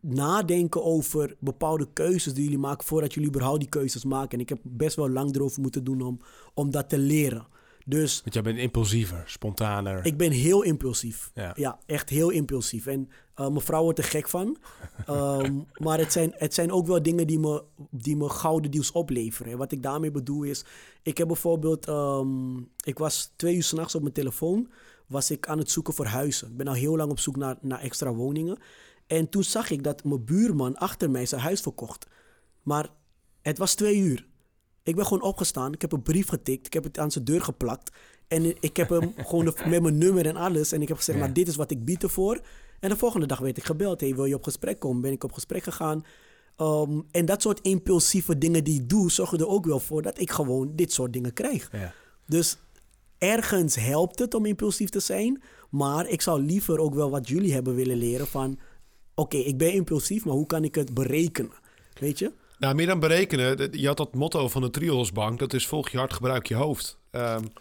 nadenken 0.00 0.84
over 0.84 1.36
bepaalde 1.38 1.88
keuzes 1.92 2.34
die 2.34 2.42
jullie 2.42 2.58
maken 2.58 2.86
voordat 2.86 3.14
jullie 3.14 3.28
überhaupt 3.28 3.60
die 3.60 3.68
keuzes 3.68 4.04
maken. 4.04 4.30
En 4.30 4.40
ik 4.40 4.48
heb 4.48 4.58
best 4.62 4.96
wel 4.96 5.10
lang 5.10 5.34
erover 5.34 5.60
moeten 5.60 5.84
doen 5.84 6.00
om, 6.00 6.20
om 6.54 6.70
dat 6.70 6.88
te 6.88 6.98
leren. 6.98 7.46
Dus, 7.86 8.20
Want 8.20 8.34
jij 8.34 8.42
bent 8.42 8.58
impulsiever, 8.58 9.22
spontaner. 9.26 10.04
Ik 10.06 10.16
ben 10.16 10.30
heel 10.30 10.62
impulsief. 10.62 11.30
Ja, 11.34 11.52
ja 11.56 11.78
echt 11.86 12.08
heel 12.08 12.30
impulsief. 12.30 12.86
En 12.86 13.10
uh, 13.36 13.48
mijn 13.48 13.60
vrouw 13.60 13.82
wordt 13.82 13.98
er 13.98 14.04
gek 14.04 14.28
van. 14.28 14.56
um, 15.08 15.66
maar 15.84 15.98
het 15.98 16.12
zijn, 16.12 16.32
het 16.36 16.54
zijn 16.54 16.72
ook 16.72 16.86
wel 16.86 17.02
dingen 17.02 17.26
die 17.26 17.38
me, 17.38 17.62
die 17.90 18.16
me 18.16 18.28
gouden 18.28 18.70
deals 18.70 18.92
opleveren. 18.92 19.52
En 19.52 19.58
wat 19.58 19.72
ik 19.72 19.82
daarmee 19.82 20.10
bedoel 20.10 20.42
is... 20.42 20.64
Ik 21.02 21.18
heb 21.18 21.26
bijvoorbeeld... 21.26 21.88
Um, 21.88 22.70
ik 22.84 22.98
was 22.98 23.32
twee 23.36 23.54
uur 23.54 23.62
s'nachts 23.62 23.94
op 23.94 24.02
mijn 24.02 24.14
telefoon... 24.14 24.68
was 25.06 25.30
ik 25.30 25.48
aan 25.48 25.58
het 25.58 25.70
zoeken 25.70 25.94
voor 25.94 26.06
huizen. 26.06 26.48
Ik 26.48 26.56
ben 26.56 26.68
al 26.68 26.74
heel 26.74 26.96
lang 26.96 27.10
op 27.10 27.18
zoek 27.18 27.36
naar, 27.36 27.56
naar 27.60 27.80
extra 27.80 28.12
woningen. 28.12 28.58
En 29.06 29.28
toen 29.28 29.44
zag 29.44 29.70
ik 29.70 29.84
dat 29.84 30.04
mijn 30.04 30.24
buurman 30.24 30.76
achter 30.76 31.10
mij 31.10 31.26
zijn 31.26 31.40
huis 31.40 31.60
verkocht. 31.60 32.06
Maar 32.62 32.88
het 33.42 33.58
was 33.58 33.74
twee 33.74 33.96
uur. 33.96 34.26
Ik 34.82 34.94
ben 34.94 35.06
gewoon 35.06 35.22
opgestaan. 35.22 35.72
Ik 35.72 35.80
heb 35.80 35.92
een 35.92 36.02
brief 36.02 36.28
getikt. 36.28 36.66
Ik 36.66 36.72
heb 36.72 36.84
het 36.84 36.98
aan 36.98 37.10
zijn 37.10 37.24
deur 37.24 37.42
geplakt. 37.42 37.90
En 38.28 38.54
ik 38.60 38.76
heb 38.76 38.88
hem 38.88 39.12
gewoon 39.28 39.44
met 39.44 39.82
mijn 39.82 39.98
nummer 39.98 40.26
en 40.26 40.36
alles. 40.36 40.72
En 40.72 40.82
ik 40.82 40.88
heb 40.88 40.96
gezegd, 40.96 41.18
ja. 41.18 41.24
nou, 41.24 41.34
dit 41.34 41.48
is 41.48 41.56
wat 41.56 41.70
ik 41.70 41.84
bied 41.84 42.02
ervoor. 42.02 42.40
En 42.80 42.88
de 42.88 42.96
volgende 42.96 43.26
dag 43.26 43.38
werd 43.38 43.56
ik 43.56 43.64
gebeld. 43.64 44.00
Hey, 44.00 44.14
wil 44.14 44.24
je 44.24 44.34
op 44.34 44.42
gesprek 44.42 44.78
komen? 44.78 45.02
Ben 45.02 45.12
ik 45.12 45.24
op 45.24 45.32
gesprek 45.32 45.62
gegaan. 45.62 46.04
Um, 46.56 47.06
en 47.10 47.26
dat 47.26 47.42
soort 47.42 47.60
impulsieve 47.60 48.38
dingen 48.38 48.64
die 48.64 48.80
ik 48.80 48.88
doe... 48.88 49.10
zorgen 49.10 49.38
er 49.38 49.48
ook 49.48 49.64
wel 49.64 49.80
voor 49.80 50.02
dat 50.02 50.20
ik 50.20 50.30
gewoon 50.30 50.72
dit 50.74 50.92
soort 50.92 51.12
dingen 51.12 51.32
krijg. 51.32 51.68
Ja. 51.72 51.94
Dus 52.26 52.58
ergens 53.18 53.74
helpt 53.74 54.18
het 54.18 54.34
om 54.34 54.46
impulsief 54.46 54.88
te 54.88 55.00
zijn. 55.00 55.42
Maar 55.70 56.08
ik 56.08 56.22
zou 56.22 56.42
liever 56.42 56.78
ook 56.78 56.94
wel 56.94 57.10
wat 57.10 57.28
jullie 57.28 57.52
hebben 57.52 57.74
willen 57.74 57.96
leren 57.96 58.26
van... 58.26 58.58
Oké, 59.14 59.36
okay, 59.36 59.40
ik 59.40 59.58
ben 59.58 59.72
impulsief, 59.72 60.24
maar 60.24 60.34
hoe 60.34 60.46
kan 60.46 60.64
ik 60.64 60.74
het 60.74 60.94
berekenen? 60.94 61.52
Weet 62.00 62.18
je? 62.18 62.32
Nou, 62.62 62.74
meer 62.74 62.86
dan 62.86 63.00
berekenen. 63.00 63.68
Je 63.70 63.86
had 63.86 63.96
dat 63.96 64.14
motto 64.14 64.48
van 64.48 64.62
de 64.62 64.70
Triolosbank. 64.70 65.38
Dat 65.38 65.52
is 65.52 65.66
volg 65.66 65.88
je 65.88 65.98
hart, 65.98 66.12
gebruik 66.12 66.46
je 66.46 66.54
hoofd. 66.54 66.98
Um, 67.10 67.52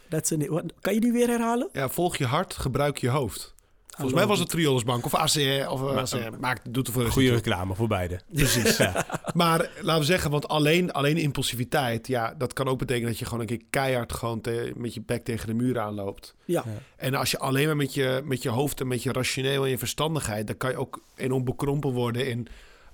kan 0.81 0.93
je 0.93 0.99
die 0.99 1.11
weer 1.11 1.27
herhalen? 1.27 1.69
Ja, 1.71 1.89
volg 1.89 2.17
je 2.17 2.25
hart, 2.25 2.53
gebruik 2.53 2.97
je 2.97 3.09
hoofd. 3.09 3.53
Volgens 3.87 4.13
mij 4.13 4.27
was 4.27 4.39
het 4.39 4.49
Triolosbank 4.49 5.05
of 5.05 5.15
ACR. 5.15 5.69
Of 5.69 5.81
maar, 5.81 5.97
ACR. 5.97 6.39
Maakt, 6.39 6.73
doet 6.73 6.87
er 6.87 6.93
voor 6.93 7.05
Goede 7.05 7.33
reclame 7.33 7.75
voor 7.75 7.87
beide. 7.87 8.21
Precies. 8.33 8.77
ja. 8.77 9.05
Maar 9.33 9.69
laten 9.81 9.99
we 9.99 10.05
zeggen, 10.05 10.31
want 10.31 10.47
alleen, 10.47 10.91
alleen 10.91 11.17
impulsiviteit... 11.17 12.07
Ja, 12.07 12.33
dat 12.37 12.53
kan 12.53 12.67
ook 12.67 12.79
betekenen 12.79 13.09
dat 13.09 13.19
je 13.19 13.25
gewoon 13.25 13.39
een 13.39 13.45
keer 13.45 13.63
keihard... 13.69 14.13
gewoon 14.13 14.41
te, 14.41 14.71
met 14.75 14.93
je 14.93 15.01
bek 15.05 15.23
tegen 15.23 15.47
de 15.47 15.53
muur 15.53 15.79
aanloopt. 15.79 16.35
Ja. 16.45 16.63
ja. 16.65 16.71
En 16.95 17.13
als 17.13 17.31
je 17.31 17.39
alleen 17.39 17.65
maar 17.65 17.75
met 17.75 17.93
je, 17.93 18.21
met 18.23 18.43
je 18.43 18.49
hoofd 18.49 18.79
en 18.81 18.87
met 18.87 19.03
je 19.03 19.11
rationeel 19.11 19.63
en 19.63 19.69
je 19.69 19.77
verstandigheid... 19.77 20.47
dan 20.47 20.57
kan 20.57 20.69
je 20.69 20.77
ook 20.77 21.03
enorm 21.15 21.43
bekrompen 21.43 21.91
worden 21.91 22.27
in 22.27 22.47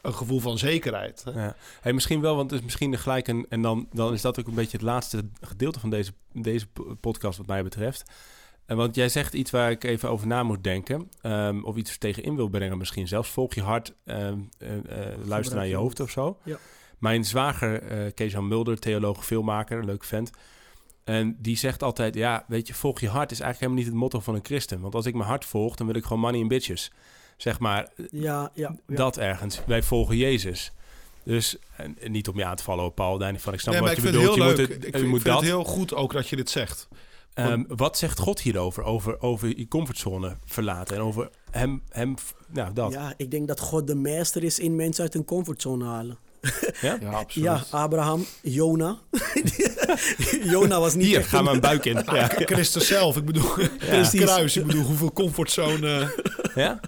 een 0.08 0.14
gevoel 0.14 0.40
van 0.40 0.58
zekerheid. 0.58 1.24
Ja. 1.34 1.56
Hey, 1.82 1.94
misschien 1.94 2.22
wel, 2.22 2.36
want 2.36 2.52
het 2.52 2.60
is 2.60 2.66
misschien 2.66 2.98
gelijk 2.98 3.28
een... 3.28 3.46
en 3.50 3.62
dan, 3.62 3.88
dan 3.92 4.14
is 4.14 4.22
dat 4.22 4.40
ook 4.40 4.48
een 4.48 4.54
beetje 4.54 4.78
het 4.78 4.86
laatste 4.86 5.26
gedeelte 5.42 5.80
van 5.80 5.90
deze, 5.90 6.12
deze 6.34 6.68
podcast 7.00 7.38
wat 7.38 7.48
mij 7.48 7.64
betreft... 7.64 8.12
En 8.66 8.78
want 8.78 8.96
jij 8.96 9.10
zegt 9.10 9.34
iets 9.34 9.52
waar 9.52 9.72
ik 9.72 9.84
even 9.84 10.10
over 10.10 10.28
na 10.28 10.44
moet 10.44 10.64
denken. 10.64 11.10
Um, 11.22 11.64
of 11.64 11.76
iets 11.76 11.98
tegenin 11.98 12.36
wil 12.36 12.48
brengen 12.48 12.78
misschien 12.78 13.08
zelfs. 13.08 13.30
Volg 13.30 13.54
je 13.54 13.62
hart, 13.62 13.94
um, 14.06 14.50
uh, 14.60 14.70
uh, 14.70 14.82
luister 15.26 15.56
naar 15.56 15.68
je 15.68 15.76
hoofd 15.76 16.00
of 16.00 16.10
zo. 16.10 16.38
Ja. 16.44 16.58
Mijn 16.98 17.26
zwager, 17.26 17.92
uh, 17.92 18.12
Kees-Jan 18.14 18.48
Mulder, 18.48 18.80
theoloog, 18.80 19.26
filmmaker, 19.26 19.86
leuk 19.86 20.04
vent. 20.04 20.32
En 21.04 21.38
die 21.40 21.58
zegt 21.58 21.84
altijd, 21.84 22.16
ja, 22.16 22.46
weet 22.48 22.68
je, 22.68 22.74
volg 22.74 23.00
je 23.00 23.10
hart 23.10 23.32
is 23.32 23.40
eigenlijk 23.40 23.60
helemaal 23.60 23.84
niet 23.84 23.94
het 23.94 24.02
motto 24.02 24.20
van 24.20 24.36
een 24.36 24.46
christen. 24.46 24.80
Want 24.80 24.96
als 24.96 25.06
ik 25.06 25.14
mijn 25.14 25.30
hart 25.30 25.46
volg, 25.46 25.76
dan 25.76 25.88
wil 25.88 25.96
ik 25.96 26.04
gewoon 26.04 26.20
money 26.20 26.40
in 26.40 26.48
bitches. 26.48 26.92
Zeg 27.38 27.60
maar, 27.60 27.88
ja, 28.12 28.52
ja, 28.54 28.76
ja. 28.88 28.96
dat 28.96 29.18
ergens. 29.18 29.62
Wij 29.66 29.84
volgen 29.84 30.18
Jezus. 30.18 30.72
Dus 31.24 31.58
en, 31.76 31.98
en 32.00 32.12
niet 32.12 32.28
om 32.28 32.38
je 32.38 32.46
aan 32.46 32.56
te 32.56 32.64
vallen 32.64 32.86
op 32.86 32.96
Paul, 32.96 33.20
van 33.20 33.54
ik 33.54 33.60
snap 33.60 33.74
nee, 33.74 33.84
wat 33.84 33.96
je 33.96 34.02
bedoelt. 34.02 34.36
je 34.36 34.42
heel 34.42 34.48
moet 34.48 34.58
leuk. 34.58 34.68
het, 34.70 34.86
ik 34.86 34.94
je 34.94 35.00
vind, 35.00 35.10
moet 35.10 35.20
ik 35.20 35.22
vind 35.22 35.24
dat. 35.24 35.36
het 35.36 35.52
heel 35.52 35.64
goed 35.64 35.94
ook 35.94 36.14
dat 36.14 36.28
je 36.28 36.36
dit 36.36 36.50
zegt. 36.50 36.88
Um, 37.40 37.66
wat 37.68 37.98
zegt 37.98 38.20
God 38.20 38.42
hierover? 38.42 38.84
Over, 38.84 39.22
over 39.22 39.58
je 39.58 39.68
comfortzone 39.68 40.38
verlaten 40.46 40.96
en 40.96 41.02
over 41.02 41.30
hem, 41.52 41.84
hem, 41.90 42.16
nou 42.48 42.74
dat. 42.74 42.92
Ja, 42.92 43.14
ik 43.18 43.32
denk 43.32 43.48
dat 43.48 43.60
God 43.60 43.88
de 43.88 43.96
meester 43.96 44.44
is 44.44 44.60
in 44.60 44.76
mensen 44.76 45.04
uit 45.04 45.14
hun 45.14 45.26
comfortzone 45.26 45.86
halen. 45.86 46.18
Ja, 46.82 46.98
ja 47.02 47.10
absoluut. 47.10 47.48
Ja, 47.48 47.64
Abraham, 47.70 48.26
Jona. 48.42 48.98
Jona 50.52 50.80
was 50.80 50.96
niet 50.96 51.06
Hier, 51.06 51.18
echt 51.18 51.28
ga 51.28 51.42
maar 51.42 51.54
een 51.54 51.60
buik 51.60 51.86
in. 51.86 51.94
Ja, 52.06 52.14
Ja. 52.14 52.28
Christus 52.28 52.88
zelf, 52.88 53.18
ik 53.18 53.26
bedoel, 53.26 53.56
het 53.80 54.10
kruis, 54.10 54.58
ik 54.58 54.66
bedoel, 54.66 54.84
hoeveel 54.84 55.14
comfortzone... 55.14 56.14
ja? 56.56 56.80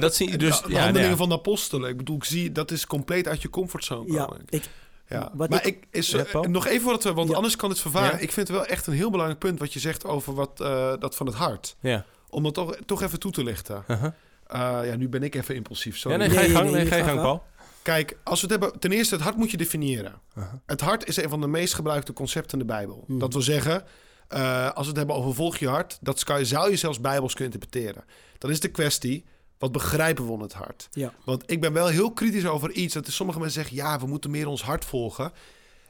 Maar 0.00 0.08
dat 0.10 0.14
zie 0.16 0.30
je 0.30 0.38
dus... 0.38 0.60
de 0.62 0.70
ja, 0.72 0.80
handelingen 0.82 1.10
ja. 1.10 1.16
van 1.16 1.28
de 1.28 1.34
apostelen, 1.34 1.90
ik 1.90 1.96
bedoel, 1.96 2.16
ik 2.16 2.24
zie, 2.24 2.52
dat 2.52 2.70
is 2.70 2.86
compleet 2.86 3.28
uit 3.28 3.42
je 3.42 3.50
comfortzone 3.50 4.12
Ja, 4.12 4.24
komen. 4.24 4.42
ik, 4.48 4.68
Ja, 5.08 5.30
Wat 5.34 5.48
maar 5.50 5.66
ik- 5.66 5.76
ik, 5.76 5.86
is, 5.90 6.10
Ja, 6.10 6.24
eh, 6.24 6.40
nog 6.40 6.66
even 6.66 6.86
wat 6.86 7.04
we, 7.04 7.12
want 7.12 7.28
Ja. 7.28 7.34
anders 7.36 7.56
kan 7.56 7.70
het 7.70 7.80
vervaren. 7.80 8.10
Ja. 8.16 8.18
Ik 8.22 8.32
vind 8.32 8.48
het 8.48 8.56
wel 8.56 8.66
echt 8.66 8.86
een 8.86 8.92
heel 8.92 9.10
belangrijk 9.10 9.40
punt 9.40 9.58
wat 9.58 9.72
je 9.72 9.78
zegt 9.80 10.04
over 10.04 10.34
wat, 10.34 10.60
eh, 10.60 10.92
dat 10.98 11.14
van 11.16 11.26
het 11.26 11.34
hart. 11.34 11.76
Ja. 11.80 12.04
Om 12.28 12.42
dat 12.42 12.54
toch, 12.54 12.76
toch 12.86 13.02
even 13.02 13.18
toe 13.18 13.32
te 13.32 13.42
lichten. 13.44 13.84
Uh-huh. 13.88 14.10
Eh, 14.46 14.88
ja, 14.90 14.96
nu 14.96 15.08
ben 15.08 15.22
ik 15.22 15.34
even 15.34 15.54
impulsief. 15.54 15.98
Sorry. 15.98 16.20
ja, 16.20 16.26
nee, 16.26 16.36
Nee, 16.36 16.36
ga 16.38 16.42
je 16.42 16.48
nee, 16.52 16.56
gang, 16.56 16.70
nee, 16.70 16.80
nee, 16.80 16.90
ga 16.90 16.96
je 16.96 17.02
ga- 17.02 17.08
gang, 17.08 17.18
ga. 17.20 17.24
Paul. 17.24 17.42
Kijk, 17.82 18.16
als 18.24 18.40
we 18.40 18.52
het 18.52 18.60
hebben, 18.60 18.80
ten 18.80 18.92
eerste, 18.92 19.14
het 19.14 19.24
hart 19.24 19.36
moet 19.36 19.50
je 19.50 19.56
definiëren. 19.56 20.14
Uh-huh. 20.38 20.52
Het 20.66 20.80
hart 20.80 21.08
is 21.08 21.16
een 21.16 21.28
van 21.28 21.40
de 21.40 21.46
meest 21.46 21.74
gebruikte 21.74 22.12
concepten 22.12 22.52
in 22.60 22.66
de 22.66 22.72
Bijbel. 22.72 23.04
Mhm. 23.06 23.18
Dat 23.18 23.32
wil 23.32 23.42
zeggen, 23.42 23.84
eh, 24.28 24.66
als 24.70 24.80
we 24.82 24.88
het 24.88 24.96
hebben 24.96 25.16
over 25.16 25.34
volg 25.34 25.56
je 25.56 25.68
hart, 25.68 25.98
dat 26.00 26.24
zou 26.42 26.70
je 26.70 26.76
zelfs 26.76 27.00
Bijbels 27.00 27.34
kunnen 27.34 27.52
interpreteren. 27.54 28.04
Dan 28.38 28.50
is 28.50 28.60
de 28.60 28.68
kwestie, 28.68 29.24
wat 29.58 29.72
begrijpen 29.72 30.24
we 30.24 30.30
onder 30.30 30.46
het 30.46 30.56
hart? 30.56 30.88
ja. 30.92 31.14
Want 31.24 31.42
ik 31.46 31.60
ben 31.60 31.72
wel 31.72 31.86
heel 31.86 32.12
kritisch 32.12 32.46
over 32.46 32.70
iets. 32.70 32.94
Dat 32.94 33.06
sommige 33.08 33.38
mensen 33.38 33.62
zeggen, 33.62 33.76
ja, 33.76 34.00
we 34.00 34.06
moeten 34.06 34.30
meer 34.30 34.46
ons 34.46 34.62
hart 34.62 34.84
volgen. 34.84 35.32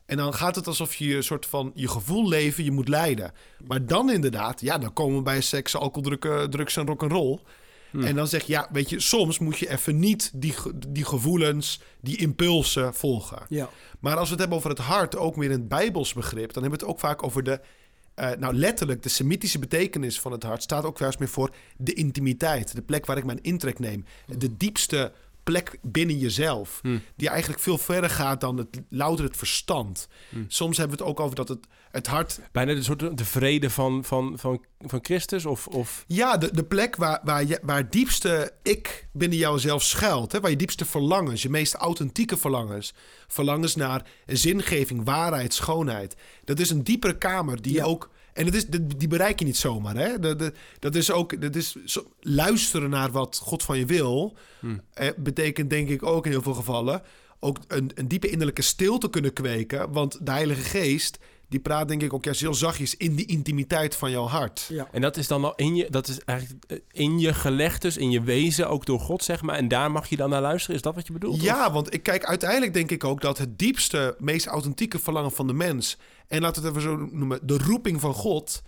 En 0.07 0.17
dan 0.17 0.35
gaat 0.35 0.55
het 0.57 0.67
alsof 0.67 0.95
je 0.95 1.17
een 1.17 1.23
soort 1.23 1.47
van 1.47 1.71
je 1.75 1.89
gevoel 1.89 2.29
leven, 2.29 2.65
je 2.65 2.71
moet 2.71 2.89
leiden. 2.89 3.33
Maar 3.67 3.87
dan 3.87 4.11
inderdaad, 4.11 4.61
ja, 4.61 4.79
dan 4.79 4.93
komen 4.93 5.17
we 5.17 5.23
bij 5.23 5.41
seks, 5.41 5.77
alcohol, 5.77 6.19
drugs 6.49 6.77
en 6.77 6.87
rock'n'roll. 6.87 7.39
Hmm. 7.91 8.05
En 8.05 8.15
dan 8.15 8.27
zeg 8.27 8.43
je, 8.43 8.53
ja, 8.53 8.69
weet 8.73 8.91
je, 8.91 9.01
soms 9.01 9.39
moet 9.39 9.59
je 9.59 9.71
even 9.71 9.99
niet 9.99 10.31
die, 10.35 10.55
die 10.89 11.05
gevoelens, 11.05 11.81
die 12.01 12.17
impulsen 12.17 12.95
volgen. 12.95 13.43
ja. 13.49 13.71
Maar 14.01 14.17
als 14.17 14.25
we 14.25 14.31
het 14.31 14.41
hebben 14.41 14.59
over 14.59 14.71
het 14.71 14.79
hart, 14.79 15.17
ook 15.17 15.37
meer 15.37 15.51
in 15.51 15.59
het 15.59 15.69
Bijbels 15.69 16.13
begrip, 16.13 16.53
dan 16.53 16.63
hebben 16.63 16.81
we 16.81 16.87
het 16.87 16.95
ook 16.95 17.01
vaak 17.01 17.23
over 17.23 17.43
de, 17.43 17.61
eh, 18.17 18.31
nou 18.39 18.55
letterlijk, 18.55 19.03
de 19.03 19.09
semitische 19.09 19.59
betekenis 19.59 20.21
van 20.21 20.33
het 20.33 20.43
hart 20.43 20.63
staat 20.63 20.85
ook 20.85 21.01
eens 21.01 21.17
meer 21.17 21.29
voor 21.29 21.51
de 21.77 21.93
intimiteit, 21.93 22.75
de 22.75 22.83
plek 22.83 23.07
waar 23.07 23.17
ik 23.17 23.25
mijn 23.25 23.43
intrek 23.43 23.79
neem, 23.79 24.05
de 24.39 24.57
diepste 24.57 25.13
plek 25.53 25.79
binnen 25.83 26.19
jezelf. 26.19 26.79
Hm. 26.83 26.99
Die 27.17 27.29
eigenlijk 27.29 27.61
veel 27.61 27.79
verder 27.79 28.11
gaat 28.11 28.41
dan 28.41 28.57
het, 28.57 28.81
louter 28.89 29.25
het 29.25 29.37
verstand. 29.37 30.09
Hm. 30.29 30.37
Soms 30.49 30.77
hebben 30.77 30.97
we 30.97 31.03
het 31.03 31.13
ook 31.13 31.21
over 31.21 31.37
dat 31.37 31.49
het, 31.49 31.67
het 31.91 32.07
hart... 32.07 32.41
Bijna 32.53 32.75
de 32.75 32.83
soort 32.83 33.19
de 33.19 33.25
vrede 33.25 33.71
van, 33.71 34.05
van, 34.05 34.39
van, 34.39 34.65
van 34.79 34.99
Christus 35.03 35.47
of... 35.47 35.67
of... 35.67 36.05
Ja, 36.07 36.37
de, 36.37 36.51
de 36.53 36.65
plek 36.65 36.97
waar, 36.97 37.21
waar, 37.25 37.45
je, 37.45 37.59
waar 37.63 37.91
diepste 37.91 38.53
ik 38.63 39.09
binnen 39.13 39.39
jouzelf 39.39 39.83
schuilt. 39.83 40.33
Hè? 40.33 40.41
Waar 40.41 40.51
je 40.51 40.57
diepste 40.57 40.85
verlangens, 40.85 41.43
je 41.43 41.51
meest 41.51 41.75
authentieke 41.75 42.37
verlangens. 42.37 42.95
Verlangens 43.27 43.75
naar 43.75 44.07
zingeving, 44.27 45.05
waarheid, 45.05 45.55
schoonheid. 45.55 46.17
Dat 46.45 46.59
is 46.59 46.71
een 46.71 46.85
diepere 46.85 47.19
kamer 47.19 47.63
die 47.63 47.73
Ja. 47.73 47.83
je 47.85 47.89
ook... 47.89 48.11
En 48.37 48.45
dat 48.45 48.55
is, 48.55 48.67
die 48.97 49.09
bereik 49.09 49.39
je 49.39 49.45
niet 49.45 49.57
zomaar. 49.57 49.97
Hè? 49.97 50.19
Dat, 50.19 50.39
dat, 50.39 50.55
dat 50.79 50.95
is 50.95 51.11
ook 51.11 51.41
dat 51.41 51.57
is 51.57 51.77
zo- 51.85 52.07
luisteren 52.21 52.91
naar 52.91 53.11
wat 53.11 53.41
God 53.43 53.63
van 53.63 53.79
je 53.79 53.87
wil. 53.87 54.37
Hm. 54.61 54.79
Eh, 54.93 55.09
betekent 55.17 55.71
denk 55.71 55.89
ik 55.89 56.03
ook 56.03 56.25
in 56.25 56.31
heel 56.31 56.43
veel 56.43 56.55
gevallen... 56.55 57.03
ook 57.41 57.59
een, 57.69 57.91
een 57.95 58.09
diepe 58.09 58.29
innerlijke 58.31 58.63
stilte 58.63 59.11
kunnen 59.11 59.33
kweken. 59.33 59.93
Want 59.93 60.27
de 60.27 60.31
Heilige 60.31 60.63
Geest... 60.63 61.19
die 61.49 61.61
praat 61.61 61.89
denk 61.89 62.03
ik 62.03 62.13
ook 62.13 62.25
juist 62.25 62.41
heel 62.41 62.55
zachtjes... 62.55 62.97
in 62.97 63.15
die 63.15 63.27
intimiteit 63.27 63.97
van 63.97 64.11
jouw 64.11 64.27
hart. 64.27 64.67
Ja. 64.69 64.89
En 64.93 65.01
dat 65.01 65.17
is 65.17 65.29
dan 65.29 65.45
al 65.45 65.55
in 65.55 65.75
je, 65.75 65.91
dat 65.91 66.09
is 66.09 66.19
eigenlijk 66.25 66.65
eh, 66.67 66.79
in 66.91 67.19
je 67.19 67.35
gelegd, 67.35 67.83
dus 67.83 67.97
in 67.97 68.11
je 68.11 68.23
wezen, 68.23 68.69
ook 68.69 68.87
door 68.87 69.01
God, 69.01 69.25
zeg 69.25 69.43
maar. 69.43 69.57
En 69.57 69.69
daar 69.69 69.91
mag 69.91 70.09
je 70.09 70.17
dan 70.17 70.31
naar 70.31 70.41
luisteren. 70.41 70.77
Is 70.77 70.83
dat 70.83 70.95
wat 70.95 71.07
je 71.07 71.13
bedoelt? 71.13 71.43
Ja, 71.43 71.73
want 71.73 71.95
ik 71.95 72.03
kijk 72.03 72.25
uiteindelijk 72.25 72.75
denk 72.75 72.91
ik 72.91 73.05
ook 73.05 73.21
dat 73.21 73.39
het 73.39 73.59
diepste, 73.59 74.15
meest 74.19 74.47
authentieke 74.47 74.99
verlangen 74.99 75.33
van 75.33 75.47
de 75.47 75.53
mens, 75.53 75.99
en 76.29 76.41
laten 76.41 76.63
we 76.63 76.69
het 76.69 76.77
even 76.77 76.91
zo 76.91 77.09
noemen, 77.17 77.39
de 77.43 77.59
roeping 77.59 78.01
van 78.01 78.15
God, 78.15 78.63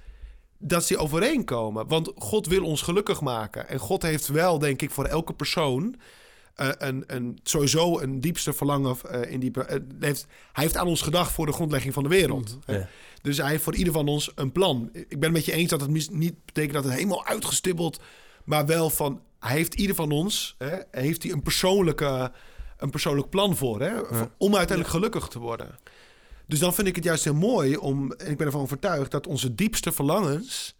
dat 0.58 0.84
ze 0.84 0.98
overeenkomen. 0.98 1.88
Want 1.88 2.12
God 2.16 2.46
wil 2.46 2.64
ons 2.64 2.82
gelukkig 2.82 3.20
maken. 3.20 3.68
En 3.68 3.78
God 3.78 4.02
heeft 4.02 4.26
wel, 4.26 4.58
denk 4.58 4.82
ik, 4.82 4.90
voor 4.90 5.04
elke 5.04 5.32
persoon 5.32 5.96
eh, 6.59 6.68
een, 6.88 7.04
een, 7.06 7.38
sowieso 7.42 7.98
een 8.00 8.20
diepste 8.20 8.52
verlangen 8.52 8.96
eh, 9.11 9.32
in 9.32 9.40
die. 9.40 9.50
eh, 9.52 9.78
heeft, 10.00 10.26
hij 10.52 10.64
heeft 10.64 10.76
aan 10.76 10.86
ons 10.86 11.02
gedacht 11.02 11.32
voor 11.32 11.46
de 11.46 11.52
grondlegging 11.52 11.94
van 11.94 12.02
de 12.02 12.09
wereld. 12.09 12.59
Mhm. 12.66 12.78
Ja. 12.78 12.88
Dus 13.22 13.36
hij 13.36 13.50
heeft 13.50 13.62
voor 13.62 13.74
ieder 13.74 13.92
van 13.92 14.09
ons 14.09 14.32
een 14.34 14.52
plan. 14.52 14.88
Ik 14.92 15.09
ben 15.09 15.22
het 15.22 15.32
met 15.32 15.44
je 15.44 15.52
eens 15.52 15.70
dat 15.70 15.80
het 15.80 15.90
mis- 15.90 16.09
niet 16.11 16.44
betekent 16.44 16.72
dat 16.74 16.84
het 16.84 16.92
helemaal 16.92 17.24
uitgestippeld, 17.26 18.00
maar 18.44 18.66
wel 18.66 18.90
van 18.90 19.20
hij 19.38 19.56
heeft 19.56 19.74
ieder 19.74 19.94
van 19.96 20.11
ons 20.11 20.54
hè, 20.59 20.76
heeft 20.90 21.22
hij 21.22 21.32
een 21.32 21.42
persoonlijke 21.42 22.32
een 22.78 22.90
persoonlijk 22.90 23.28
plan 23.28 23.56
voor, 23.56 23.80
hè, 23.80 23.92
om 24.38 24.56
uiteindelijk 24.56 24.96
gelukkig 24.96 25.28
te 25.28 25.38
worden. 25.38 25.78
Dus 26.46 26.59
dan 26.59 26.74
vind 26.74 26.86
ik 26.88 26.94
het 26.94 27.04
juist 27.04 27.24
heel 27.24 27.34
mooi 27.34 27.76
om, 27.76 28.12
en 28.12 28.30
ik 28.30 28.36
ben 28.36 28.46
ervan 28.46 28.61
overtuigd 28.61 29.11
dat 29.11 29.26
onze 29.26 29.54
diepste 29.54 29.92
verlangens 29.92 30.74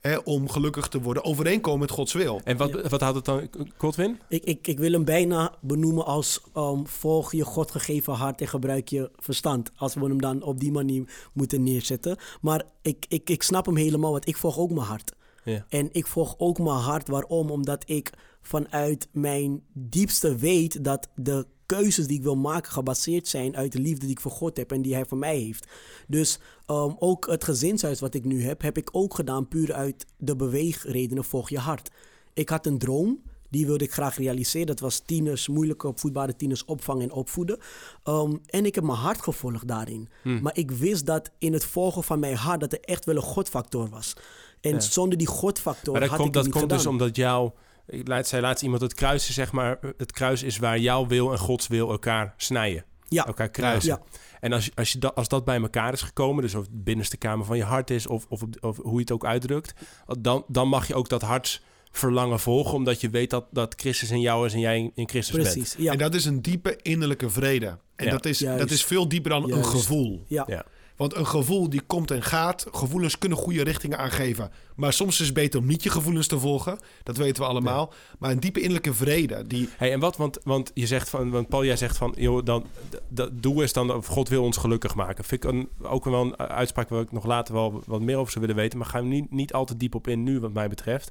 hè, 0.00 0.16
om 0.16 0.48
gelukkig 0.48 0.88
te 0.88 1.00
worden 1.00 1.24
overeenkomen 1.24 1.80
met 1.80 1.90
Gods 1.90 2.12
wil. 2.12 2.40
En 2.44 2.56
wat, 2.56 2.88
wat 2.88 3.00
houdt 3.00 3.16
het 3.16 3.24
dan, 3.24 3.48
Godwin? 3.76 4.18
Ik, 4.28 4.44
ik, 4.44 4.66
ik 4.66 4.78
wil 4.78 4.92
hem 4.92 5.04
bijna 5.04 5.54
benoemen 5.60 6.04
als 6.04 6.40
um, 6.56 6.86
volg 6.86 7.32
je 7.32 7.44
God 7.44 7.70
gegeven 7.70 8.12
hart 8.12 8.40
en 8.40 8.48
gebruik 8.48 8.88
je 8.88 9.10
verstand. 9.16 9.70
Als 9.76 9.94
we 9.94 10.00
hem 10.00 10.20
dan 10.20 10.42
op 10.42 10.60
die 10.60 10.72
manier 10.72 11.28
moeten 11.32 11.62
neerzetten. 11.62 12.16
Maar 12.40 12.64
ik, 12.82 13.04
ik, 13.08 13.30
ik 13.30 13.42
snap 13.42 13.66
hem 13.66 13.76
helemaal, 13.76 14.12
want 14.12 14.28
ik 14.28 14.36
volg 14.36 14.58
ook 14.58 14.70
mijn 14.70 14.86
hart. 14.86 15.12
Ja. 15.44 15.64
En 15.68 15.88
ik 15.92 16.06
volg 16.06 16.34
ook 16.38 16.58
mijn 16.58 16.76
hart. 16.76 17.08
Waarom? 17.08 17.50
Omdat 17.50 17.82
ik 17.86 18.10
vanuit 18.42 19.08
mijn 19.12 19.62
diepste 19.72 20.36
weet 20.36 20.84
dat 20.84 21.08
de 21.14 21.46
keuzes 21.76 22.06
die 22.06 22.16
ik 22.16 22.22
wil 22.22 22.36
maken 22.36 22.72
gebaseerd 22.72 23.28
zijn 23.28 23.56
uit 23.56 23.72
de 23.72 23.78
liefde 23.78 24.00
die 24.00 24.10
ik 24.10 24.20
voor 24.20 24.30
God 24.30 24.56
heb 24.56 24.72
en 24.72 24.82
die 24.82 24.94
Hij 24.94 25.04
voor 25.04 25.18
mij 25.18 25.36
heeft. 25.38 25.66
Dus 26.08 26.38
um, 26.66 26.96
ook 26.98 27.26
het 27.26 27.44
gezinshuis 27.44 28.00
wat 28.00 28.14
ik 28.14 28.24
nu 28.24 28.42
heb, 28.42 28.62
heb 28.62 28.76
ik 28.76 28.88
ook 28.92 29.14
gedaan 29.14 29.48
puur 29.48 29.72
uit 29.72 30.06
de 30.16 30.36
beweegredenen 30.36 31.24
volg 31.24 31.48
je 31.50 31.58
hart. 31.58 31.90
Ik 32.34 32.48
had 32.48 32.66
een 32.66 32.78
droom. 32.78 33.22
Die 33.50 33.66
wilde 33.66 33.84
ik 33.84 33.92
graag 33.92 34.16
realiseren. 34.16 34.66
Dat 34.66 34.80
was 34.80 34.98
tieners, 34.98 35.48
moeilijke 35.48 35.86
opvoedbare 35.86 36.36
tieners 36.36 36.64
opvangen 36.64 37.02
en 37.02 37.12
opvoeden. 37.12 37.58
Um, 38.04 38.40
en 38.46 38.66
ik 38.66 38.74
heb 38.74 38.84
mijn 38.84 38.98
hart 38.98 39.22
gevolgd 39.22 39.68
daarin. 39.68 40.08
Hmm. 40.22 40.42
Maar 40.42 40.56
ik 40.56 40.70
wist 40.70 41.06
dat 41.06 41.30
in 41.38 41.52
het 41.52 41.64
volgen 41.64 42.02
van 42.02 42.18
mijn 42.18 42.36
hart 42.36 42.60
dat 42.60 42.72
er 42.72 42.80
echt 42.80 43.04
wel 43.04 43.16
een 43.16 43.22
godfactor 43.22 43.88
was. 43.88 44.16
En 44.60 44.72
Ja. 44.72 44.80
zonder 44.80 45.18
die 45.18 45.26
godfactor 45.26 45.92
Maar 45.92 46.00
dat 46.00 46.10
had 46.10 46.18
komt, 46.18 46.28
ik 46.28 46.34
dat 46.34 46.44
niet 46.44 46.54
komt 46.54 46.70
dus 46.70 46.86
omdat 46.86 47.16
jou... 47.16 47.50
Ik 47.90 48.08
laat, 48.08 48.28
zij 48.28 48.40
laatst 48.40 48.62
iemand 48.62 48.82
het 48.82 48.94
kruisen, 48.94 49.34
zeg 49.34 49.52
maar. 49.52 49.78
Het 49.96 50.12
kruis 50.12 50.42
is 50.42 50.58
waar 50.58 50.78
jouw 50.78 51.06
wil 51.06 51.32
en 51.32 51.38
Gods 51.38 51.66
wil 51.66 51.90
elkaar 51.90 52.34
snijden. 52.36 52.84
Ja. 53.08 53.26
Elkaar 53.26 53.48
kruisen. 53.48 53.88
Ja. 53.90 54.18
En 54.40 54.52
als, 54.52 54.70
als, 54.74 54.92
je 54.92 54.98
dat, 54.98 55.14
als 55.14 55.28
dat 55.28 55.44
bij 55.44 55.60
elkaar 55.60 55.92
is 55.92 56.02
gekomen, 56.02 56.42
dus 56.42 56.54
of 56.54 56.62
het 56.62 56.84
binnenste 56.84 57.16
kamer 57.16 57.46
van 57.46 57.56
je 57.56 57.64
hart 57.64 57.90
is, 57.90 58.06
of, 58.06 58.26
of, 58.28 58.42
of 58.60 58.76
hoe 58.76 58.92
je 58.94 59.00
het 59.00 59.10
ook 59.10 59.24
uitdrukt, 59.24 59.74
dan, 60.18 60.44
dan 60.48 60.68
mag 60.68 60.86
je 60.86 60.94
ook 60.94 61.08
dat 61.08 61.22
hartsverlangen 61.22 62.40
volgen, 62.40 62.74
omdat 62.74 63.00
je 63.00 63.10
weet 63.10 63.30
dat, 63.30 63.44
dat 63.50 63.74
Christus 63.76 64.10
in 64.10 64.20
jou 64.20 64.46
is 64.46 64.52
en 64.52 64.60
jij 64.60 64.90
in, 64.94 65.08
Christus 65.08 65.34
bent. 65.36 65.52
Precies, 65.52 65.74
ja. 65.78 65.92
En 65.92 65.98
dat 65.98 66.14
is 66.14 66.24
een 66.24 66.42
diepe 66.42 66.78
innerlijke 66.82 67.30
vrede. 67.30 67.78
En 67.96 68.04
Ja. 68.04 68.10
dat, 68.10 68.24
is, 68.24 68.38
Juist. 68.38 68.58
dat 68.58 68.70
is 68.70 68.84
veel 68.84 69.08
dieper 69.08 69.30
dan 69.30 69.52
een 69.52 69.64
gevoel. 69.64 70.24
ja. 70.26 70.64
Want 71.00 71.16
een 71.16 71.26
gevoel 71.26 71.70
die 71.70 71.80
komt 71.80 72.10
en 72.10 72.22
gaat. 72.22 72.66
Gevoelens 72.72 73.18
kunnen 73.18 73.38
goede 73.38 73.62
richtingen 73.62 73.98
aangeven. 73.98 74.50
Maar 74.76 74.92
soms 74.92 75.20
is 75.20 75.26
het 75.26 75.34
beter 75.34 75.60
om 75.60 75.66
niet 75.66 75.82
je 75.82 75.90
gevoelens 75.90 76.26
te 76.26 76.38
volgen. 76.38 76.78
Dat 77.02 77.16
weten 77.16 77.42
we 77.42 77.48
allemaal. 77.48 77.92
Maar 78.18 78.30
een 78.30 78.40
diepe 78.40 78.58
innerlijke 78.60 78.94
vrede. 78.94 79.46
Die, 79.46 79.68
Hey, 79.76 79.92
en 79.92 80.00
wat, 80.00 80.16
want, 80.16 80.38
want 80.44 80.70
je 80.74 80.86
zegt 80.86 81.08
van, 81.08 81.30
want 81.30 81.48
Paul, 81.48 81.64
jij 81.64 81.76
zegt 81.76 81.96
van, 81.96 82.14
joh, 82.16 82.44
dan, 82.44 82.66
dat 83.08 83.42
doe 83.42 83.62
is 83.62 83.72
dan, 83.72 83.92
of 83.92 84.06
God 84.06 84.28
wil 84.28 84.42
ons 84.42 84.56
gelukkig 84.56 84.94
maken. 84.94 85.24
Vind 85.24 85.44
ik 85.44 85.50
een, 85.50 85.68
ook 85.82 86.04
wel 86.04 86.20
een 86.20 86.38
uitspraak 86.38 86.88
waar 86.88 87.00
ik 87.00 87.12
nog 87.12 87.24
later 87.24 87.54
wel 87.54 87.82
wat 87.86 88.00
meer 88.00 88.16
over 88.16 88.32
zou 88.32 88.46
willen 88.46 88.62
weten, 88.62 88.78
maar 88.78 88.86
ga 88.86 88.98
er 88.98 89.04
niet, 89.04 89.30
niet 89.30 89.52
al 89.52 89.64
te 89.64 89.76
diep 89.76 89.94
op 89.94 90.08
in 90.08 90.22
nu, 90.22 90.40
wat 90.40 90.52
mij 90.52 90.68
betreft. 90.68 91.10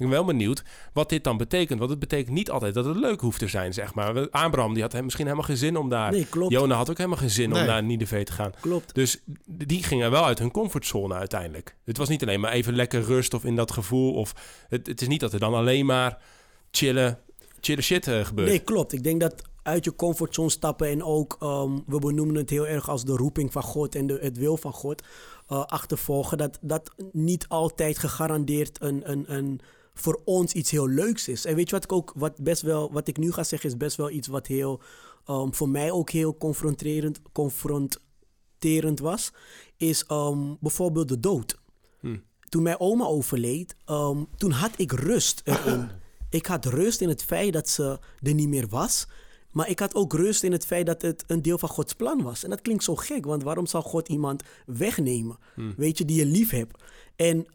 Ik 0.00 0.06
ben 0.06 0.14
wel 0.14 0.24
benieuwd 0.24 0.62
wat 0.92 1.08
dit 1.08 1.24
dan 1.24 1.36
betekent. 1.36 1.78
Want 1.78 1.90
het 1.90 1.98
betekent 1.98 2.34
niet 2.34 2.50
altijd 2.50 2.74
dat 2.74 2.84
het 2.84 2.96
leuk 2.96 3.20
hoeft 3.20 3.38
te 3.38 3.48
zijn, 3.48 3.72
zeg 3.72 3.94
maar. 3.94 4.28
Abraham, 4.30 4.74
die 4.74 4.82
had 4.82 5.02
misschien 5.02 5.24
helemaal 5.24 5.46
geen 5.46 5.56
zin 5.56 5.76
om 5.76 5.88
daar... 5.88 6.12
Nee, 6.12 6.26
klopt. 6.26 6.52
Jona 6.52 6.74
had 6.74 6.90
ook 6.90 6.96
helemaal 6.96 7.18
geen 7.18 7.30
zin 7.30 7.54
om 7.54 7.64
naar 7.64 7.82
Nineveh 7.82 8.24
te 8.24 8.32
gaan. 8.32 8.52
Klopt. 8.60 8.94
Dus 8.94 9.22
die 9.46 9.82
gingen 9.82 10.10
wel 10.10 10.24
uit 10.24 10.38
hun 10.38 10.50
comfortzone 10.50 11.14
uiteindelijk. 11.14 11.76
Het 11.84 11.96
was 11.96 12.08
niet 12.08 12.22
alleen 12.22 12.40
maar 12.40 12.52
even 12.52 12.74
lekker 12.74 13.02
rust 13.02 13.34
of 13.34 13.44
in 13.44 13.56
dat 13.56 13.70
gevoel. 13.70 14.14
Of 14.14 14.34
het, 14.68 14.86
het 14.86 15.00
is 15.00 15.08
niet 15.08 15.20
dat 15.20 15.32
er 15.32 15.40
dan 15.40 15.54
alleen 15.54 15.86
maar 15.86 16.18
chillen, 16.70 17.18
chillen 17.60 17.84
shit 17.84 18.06
eh, 18.06 18.24
gebeurt. 18.24 18.48
Nee, 18.48 18.58
klopt. 18.58 18.92
Ik 18.92 19.02
denk 19.02 19.20
dat 19.20 19.42
uit 19.62 19.84
je 19.84 19.94
comfortzone 19.94 20.50
stappen 20.50 20.88
en 20.88 21.04
ook, 21.04 21.36
ehm, 21.40 21.78
we 21.86 21.98
benoemen 21.98 22.34
het 22.34 22.50
heel 22.50 22.66
erg 22.66 22.88
als 22.88 23.04
de 23.04 23.16
roeping 23.16 23.52
van 23.52 23.62
God 23.62 23.94
en 23.94 24.06
de, 24.06 24.18
het 24.20 24.38
wil 24.38 24.56
van 24.56 24.72
God 24.72 25.02
eh, 25.48 25.64
achtervolgen, 25.64 26.38
dat 26.38 26.58
dat 26.60 26.90
niet 27.12 27.48
altijd 27.48 27.98
gegarandeerd 27.98 28.82
een, 28.82 29.10
een, 29.10 29.24
een, 29.34 29.60
voor 29.94 30.20
ons 30.24 30.52
iets 30.52 30.70
heel 30.70 30.88
leuks 30.88 31.28
is. 31.28 31.44
En 31.44 31.54
weet 31.54 31.68
je 31.68 31.74
wat 31.74 31.84
ik 31.84 31.92
ook, 31.92 32.12
wat 32.16 32.42
best 32.42 32.62
wel, 32.62 32.92
wat 32.92 33.08
ik 33.08 33.16
nu 33.16 33.32
ga 33.32 33.44
zeggen, 33.44 33.68
is 33.68 33.76
best 33.76 33.96
wel 33.96 34.10
iets 34.10 34.28
wat 34.28 34.46
heel, 34.46 34.80
ehm, 35.24 35.50
voor 35.50 35.68
mij 35.68 35.90
ook 35.90 36.10
heel 36.10 36.36
confronterend, 36.36 37.20
confronterend 37.32 39.00
was, 39.00 39.32
is 39.76 40.04
ehm, 40.04 40.54
bijvoorbeeld 40.60 41.08
de 41.08 41.20
dood. 41.20 41.58
Hm. 42.00 42.16
Toen 42.48 42.62
mijn 42.62 42.80
oma 42.80 43.04
overleed, 43.04 43.76
ehm, 43.84 44.24
toen 44.36 44.50
had 44.50 44.72
ik 44.76 44.92
rust 44.92 45.40
erin. 45.44 45.88
Ik 46.30 46.46
had 46.46 46.64
rust 46.64 47.00
in 47.00 47.08
het 47.08 47.22
feit 47.22 47.52
dat 47.52 47.68
ze 47.68 47.98
er 48.22 48.34
niet 48.34 48.48
meer 48.48 48.68
was. 48.68 49.06
Maar 49.50 49.68
ik 49.68 49.78
had 49.78 49.94
ook 49.94 50.12
rust 50.12 50.42
in 50.42 50.52
het 50.52 50.66
feit 50.66 50.86
dat 50.86 51.02
het 51.02 51.24
een 51.26 51.42
deel 51.42 51.58
van 51.58 51.68
Gods 51.68 51.94
plan 51.94 52.22
was. 52.22 52.44
En 52.44 52.50
dat 52.50 52.62
klinkt 52.62 52.84
zo 52.84 52.96
gek, 52.96 53.24
want 53.24 53.42
waarom 53.42 53.66
zou 53.66 53.84
God 53.84 54.08
iemand 54.08 54.42
wegnemen? 54.66 55.38
Weet 55.76 55.98
je, 55.98 56.04
die 56.04 56.16
je 56.16 56.26
lief 56.26 56.50
hebt. 56.50 56.82
En 57.16 57.46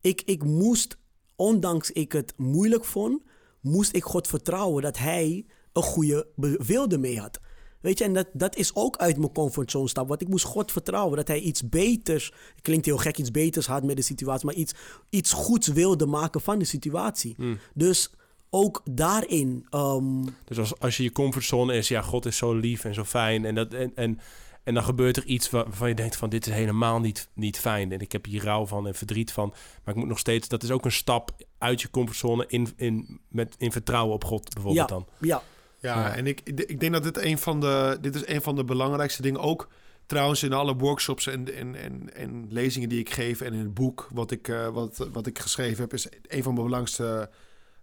ik, 0.00 0.22
ik 0.24 0.44
moest, 0.44 0.96
ondanks 1.40 1.90
ik 1.90 2.12
het 2.12 2.32
moeilijk 2.36 2.84
vond, 2.84 3.22
moest 3.60 3.94
ik 3.94 4.04
God 4.04 4.26
vertrouwen 4.28 4.82
dat 4.82 4.98
Hij 4.98 5.46
een 5.72 5.82
goede 5.82 6.26
be- 6.36 6.60
wil 6.66 6.88
ermee 6.88 7.20
had. 7.20 7.40
Weet 7.80 7.98
je, 7.98 8.04
en 8.04 8.14
dat, 8.14 8.26
dat 8.32 8.56
is 8.56 8.74
ook 8.74 8.96
uit 8.96 9.16
mijn 9.16 9.32
comfortzone 9.32 9.88
stap. 9.88 10.08
Want 10.08 10.20
ik 10.22 10.28
moest 10.28 10.44
God 10.44 10.72
vertrouwen 10.72 11.16
dat 11.16 11.28
hij 11.28 11.40
iets 11.40 11.68
beters, 11.68 12.32
klinkt 12.62 12.86
heel 12.86 12.96
gek, 12.96 13.18
iets 13.18 13.30
beters 13.30 13.66
had 13.66 13.82
met 13.82 13.96
de 13.96 14.02
situatie, 14.02 14.46
maar 14.46 14.54
iets, 14.54 14.72
iets 15.10 15.32
goeds 15.32 15.66
wilde 15.68 16.06
maken 16.06 16.40
van 16.40 16.58
de 16.58 16.64
situatie. 16.64 17.36
Dus 17.74 18.10
ook 18.50 18.82
daarin, 18.90 19.66
ehm, 19.70 20.24
Dus 20.44 20.58
als, 20.58 20.78
als 20.78 20.96
je 20.96 21.02
je 21.02 21.12
comfortzone 21.12 21.76
is, 21.76 21.88
ja, 21.88 22.02
God 22.02 22.26
is 22.26 22.36
zo 22.36 22.54
lief 22.54 22.84
en 22.84 22.94
zo 22.94 23.04
fijn. 23.04 23.44
En, 23.44 23.54
dat, 23.54 23.74
en, 23.74 23.92
en, 23.94 24.18
en 24.62 24.74
dan 24.74 24.82
gebeurt 24.82 25.16
er 25.16 25.24
iets 25.24 25.50
waar- 25.50 25.64
waarvan 25.64 25.88
je 25.88 25.94
denkt 25.94 26.16
van 26.16 26.28
dit 26.28 26.46
is 26.46 26.52
helemaal 26.52 27.00
niet, 27.00 27.28
niet 27.34 27.58
fijn. 27.58 27.92
En 27.92 28.00
ik 28.00 28.12
heb 28.12 28.24
hier 28.24 28.44
rouw 28.44 28.66
van 28.66 28.86
en 28.86 28.94
verdriet 28.94 29.32
van. 29.32 29.48
Maar 29.84 29.94
ik 29.94 30.00
moet 30.00 30.08
nog 30.08 30.18
steeds, 30.18 30.48
dat 30.48 30.62
is 30.62 30.70
ook 30.70 30.84
een 30.84 30.92
stap 30.92 31.30
uit 31.58 31.82
je 31.82 31.90
comfortzone 31.90 32.44
in, 32.48 32.68
in, 32.76 33.20
met, 33.28 33.54
in 33.58 33.72
vertrouwen 33.72 34.14
op 34.14 34.24
God 34.24 34.54
bijvoorbeeld 34.54 34.88
ja, 34.88 34.94
dan. 34.94 35.06
ja, 35.18 35.42
Ja, 35.80 35.94
Ja. 36.00 36.14
en 36.14 36.26
ik, 36.26 36.40
ik 36.44 36.80
denk 36.80 36.92
dat 36.92 37.02
dit 37.02 37.16
een 37.18 37.38
van 37.38 37.60
de, 37.60 37.98
dit 38.00 38.14
is 38.14 38.26
een 38.26 38.42
van 38.42 38.56
de 38.56 38.64
belangrijkste 38.64 39.22
dingen. 39.22 39.40
Ook 39.40 39.68
trouwens 40.06 40.42
in 40.42 40.52
alle 40.52 40.76
workshops 40.76 41.26
en, 41.26 41.54
en, 41.56 41.74
en, 41.74 42.14
en 42.14 42.46
lezingen 42.48 42.88
die 42.88 42.98
ik 42.98 43.10
geef 43.10 43.40
en 43.40 43.52
in 43.52 43.58
het 43.58 43.74
boek 43.74 44.08
wat 44.12 44.30
ik, 44.30 44.48
eh, 44.48 44.68
wat, 44.68 45.08
wat 45.12 45.26
ik 45.26 45.38
geschreven 45.38 45.80
heb, 45.82 45.92
is 45.92 46.06
een 46.26 46.42
van 46.42 46.54
mijn 46.54 46.64
belangrijkste 46.66 47.30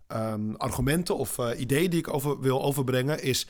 ehm, 0.07 0.53
argumenten 0.53 1.17
of 1.17 1.37
eh, 1.39 1.59
ideeën 1.59 1.89
die 1.89 1.99
ik 1.99 2.13
over, 2.13 2.39
wil 2.39 2.63
overbrengen, 2.63 3.23
is 3.23 3.47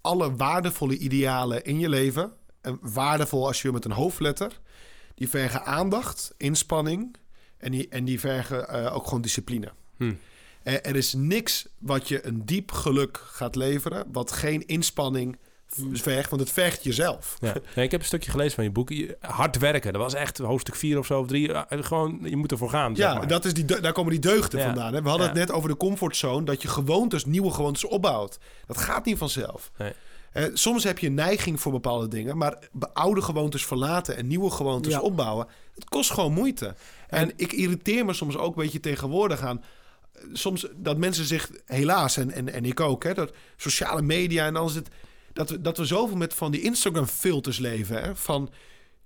alle 0.00 0.36
waardevolle 0.36 0.98
idealen 0.98 1.64
in 1.64 1.78
je 1.78 1.88
leven. 1.88 2.32
En 2.68 2.78
waardevol 2.82 3.46
als 3.46 3.56
je 3.56 3.62
wil 3.62 3.72
met 3.72 3.84
een 3.84 3.90
hoofdletter. 3.92 4.52
Die 5.14 5.28
vergen 5.28 5.64
aandacht, 5.64 6.34
inspanning 6.36 7.16
en 7.58 7.70
die, 7.72 7.88
en 7.88 8.04
die 8.04 8.20
vergen 8.20 8.68
eh, 8.68 8.94
ook 8.96 9.04
gewoon 9.04 9.20
discipline. 9.22 9.72
Hm. 9.96 10.12
Eh, 10.62 10.74
er 10.74 10.96
is 10.96 11.14
niks 11.14 11.66
wat 11.78 12.08
je 12.08 12.26
een 12.26 12.44
diep 12.46 12.72
geluk 12.72 13.20
gaat 13.24 13.54
leveren, 13.56 14.04
wat 14.12 14.32
geen 14.32 14.66
inspanning 14.66 15.38
v- 15.66 15.78
vergt, 15.92 16.30
want 16.30 16.42
het 16.42 16.50
vergt 16.50 16.84
jezelf. 16.84 17.36
Ja. 17.40 17.52
Nee, 17.74 17.84
ik 17.84 17.90
heb 17.90 18.00
een 18.00 18.06
stukje 18.06 18.30
gelezen 18.30 18.54
van 18.54 18.64
je 18.64 18.70
boek. 18.70 18.90
Hard 19.20 19.58
werken, 19.58 19.92
dat 19.92 20.02
was 20.02 20.14
echt 20.14 20.38
hoofdstuk 20.38 20.74
4 20.74 20.98
of 20.98 21.06
zo, 21.06 21.20
of 21.20 21.26
3. 21.26 21.50
Gewoon, 21.68 22.18
je 22.22 22.36
moet 22.36 22.50
ervoor 22.52 22.70
gaan. 22.70 22.96
zeg 22.96 23.06
Ja, 23.06 23.14
maar. 23.18 23.26
dat 23.28 23.44
is 23.44 23.54
die, 23.54 23.64
daar 23.64 23.92
komen 23.92 24.10
die 24.10 24.20
deugden 24.20 24.60
Ja. 24.60 24.66
vandaan. 24.66 24.94
Hè? 24.94 25.02
We 25.02 25.08
hadden 25.08 25.26
Ja. 25.26 25.32
het 25.32 25.40
net 25.46 25.50
over 25.56 25.68
de 25.68 25.76
comfortzone, 25.76 26.44
dat 26.44 26.62
je 26.62 26.68
gewoontes, 26.68 27.24
nieuwe 27.24 27.50
gewoontes 27.50 27.84
opbouwt. 27.84 28.38
Dat 28.66 28.78
gaat 28.78 29.04
niet 29.04 29.18
vanzelf. 29.18 29.70
Nee. 29.78 29.92
Eh, 30.32 30.44
soms 30.52 30.84
heb 30.84 30.98
je 30.98 31.06
een 31.06 31.14
neiging 31.14 31.60
voor 31.60 31.72
bepaalde 31.72 32.08
dingen, 32.08 32.36
maar 32.36 32.58
oude 32.92 33.22
gewoontes 33.22 33.66
verlaten 33.66 34.16
en 34.16 34.26
nieuwe 34.26 34.50
gewoontes 34.50 34.92
Ja. 34.92 35.00
opbouwen, 35.00 35.46
het 35.74 35.84
kost 35.84 36.10
gewoon 36.10 36.32
moeite. 36.32 36.74
En 37.08 37.32
ik 37.36 37.52
irriteer 37.52 38.04
me 38.04 38.12
soms 38.12 38.36
ook 38.36 38.56
een 38.56 38.62
beetje 38.62 38.80
tegenwoordig 38.80 39.40
aan. 39.40 39.62
eh, 40.12 40.22
Soms 40.32 40.66
dat 40.76 40.96
mensen 40.96 41.24
zich, 41.24 41.50
helaas, 41.64 42.16
en, 42.16 42.30
en, 42.30 42.52
en 42.52 42.64
ik 42.64 42.80
ook, 42.80 43.04
hè, 43.04 43.14
dat 43.14 43.32
sociale 43.56 44.02
media 44.02 44.46
en 44.46 44.56
alles, 44.56 44.74
het, 44.74 44.88
dat, 45.32 45.50
we, 45.50 45.60
dat 45.60 45.78
we 45.78 45.84
zoveel 45.84 46.16
met 46.16 46.34
van 46.34 46.50
die 46.50 46.60
Instagram-filters 46.62 47.58
leven. 47.58 48.02
Hè, 48.02 48.16
van, 48.16 48.50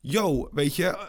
yo, 0.00 0.48
weet 0.52 0.76
je, 0.76 0.86
eh, 0.86 1.02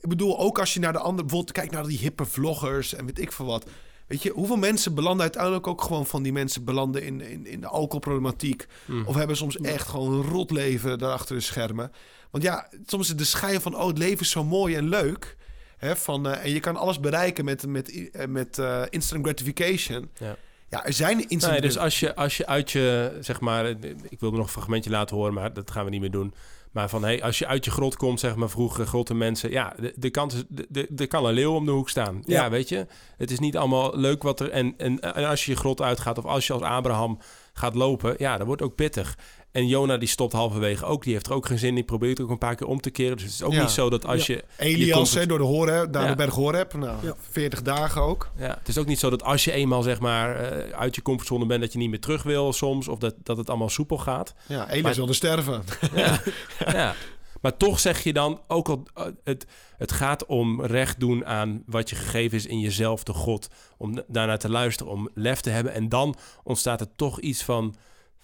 ik 0.00 0.08
bedoel, 0.08 0.38
ook 0.38 0.58
als 0.58 0.74
je 0.74 0.80
naar 0.80 0.92
de 0.92 0.98
andere, 0.98 1.22
bijvoorbeeld 1.26 1.56
kijkt 1.56 1.72
naar 1.72 1.86
die 1.86 1.98
hippe 1.98 2.24
vloggers 2.24 2.94
en 2.94 3.06
weet 3.06 3.18
ik 3.18 3.32
veel 3.32 3.46
wat. 3.46 3.66
Weet 4.14 4.22
je, 4.22 4.32
hoeveel 4.32 4.56
mensen 4.56 4.94
belanden 4.94 5.22
uiteindelijk 5.22 5.66
ook 5.66 5.82
gewoon 5.82 6.06
van 6.06 6.22
die 6.22 6.32
mensen 6.32 6.64
belanden 6.64 7.02
in, 7.02 7.20
in, 7.20 7.46
in 7.46 7.60
de 7.60 7.66
alcoholproblematiek. 7.66 8.66
Mm. 8.84 9.06
Of 9.06 9.14
hebben 9.14 9.36
soms 9.36 9.58
echt 9.58 9.88
gewoon 9.88 10.12
een 10.12 10.22
rot 10.22 10.50
leven 10.50 10.98
daar 10.98 11.12
achter 11.12 11.36
de 11.36 11.42
schermen. 11.42 11.92
Want 12.30 12.44
ja, 12.44 12.68
soms 12.86 13.08
is 13.08 13.16
de 13.16 13.24
schijn 13.24 13.60
van, 13.60 13.76
oh, 13.76 13.86
het 13.86 13.98
leven 13.98 14.20
is 14.20 14.30
zo 14.30 14.44
mooi 14.44 14.74
en 14.74 14.88
leuk. 14.88 15.36
Hè, 15.76 15.96
van, 15.96 16.28
eh, 16.28 16.44
en 16.44 16.50
je 16.50 16.60
kan 16.60 16.76
alles 16.76 17.00
bereiken 17.00 17.44
met, 17.44 17.66
met, 17.66 18.10
eh, 18.10 18.26
met 18.26 18.58
eh, 18.58 18.82
instant 18.90 19.24
gratification. 19.24 20.10
Ja. 20.18 20.36
Ja, 20.68 20.84
er 20.84 20.92
zijn 20.92 21.28
instant 21.28 21.52
Nee, 21.52 21.60
dus 21.60 21.78
als 21.78 22.00
je, 22.00 22.14
als 22.14 22.36
je 22.36 22.46
uit 22.46 22.70
je, 22.70 23.16
zeg 23.20 23.40
maar, 23.40 23.66
ik 24.08 24.20
wilde 24.20 24.36
nog 24.36 24.46
een 24.46 24.52
fragmentje 24.52 24.90
laten 24.90 25.16
horen, 25.16 25.34
maar 25.34 25.52
dat 25.52 25.70
gaan 25.70 25.84
we 25.84 25.90
niet 25.90 26.00
meer 26.00 26.10
doen. 26.10 26.34
Maar 26.74 26.88
van, 26.88 27.02
hey, 27.02 27.22
als 27.22 27.38
je 27.38 27.46
uit 27.46 27.64
je 27.64 27.70
grot 27.70 27.96
komt, 27.96 28.20
zeg 28.20 28.36
maar, 28.36 28.50
vroeger 28.50 28.86
grotte 28.86 29.14
mensen, 29.14 29.50
ja, 29.50 29.74
de, 29.80 29.92
de 29.96 30.10
kans 30.10 30.34
is, 30.34 30.44
de, 30.48 30.66
de, 30.68 30.88
er 30.96 31.06
kan 31.06 31.26
een 31.26 31.34
leeuw 31.34 31.54
om 31.54 31.64
de 31.64 31.70
hoek 31.70 31.88
staan. 31.88 32.22
Ja. 32.24 32.42
Ja. 32.42 32.50
weet 32.50 32.68
je, 32.68 32.86
het 33.16 33.30
is 33.30 33.38
niet 33.38 33.56
allemaal 33.56 33.96
leuk 33.96 34.22
wat 34.22 34.40
er, 34.40 34.50
en, 34.50 34.74
en, 34.76 35.00
en 35.00 35.24
als 35.24 35.44
je 35.44 35.50
je 35.50 35.56
grot 35.56 35.82
uitgaat, 35.82 36.18
of 36.18 36.24
als 36.24 36.46
je 36.46 36.52
als 36.52 36.62
Abraham 36.62 37.18
gaat 37.52 37.74
lopen, 37.74 38.14
ja, 38.18 38.36
dat 38.36 38.46
wordt 38.46 38.62
ook 38.62 38.74
pittig. 38.74 39.18
En 39.54 39.66
Jona 39.66 39.96
die 39.96 40.08
stopt 40.08 40.32
halverwege 40.32 40.84
ook, 40.84 41.02
die 41.02 41.12
heeft 41.12 41.26
er 41.26 41.32
ook 41.32 41.46
geen 41.46 41.58
zin 41.58 41.68
in, 41.68 41.74
die 41.74 41.84
probeert 41.84 42.20
ook 42.20 42.30
een 42.30 42.38
paar 42.38 42.54
keer 42.54 42.66
om 42.66 42.80
te 42.80 42.90
keren. 42.90 43.16
Dus 43.16 43.24
het 43.24 43.34
is 43.34 43.42
ook 43.42 43.52
Ja. 43.52 43.60
niet 43.60 43.70
zo 43.70 43.90
dat 43.90 44.06
als 44.06 44.26
Ja. 44.26 44.34
je... 44.34 44.44
Elias, 44.56 45.12
door 45.12 45.38
de 45.38 45.44
Horeb, 45.44 45.90
naar 45.90 46.02
Ja. 46.02 46.08
de 46.08 46.14
berg 46.16 46.34
Horeb. 46.34 46.72
Nou, 46.74 47.06
Ja. 47.06 47.14
40 47.30 47.62
dagen 47.62 48.02
ook. 48.02 48.30
Ja, 48.36 48.56
het 48.58 48.68
is 48.68 48.78
ook 48.78 48.86
niet 48.86 48.98
zo 48.98 49.10
dat 49.10 49.22
als 49.22 49.44
je 49.44 49.52
eenmaal 49.52 49.82
zeg 49.82 50.00
maar 50.00 50.36
eh, 50.36 50.78
uit 50.78 50.94
je 50.94 51.02
comfortzone 51.02 51.46
bent, 51.46 51.60
dat 51.60 51.72
je 51.72 51.78
niet 51.78 51.90
meer 51.90 52.00
terug 52.00 52.22
wil 52.22 52.52
soms, 52.52 52.88
of 52.88 52.98
dat, 52.98 53.14
dat 53.22 53.36
het 53.36 53.48
allemaal 53.48 53.68
soepel 53.68 53.98
gaat. 53.98 54.34
Ja, 54.46 54.68
Elias 54.68 54.82
Maar- 54.82 54.94
wilde 54.94 55.12
sterven. 55.12 55.62
Ja. 55.94 56.20
ja. 56.58 56.94
Maar 57.40 57.56
toch 57.56 57.78
zeg 57.80 58.02
je 58.02 58.12
dan, 58.12 58.40
ook 58.48 58.68
al 58.68 58.82
eh, 58.94 59.04
het, 59.24 59.46
het 59.76 59.92
gaat 59.92 60.26
om 60.26 60.62
recht 60.64 61.00
doen 61.00 61.26
aan 61.26 61.62
wat 61.66 61.90
je 61.90 61.96
gegeven 61.96 62.38
is 62.38 62.46
in 62.46 62.60
jezelf, 62.60 63.02
de 63.02 63.12
God. 63.12 63.48
Om 63.76 64.02
daarnaar 64.08 64.38
te 64.38 64.50
luisteren, 64.50 64.92
om 64.92 65.08
lef 65.14 65.40
te 65.40 65.50
hebben. 65.50 65.72
En 65.72 65.88
dan 65.88 66.14
ontstaat 66.44 66.80
er 66.80 66.88
toch 66.96 67.20
iets 67.20 67.42
van, 67.42 67.74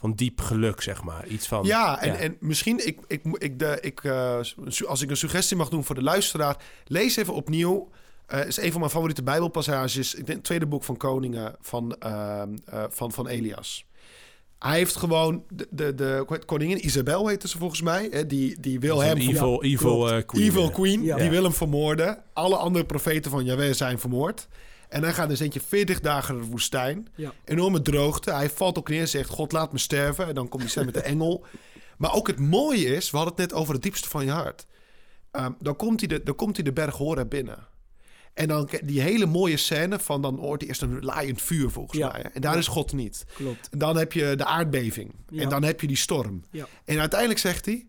van 0.00 0.12
diep 0.12 0.40
geluk, 0.40 0.80
zeg 0.80 1.02
maar. 1.02 1.26
Iets 1.26 1.46
van. 1.46 1.64
Ja, 1.64 2.00
en, 2.02 2.12
ja. 2.12 2.18
en 2.18 2.36
misschien, 2.40 2.86
ik, 2.86 2.98
ik, 3.06 3.22
ik, 3.38 3.58
de, 3.58 3.78
ik, 3.80 4.04
eh, 4.04 4.38
su- 4.66 4.86
als 4.86 5.02
ik 5.02 5.10
een 5.10 5.16
suggestie 5.16 5.56
mag 5.56 5.68
doen 5.68 5.84
voor 5.84 5.94
de 5.94 6.02
luisteraar, 6.02 6.56
lees 6.86 7.16
even 7.16 7.34
opnieuw. 7.34 7.88
eh 8.26 8.46
is 8.46 8.56
een 8.56 8.70
van 8.70 8.80
mijn 8.80 8.92
favoriete 8.92 9.22
Bijbelpassages. 9.22 10.14
Ik 10.14 10.26
denk 10.26 10.36
het 10.38 10.44
tweede 10.46 10.66
boek 10.66 10.84
van 10.84 10.96
Koningen 10.96 11.56
van, 11.60 11.96
ehm, 11.98 12.48
eh, 12.64 12.84
van, 12.88 13.12
van 13.12 13.26
Elias. 13.28 13.84
Hij 14.58 14.76
heeft 14.76 14.96
gewoon 14.96 15.44
de, 15.48 15.66
de, 15.70 15.94
de 15.94 16.38
koningin 16.46 16.86
Isabel 16.86 17.26
heette 17.26 17.48
ze 17.48 17.58
volgens 17.58 17.82
mij. 17.82 18.08
Hè, 18.10 18.26
die, 18.26 18.60
die 18.60 18.80
wil 18.80 19.00
hem 19.00 19.16
evil, 19.16 19.62
evil 19.62 20.24
queen. 20.24 20.42
Evil. 20.44 20.70
Queen, 20.70 21.02
Ja. 21.02 21.16
die 21.16 21.30
wil 21.30 21.42
hem 21.42 21.52
vermoorden. 21.52 22.22
Alle 22.32 22.56
andere 22.56 22.84
profeten 22.84 23.30
van 23.30 23.44
Yahweh 23.44 23.72
zijn 23.72 23.98
vermoord. 23.98 24.48
En 24.90 25.00
dan 25.00 25.14
gaat 25.14 25.28
dus 25.28 25.40
eentje 25.40 25.60
40 25.60 26.00
dagen 26.00 26.34
naar 26.34 26.44
de 26.44 26.50
woestijn. 26.50 27.08
Ja. 27.14 27.32
Enorme 27.44 27.82
droogte. 27.82 28.32
Hij 28.32 28.50
valt 28.50 28.78
ook 28.78 28.88
neer 28.88 29.00
en 29.00 29.08
zegt, 29.08 29.28
God 29.28 29.52
laat 29.52 29.72
me 29.72 29.78
sterven. 29.78 30.26
En 30.26 30.34
dan 30.34 30.48
komt 30.48 30.62
hij 30.62 30.70
stem 30.70 30.84
met 30.84 30.94
de 30.94 31.00
engel. 31.14 31.44
Maar 31.98 32.12
ook 32.14 32.26
het 32.26 32.38
mooie 32.38 32.84
is, 32.96 33.10
we 33.10 33.16
hadden 33.16 33.34
het 33.36 33.50
net 33.50 33.60
over 33.60 33.74
het 33.74 33.82
diepste 33.82 34.08
van 34.08 34.24
je 34.24 34.30
hart. 34.30 34.66
Ehm, 35.30 35.52
dan, 35.58 35.76
komt 35.76 36.00
hij 36.00 36.08
de, 36.08 36.22
dan 36.22 36.34
komt 36.34 36.56
hij 36.56 36.64
de 36.64 36.72
berg 36.72 36.96
Horeb 36.96 37.30
binnen. 37.30 37.68
En 38.34 38.48
dan 38.48 38.68
die 38.84 39.00
hele 39.00 39.26
mooie 39.26 39.56
scène 39.56 39.98
van 39.98 40.22
dan 40.22 40.38
hoort 40.38 40.60
hij 40.60 40.68
eerst 40.68 40.82
een 40.82 41.00
laaiend 41.04 41.42
vuur 41.42 41.70
volgens 41.70 41.98
Ja. 41.98 42.08
mij. 42.12 42.20
hè. 42.20 42.28
En 42.28 42.40
daar 42.40 42.52
Ja. 42.52 42.58
is 42.58 42.66
God 42.66 42.92
niet. 42.92 43.24
Klopt. 43.34 43.68
En 43.68 43.78
dan 43.78 43.96
heb 43.96 44.12
je 44.12 44.34
de 44.36 44.44
aardbeving. 44.44 45.14
Ja. 45.28 45.42
En 45.42 45.48
dan 45.48 45.62
heb 45.62 45.80
je 45.80 45.86
die 45.86 45.96
storm. 45.96 46.44
Ja. 46.50 46.66
En 46.84 46.98
uiteindelijk 46.98 47.40
zegt 47.40 47.64
hij... 47.64 47.86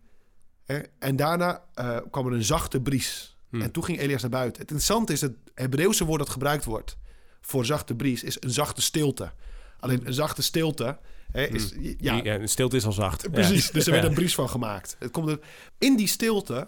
hè, 0.65 0.79
en 0.99 1.15
daarna 1.15 1.63
eh, 1.73 1.97
kwam 2.11 2.27
er 2.27 2.33
een 2.33 2.43
zachte 2.43 2.81
bries. 2.81 3.37
Hmm. 3.49 3.61
En 3.61 3.71
toen 3.71 3.83
ging 3.83 3.99
Elias 3.99 4.21
naar 4.21 4.29
buiten. 4.31 4.61
Het 4.61 4.71
interessante 4.71 5.13
is 5.13 5.21
het 5.21 5.33
Hebreeuwse 5.61 6.05
woord 6.05 6.19
dat 6.19 6.29
gebruikt 6.29 6.65
wordt... 6.65 6.97
voor 7.41 7.65
zachte 7.65 7.95
bries, 7.95 8.23
is 8.23 8.37
een 8.39 8.49
zachte 8.49 8.81
stilte. 8.81 9.31
Alleen 9.79 10.07
een 10.07 10.13
zachte 10.13 10.41
stilte 10.41 10.97
hè, 11.31 11.45
is... 11.45 11.73
Ja, 11.97 12.19
Ja, 12.23 12.37
de 12.37 12.47
stilte 12.47 12.75
is 12.75 12.85
al 12.85 12.91
zacht. 12.91 13.21
Ja. 13.21 13.29
precies. 13.29 13.71
Dus 13.71 13.85
er 13.85 13.91
werd 13.91 14.03
Ja. 14.03 14.09
een 14.09 14.15
bries 14.15 14.35
van 14.35 14.49
gemaakt. 14.49 14.95
Het 14.99 15.11
komt 15.11 15.29
er, 15.29 15.39
in 15.77 15.95
die 15.95 16.07
stilte 16.07 16.67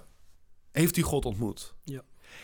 heeft 0.72 0.96
hij 0.96 1.04
God 1.04 1.26
ontmoet. 1.26 1.74
Ja. 1.84 2.02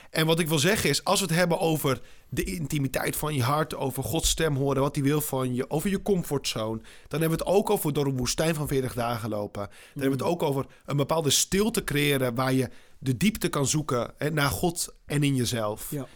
En 0.09 0.25
wat 0.25 0.39
ik 0.39 0.47
wil 0.47 0.59
zeggen 0.59 0.89
is, 0.89 1.03
als 1.03 1.19
we 1.19 1.25
het 1.25 1.35
hebben 1.35 1.59
over 1.59 2.01
de 2.29 2.43
intimiteit 2.43 3.15
van 3.15 3.35
je 3.35 3.43
hart, 3.43 3.75
over 3.75 4.03
Gods 4.03 4.29
stem 4.29 4.55
horen, 4.55 4.81
wat 4.81 4.95
hij 4.95 5.03
wil 5.03 5.21
van 5.21 5.53
je, 5.53 5.69
over 5.69 5.89
je 5.89 6.01
comfortzone, 6.01 6.81
dan 7.07 7.19
hebben 7.19 7.37
we 7.37 7.43
het 7.43 7.53
ook 7.53 7.69
over 7.69 7.93
door 7.93 8.05
een 8.05 8.17
woestijn 8.17 8.55
van 8.55 8.67
40 8.67 8.93
dagen 8.93 9.29
lopen. 9.29 9.61
Dan 9.63 10.01
hebben 10.01 10.17
we 10.17 10.23
het 10.23 10.33
ook 10.33 10.43
over 10.43 10.65
een 10.85 10.97
bepaalde 10.97 11.29
stilte 11.29 11.83
creëren 11.83 12.35
waar 12.35 12.53
je 12.53 12.69
de 12.97 13.17
diepte 13.17 13.49
kan 13.49 13.67
zoeken 13.67 14.13
hè, 14.17 14.31
naar 14.31 14.49
God 14.49 14.93
en 15.05 15.23
in 15.23 15.35
jezelf. 15.35 15.91
Ja. 15.91 16.07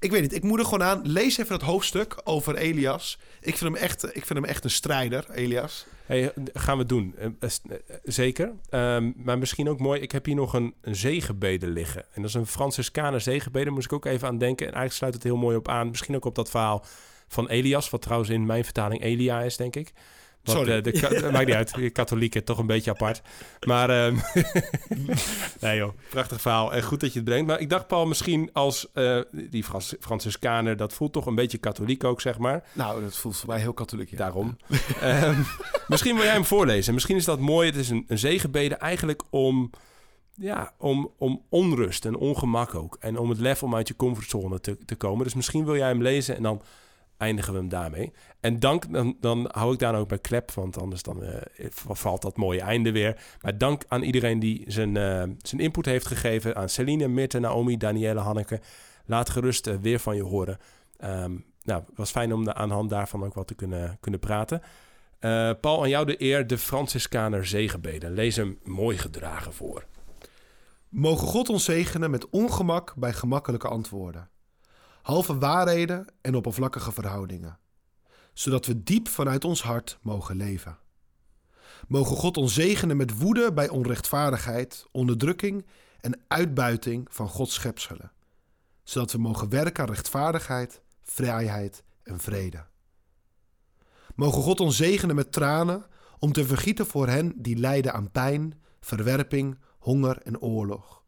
Ik 0.00 0.10
weet 0.10 0.20
niet, 0.20 0.34
ik 0.34 0.42
moedig 0.42 0.68
gewoon 0.68 0.86
aan. 0.86 1.00
Lees 1.02 1.38
even 1.38 1.54
het 1.54 1.62
hoofdstuk 1.62 2.20
over 2.24 2.56
Elias. 2.56 3.18
Ik 3.40 3.56
vind 3.56 3.74
hem 3.74 3.82
echt, 3.82 4.04
ik 4.04 4.26
vind 4.26 4.38
hem 4.38 4.44
echt 4.44 4.64
een 4.64 4.70
strijder, 4.70 5.30
Elias. 5.30 5.86
Hey, 6.06 6.32
gaan 6.52 6.78
we 6.78 6.86
doen. 6.86 7.14
Eh, 7.18 7.26
eh, 7.40 7.50
eh, 7.68 7.96
zeker. 8.04 8.52
Ehm, 8.68 9.12
maar 9.16 9.38
misschien 9.38 9.68
ook 9.68 9.78
mooi. 9.80 10.00
Ik 10.00 10.12
heb 10.12 10.24
hier 10.24 10.34
nog 10.34 10.52
een, 10.52 10.74
een 10.80 10.96
liggen. 11.68 12.04
En 12.12 12.22
dat 12.22 12.30
is 12.30 12.34
een 12.34 12.46
Franciscaner 12.46 13.20
zegenbede. 13.20 13.70
Moest 13.70 13.86
ik 13.86 13.92
ook 13.92 14.04
even 14.04 14.28
aan 14.28 14.38
denken. 14.38 14.66
En 14.66 14.72
eigenlijk 14.72 14.98
sluit 14.98 15.14
het 15.14 15.22
heel 15.22 15.36
mooi 15.36 15.56
op 15.56 15.68
aan. 15.68 15.88
Misschien 15.88 16.16
ook 16.16 16.24
op 16.24 16.34
dat 16.34 16.50
verhaal 16.50 16.84
van 17.28 17.48
Elias. 17.48 17.90
Wat 17.90 18.02
trouwens 18.02 18.30
in 18.30 18.46
mijn 18.46 18.64
vertaling 18.64 19.02
Elia 19.02 19.42
is, 19.42 19.56
denk 19.56 19.76
ik. 19.76 19.92
Wat, 20.44 20.56
Sorry. 20.56 20.70
eh, 20.72 20.82
de, 20.82 21.28
maakt 21.32 21.46
niet 21.46 21.54
uit. 21.54 21.74
De 21.74 21.90
katholieken 21.90 22.44
toch 22.44 22.58
een 22.58 22.66
beetje 22.66 22.90
apart. 22.90 23.22
Maar 23.66 23.90
ehm, 23.90 24.16
nee 25.60 25.76
joh, 25.76 25.92
prachtig 26.10 26.40
verhaal. 26.40 26.72
En 26.74 26.82
goed 26.82 27.00
dat 27.00 27.12
je 27.12 27.18
het 27.18 27.28
brengt. 27.28 27.46
Maar 27.46 27.60
ik 27.60 27.70
dacht 27.70 27.86
Paul, 27.86 28.06
misschien 28.06 28.50
als 28.52 28.88
eh, 28.92 29.20
die 29.32 29.64
Frans, 29.64 29.94
Franciscaner... 30.00 30.76
dat 30.76 30.92
voelt 30.92 31.12
toch 31.12 31.26
een 31.26 31.34
beetje 31.34 31.58
katholiek 31.58 32.04
ook, 32.04 32.20
zeg 32.20 32.38
maar. 32.38 32.64
Nou, 32.72 33.02
dat 33.02 33.16
voelt 33.16 33.36
voor 33.36 33.48
mij 33.48 33.58
heel 33.58 33.72
katholiek. 33.72 34.10
ja. 34.10 34.16
Daarom. 34.16 34.56
Ehm, 35.00 35.40
misschien 35.86 36.14
wil 36.14 36.24
jij 36.24 36.32
hem 36.32 36.44
voorlezen. 36.44 36.94
Misschien 36.94 37.16
is 37.16 37.24
dat 37.24 37.38
mooi. 37.38 37.66
Het 37.66 37.76
is 37.76 37.88
een, 37.88 38.04
een 38.08 38.18
zegenbede 38.18 38.74
eigenlijk 38.74 39.22
om, 39.30 39.70
ja, 40.34 40.72
om, 40.78 41.10
om 41.18 41.42
onrust 41.48 42.04
en 42.04 42.16
ongemak 42.16 42.74
ook. 42.74 42.96
En 43.00 43.18
om 43.18 43.28
het 43.28 43.38
lef 43.38 43.62
om 43.62 43.74
uit 43.74 43.88
je 43.88 43.96
comfortzone 43.96 44.60
te, 44.60 44.78
te 44.84 44.94
komen. 44.94 45.24
Dus 45.24 45.34
misschien 45.34 45.64
wil 45.64 45.76
jij 45.76 45.88
hem 45.88 46.02
lezen 46.02 46.36
en 46.36 46.42
dan 46.42 46.62
eindigen 47.20 47.52
we 47.52 47.58
hem 47.58 47.68
daarmee. 47.68 48.12
En 48.40 48.60
dank, 48.60 48.92
dan, 48.92 49.16
dan 49.20 49.48
hou 49.52 49.72
ik 49.72 49.78
daar 49.78 49.94
ook 49.94 50.08
bij 50.08 50.18
klep, 50.18 50.50
want 50.50 50.78
anders 50.78 51.02
dan, 51.02 51.22
eh, 51.22 51.66
valt 51.70 52.22
dat 52.22 52.36
mooie 52.36 52.60
einde 52.60 52.92
weer. 52.92 53.22
Maar 53.40 53.58
dank 53.58 53.84
aan 53.88 54.02
iedereen 54.02 54.38
die 54.38 54.64
zijn, 54.66 54.96
eh, 54.96 55.22
zijn 55.38 55.60
input 55.60 55.86
heeft 55.86 56.06
gegeven. 56.06 56.56
Aan 56.56 56.68
Celine, 56.68 57.08
Mirte, 57.08 57.38
Naomi, 57.38 57.76
Danielle, 57.76 58.20
Hanneke. 58.20 58.60
Laat 59.04 59.30
gerust 59.30 59.66
eh, 59.66 59.74
weer 59.80 59.98
van 59.98 60.16
je 60.16 60.22
horen. 60.22 60.58
Ehm, 60.96 61.36
nou, 61.62 61.82
het 61.86 61.96
was 61.96 62.10
fijn 62.10 62.32
om 62.32 62.44
de, 62.44 62.54
aan 62.54 62.68
de 62.68 62.74
hand 62.74 62.90
daarvan 62.90 63.24
ook 63.24 63.34
wat 63.34 63.46
te 63.46 63.54
kunnen, 63.54 63.96
kunnen 64.00 64.20
praten. 64.20 64.62
Paul, 65.60 65.82
aan 65.82 65.88
jou 65.88 66.06
de 66.06 66.22
eer, 66.22 66.46
de 66.46 66.58
Franciscaner 66.58 67.46
zegenbeden. 67.46 68.12
Lees 68.12 68.36
hem 68.36 68.58
mooi 68.62 68.98
gedragen 68.98 69.52
voor. 69.52 69.84
Mogen 70.88 71.26
God 71.26 71.48
ons 71.48 71.64
zegenen 71.64 72.10
met 72.10 72.28
ongemak 72.30 72.94
bij 72.96 73.12
gemakkelijke 73.12 73.68
antwoorden. 73.68 74.28
Halve 75.02 75.38
waarheden 75.38 76.06
en 76.20 76.34
oppervlakkige 76.34 76.92
verhoudingen. 76.92 77.58
Zodat 78.32 78.66
we 78.66 78.82
diep 78.82 79.08
vanuit 79.08 79.44
ons 79.44 79.62
hart 79.62 79.98
mogen 80.02 80.36
leven. 80.36 80.78
Mogen 81.88 82.16
God 82.16 82.36
ons 82.36 82.54
zegenen 82.54 82.96
met 82.96 83.18
woede 83.18 83.52
bij 83.52 83.68
onrechtvaardigheid, 83.68 84.86
onderdrukking 84.92 85.66
en 86.00 86.20
uitbuiting 86.28 87.06
van 87.10 87.28
Gods 87.28 87.54
schepselen. 87.54 88.12
Zodat 88.82 89.12
we 89.12 89.18
mogen 89.18 89.48
werken 89.48 89.82
aan 89.84 89.90
rechtvaardigheid, 89.90 90.82
vrijheid 91.02 91.82
en 92.02 92.18
vrede. 92.18 92.64
Mogen 94.14 94.42
God 94.42 94.60
ons 94.60 94.76
zegenen 94.76 95.14
met 95.14 95.32
tranen 95.32 95.86
om 96.18 96.32
te 96.32 96.46
vergieten 96.46 96.86
voor 96.86 97.08
hen 97.08 97.32
die 97.36 97.56
lijden 97.56 97.92
aan 97.92 98.10
pijn, 98.10 98.60
verwerping, 98.80 99.58
honger 99.78 100.22
en 100.22 100.40
oorlog, 100.40 101.02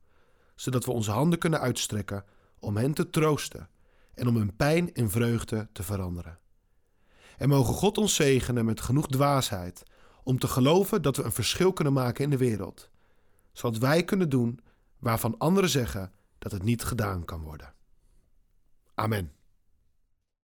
zodat 0.55 0.85
we 0.85 0.91
onze 0.91 1.11
handen 1.11 1.39
kunnen 1.39 1.61
uitstrekken 1.61 2.25
om 2.59 2.77
hen 2.77 2.95
te 2.95 3.11
troosten 3.11 3.69
en 4.15 4.29
om 4.29 4.37
hun 4.37 4.57
pijn 4.57 4.93
in 4.93 5.11
vreugde 5.11 5.69
te 5.73 5.83
veranderen. 5.83 6.39
En 7.37 7.49
mogen 7.49 7.75
God 7.75 7.99
ons 7.99 8.15
zegenen 8.15 8.65
met 8.65 8.81
genoeg 8.81 9.07
dwaasheid 9.07 9.83
om 10.25 10.39
te 10.39 10.49
geloven 10.49 11.03
dat 11.03 11.17
we 11.17 11.23
een 11.23 11.33
verschil 11.33 11.73
kunnen 11.73 11.93
maken 11.93 12.25
in 12.25 12.31
de 12.31 12.37
wereld, 12.37 12.91
zodat 13.53 13.79
wij 13.79 14.05
kunnen 14.05 14.29
doen 14.29 14.61
waarvan 14.99 15.39
anderen 15.39 15.71
zeggen 15.71 16.13
dat 16.39 16.53
het 16.53 16.63
niet 16.63 16.85
gedaan 16.85 17.25
kan 17.25 17.43
worden. 17.43 17.75
Amen. 18.95 19.33